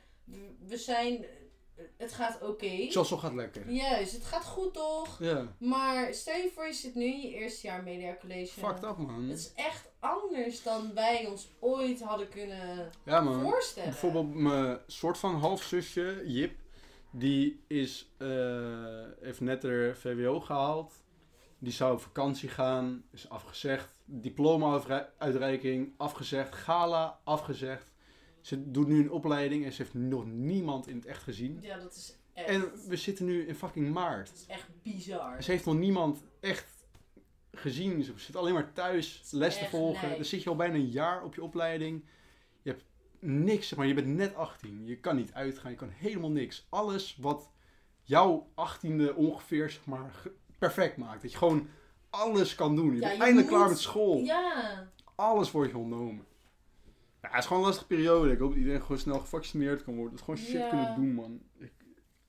we 0.67 0.77
zijn... 0.77 1.25
Het 1.97 2.13
gaat 2.13 2.43
oké. 2.43 2.91
Zoals 2.91 3.13
gaat 3.19 3.35
lekker. 3.35 3.71
Juist, 3.71 4.13
het 4.13 4.25
gaat 4.25 4.45
goed 4.45 4.75
toch? 4.75 5.19
Ja, 5.21 5.55
Maar 5.59 6.15
stel 6.15 6.37
je 6.37 6.51
voor, 6.55 6.67
je 6.67 6.73
zit 6.73 6.95
nu 6.95 7.05
in 7.05 7.21
je 7.21 7.35
eerste 7.35 7.67
jaar 7.67 7.83
Media 7.83 8.17
College. 8.21 8.53
fucked 8.53 8.85
up 8.85 8.97
man. 8.97 9.29
Het 9.29 9.39
is 9.39 9.53
echt 9.55 9.89
anders 9.99 10.63
dan 10.63 10.95
wij 10.95 11.27
ons 11.27 11.49
ooit 11.61 12.03
hadden 12.03 12.29
kunnen 12.29 12.91
Ja 13.05 13.21
man. 13.21 13.43
voorstellen. 13.43 13.89
Bijvoorbeeld 13.91 14.35
mijn 14.35 14.79
soort 14.87 15.19
van 15.19 15.35
halfzusje, 15.35 16.23
Jip, 16.27 16.53
die 17.11 17.65
is, 17.67 18.11
eh, 18.19 18.29
heeft 19.21 19.41
net 19.41 19.63
haar 19.63 19.97
VWO 19.97 20.41
gehaald. 20.41 20.93
Die 21.59 21.73
zou 21.73 21.93
op 21.93 22.01
vakantie 22.01 22.49
gaan, 22.49 23.05
is 23.13 23.29
afgezegd. 23.29 23.89
Diploma-uitreiking 24.05 25.95
afgezegd. 25.97 26.55
Gala 26.55 27.21
afgezegd. 27.25 27.93
Ze 28.45 28.71
doet 28.71 28.89
nu 28.89 28.99
een 29.01 29.11
opleiding 29.11 29.65
en 29.65 29.73
ze 29.73 29.83
heeft 29.83 29.95
nog 29.95 30.27
niemand 30.27 30.87
in 30.89 30.97
het 30.97 31.07
echt 31.07 31.23
gezien. 31.23 31.59
Ja, 31.61 31.79
dat 31.79 31.95
is 31.95 32.17
echt, 32.33 32.49
En 32.49 32.71
we 32.89 32.97
zitten 32.97 33.25
nu 33.25 33.47
in 33.47 33.55
fucking 33.55 33.93
maart. 33.93 34.27
dat 34.29 34.37
is 34.37 34.47
echt 34.47 34.69
bizar. 34.83 35.43
Ze 35.43 35.51
heeft 35.51 35.65
nog 35.65 35.75
niemand 35.75 36.23
echt 36.41 36.87
gezien. 37.53 38.03
Ze 38.03 38.13
zit 38.17 38.37
alleen 38.37 38.55
maar 38.55 38.73
thuis 38.73 39.21
is 39.25 39.31
les 39.31 39.59
te 39.59 39.65
volgen. 39.65 40.11
Dan 40.11 40.25
zit 40.25 40.43
je 40.43 40.49
al 40.49 40.57
bijna 40.57 40.75
een 40.75 40.91
jaar 40.91 41.23
op 41.25 41.35
je 41.35 41.43
opleiding. 41.43 42.05
Je 42.63 42.71
hebt 42.71 42.85
niks, 43.19 43.69
zeg 43.69 43.79
maar. 43.79 43.87
Je 43.87 43.95
bent 43.95 44.07
net 44.07 44.35
18. 44.35 44.87
Je 44.87 44.97
kan 45.01 45.17
niet 45.17 45.33
uitgaan. 45.33 45.71
Je 45.71 45.77
kan 45.77 45.91
helemaal 45.91 46.31
niks. 46.31 46.67
Alles 46.69 47.17
wat 47.21 47.51
jouw 48.03 48.49
18e 48.55 49.15
ongeveer, 49.15 49.71
zeg 49.71 49.85
maar, 49.87 50.23
perfect 50.59 50.97
maakt. 50.97 51.23
Dat 51.23 51.33
je 51.33 51.39
gewoon 51.39 51.69
alles 52.11 52.55
kan 52.55 52.77
doen. 52.77 52.87
Je 52.95 53.01
Ja, 53.01 53.01
bent 53.01 53.17
je 53.17 53.23
eindelijk 53.23 53.49
klaar 53.49 53.69
met 53.69 53.79
school. 53.79 54.17
Ja, 54.19 54.89
Alles 55.15 55.51
wordt 55.51 55.71
je 55.71 55.79
ontnomen. 55.79 56.25
Ja, 57.25 57.31
het 57.31 57.39
is 57.39 57.47
gewoon 57.47 57.63
een 57.63 57.69
lastige 57.69 57.87
periode. 57.89 58.33
Ik 58.33 58.39
hoop 58.39 58.49
dat 58.49 58.59
iedereen 58.59 58.81
gewoon 58.81 58.99
snel 58.99 59.19
gevaccineerd 59.19 59.85
kan 59.85 59.95
worden. 59.95 60.17
Dat 60.17 60.27
we 60.27 60.33
gewoon 60.33 60.47
shit 60.51 60.61
Ja. 60.61 60.69
kunnen 60.69 60.95
doen, 60.95 61.15
man. 61.15 61.41
Ik, 61.59 61.73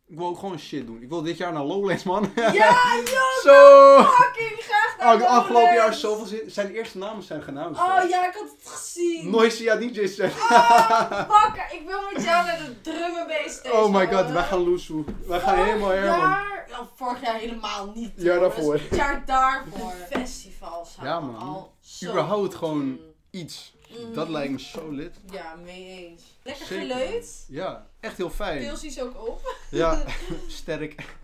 ik 0.07 0.17
wil 0.17 0.27
ook 0.27 0.39
gewoon 0.39 0.59
shit 0.59 0.85
doen. 0.85 1.01
Ik 1.01 1.09
wil 1.09 1.21
dit 1.21 1.37
jaar 1.37 1.53
naar 1.53 1.63
Lowlands, 1.63 2.03
man. 2.03 2.31
ja, 2.35 2.51
joh, 3.05 3.41
Zo! 3.43 4.03
fucking 4.03 4.59
graag 4.59 4.95
naar 4.99 5.15
Oh, 5.21 5.37
afgelopen 5.37 5.73
jaar 5.73 5.93
zoveel 5.93 6.25
zin. 6.25 6.41
Zijn 6.47 6.71
eerste 6.71 6.97
namen 6.97 7.23
zijn 7.23 7.41
genauwd. 7.43 7.71
Oh 7.77 8.09
ja, 8.09 8.27
ik 8.27 8.33
had 8.33 8.49
het 8.57 8.67
gezien. 8.71 9.29
Noisia 9.29 9.75
DJ's. 9.75 10.19
Oh, 10.19 11.27
bakker, 11.27 11.65
ik 11.71 11.81
wil 11.87 11.99
met 12.13 12.23
jou 12.23 12.45
naar 12.45 12.57
de 12.57 12.81
drum 12.81 13.15
and 13.15 13.27
bass 13.27 13.55
stage. 13.57 13.75
Oh 13.75 13.93
my 13.93 14.07
god, 14.13 14.31
wij 14.31 14.43
gaan 14.43 14.63
loesoe. 14.63 15.03
Wij 15.27 15.39
gaan 15.39 15.63
helemaal 15.65 15.89
her, 15.89 16.05
man. 16.17 16.19
ja, 16.19 16.89
vorig 16.95 17.21
jaar 17.21 17.35
helemaal 17.35 17.91
niet. 17.95 18.11
Ja, 18.15 18.39
daarvoor. 18.39 18.73
Het 18.73 18.95
jaar 18.95 19.23
daarvoor. 19.25 19.91
Festivals 20.09 20.97
Ja, 21.01 21.19
man. 21.19 21.35
al 21.37 21.73
zo 21.79 22.09
Überhaupt 22.09 22.55
gewoon-. 22.55 22.99
Iets. 23.31 23.74
Dat 24.13 24.29
lijkt 24.29 24.51
me 24.51 24.59
zo 24.59 24.91
lit. 24.91 25.15
Ja, 25.31 25.55
mee 25.55 25.85
eens. 25.85 26.23
Lekker 26.43 26.65
Zeker. 26.65 26.87
geleut. 26.87 27.45
Ja, 27.47 27.89
echt 27.99 28.17
heel 28.17 28.29
fijn. 28.29 28.59
Pilsies 28.59 29.01
ook 29.01 29.27
op. 29.27 29.55
Ja, 29.71 30.05
sterk. 30.47 31.15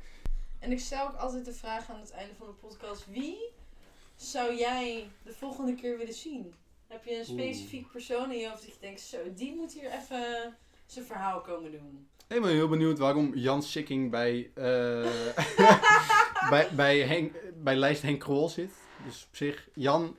En 0.59 0.72
ik 0.72 0.80
stel 0.80 1.07
ook 1.07 1.16
altijd 1.16 1.45
de 1.45 1.53
vraag 1.53 1.89
aan 1.89 1.99
het 1.99 2.12
einde 2.12 2.34
van 2.38 2.47
de 2.47 2.53
podcast. 2.53 3.05
Wie 3.09 3.38
zou 4.16 4.55
jij 4.55 5.09
de 5.24 5.34
volgende 5.34 5.76
keer 5.76 5.97
willen 5.97 6.14
zien? 6.14 6.53
Heb 6.88 7.05
je 7.05 7.18
een 7.18 7.26
specifiek 7.26 7.91
persoon 7.91 8.32
in 8.32 8.39
je 8.39 8.49
hoofd 8.49 8.62
dat 8.66 8.74
je 8.74 8.80
denkt, 8.80 9.01
zo, 9.01 9.18
die 9.36 9.55
moet 9.55 9.74
hier 9.74 9.91
even 9.91 10.57
zijn 10.86 11.05
verhaal 11.05 11.41
komen 11.41 11.72
doen? 11.72 12.07
Ik 12.28 12.41
ben 12.41 12.51
heel 12.51 12.68
benieuwd 12.68 12.97
waarom 12.99 13.36
Jan 13.36 13.64
Sikking 13.64 14.12
bij, 14.12 14.51
eh, 14.53 15.12
bij, 16.49 16.68
bij, 16.76 16.99
Henk, 16.99 17.36
bij 17.55 17.76
lijst 17.76 18.01
Henk 18.01 18.20
Krol 18.20 18.49
zit. 18.49 18.72
Dus 19.05 19.26
op 19.30 19.36
zich, 19.36 19.70
Jan, 19.74 20.18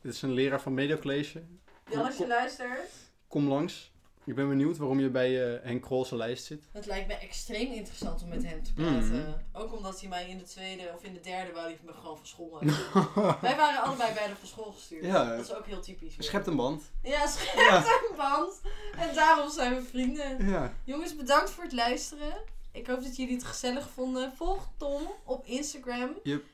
dit 0.00 0.12
is 0.12 0.22
een 0.22 0.32
leraar 0.32 0.60
van 0.60 0.74
Media 0.74 0.96
College. 0.96 1.42
Jan, 1.90 2.04
als 2.06 2.16
je 2.16 2.26
luistert. 2.26 2.90
Kom 3.28 3.48
langs. 3.48 3.92
Ik 4.26 4.34
ben 4.34 4.48
benieuwd 4.48 4.76
waarom 4.76 5.00
je 5.00 5.10
bij 5.10 5.54
eh, 5.54 5.62
Henk 5.64 5.82
Krol 5.82 6.04
zijn 6.04 6.20
lijst 6.20 6.44
zit. 6.44 6.62
Het 6.72 6.86
lijkt 6.86 7.06
me 7.06 7.14
extreem 7.14 7.72
interessant 7.72 8.22
om 8.22 8.28
met 8.28 8.44
hem 8.44 8.62
te 8.62 8.72
praten. 8.72 9.20
Mhm. 9.20 9.62
Ook 9.62 9.72
omdat 9.76 10.00
hij 10.00 10.08
mij 10.08 10.28
in 10.28 10.38
de 10.38 10.44
tweede 10.44 10.90
of 10.94 11.02
in 11.04 11.12
de 11.12 11.20
derde 11.20 11.52
wou 11.52 11.66
hij 11.66 11.78
me 11.84 11.92
gewoon 11.92 12.16
van 12.16 12.26
school. 12.26 12.58
Wij 13.40 13.56
waren 13.56 13.82
allebei 13.82 14.14
bijna 14.14 14.34
van 14.36 14.48
school 14.48 14.72
gestuurd. 14.72 15.04
Ja. 15.04 15.36
Dat 15.36 15.44
is 15.44 15.54
ook 15.54 15.66
heel 15.66 15.80
typisch. 15.80 16.16
weer. 16.16 16.26
Schept 16.26 16.46
een 16.46 16.56
band. 16.56 16.82
Ja, 17.02 17.26
schept 17.26 17.54
Ja. 17.54 17.76
een 17.76 18.16
band. 18.16 18.60
En 18.96 19.14
daarom 19.14 19.50
zijn 19.50 19.74
we 19.74 19.82
vrienden. 19.82 20.48
Ja. 20.48 20.72
Jongens, 20.84 21.16
bedankt 21.16 21.50
voor 21.50 21.64
het 21.64 21.72
luisteren. 21.72 22.34
Ik 22.72 22.86
hoop 22.86 23.02
dat 23.02 23.16
jullie 23.16 23.34
het 23.34 23.44
gezellig 23.44 23.88
vonden. 23.90 24.32
Volg 24.36 24.68
Tom 24.76 25.02
op 25.24 25.46
Instagram. 25.46 26.10
Yep. 26.22 26.44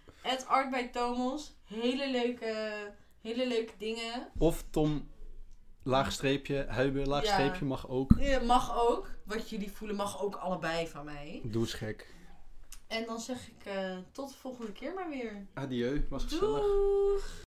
Art 0.46 0.70
bij 0.70 0.88
Thomas. 0.88 1.52
Hele 1.64 2.10
leuke, 2.10 2.72
hele 3.20 3.46
leuke 3.46 3.72
dingen. 3.78 4.28
Of 4.38 4.64
Tom, 4.70 5.08
laagstreepje, 5.82 6.66
Huiben, 6.68 7.08
laagstreepje 7.08 7.64
mag 7.64 7.88
ook. 7.88 8.12
Ja, 8.18 8.40
mag 8.40 8.78
ook. 8.78 9.08
Wat 9.24 9.50
jullie 9.50 9.70
voelen 9.72 9.96
mag 9.96 10.22
ook 10.22 10.34
allebei 10.34 10.88
van 10.88 11.04
mij. 11.04 11.40
Doe 11.44 11.62
eens 11.62 11.74
gek. 11.74 12.14
En 12.86 13.06
dan 13.06 13.20
zeg 13.20 13.48
ik 13.48 13.64
eh, 13.64 13.96
tot 14.12 14.28
de 14.28 14.34
volgende 14.34 14.72
keer 14.72 14.94
maar 14.94 15.08
weer. 15.08 15.46
Adieu, 15.54 16.06
was 16.08 16.22
gezellig. 16.22 16.60
Doeg! 16.60 17.48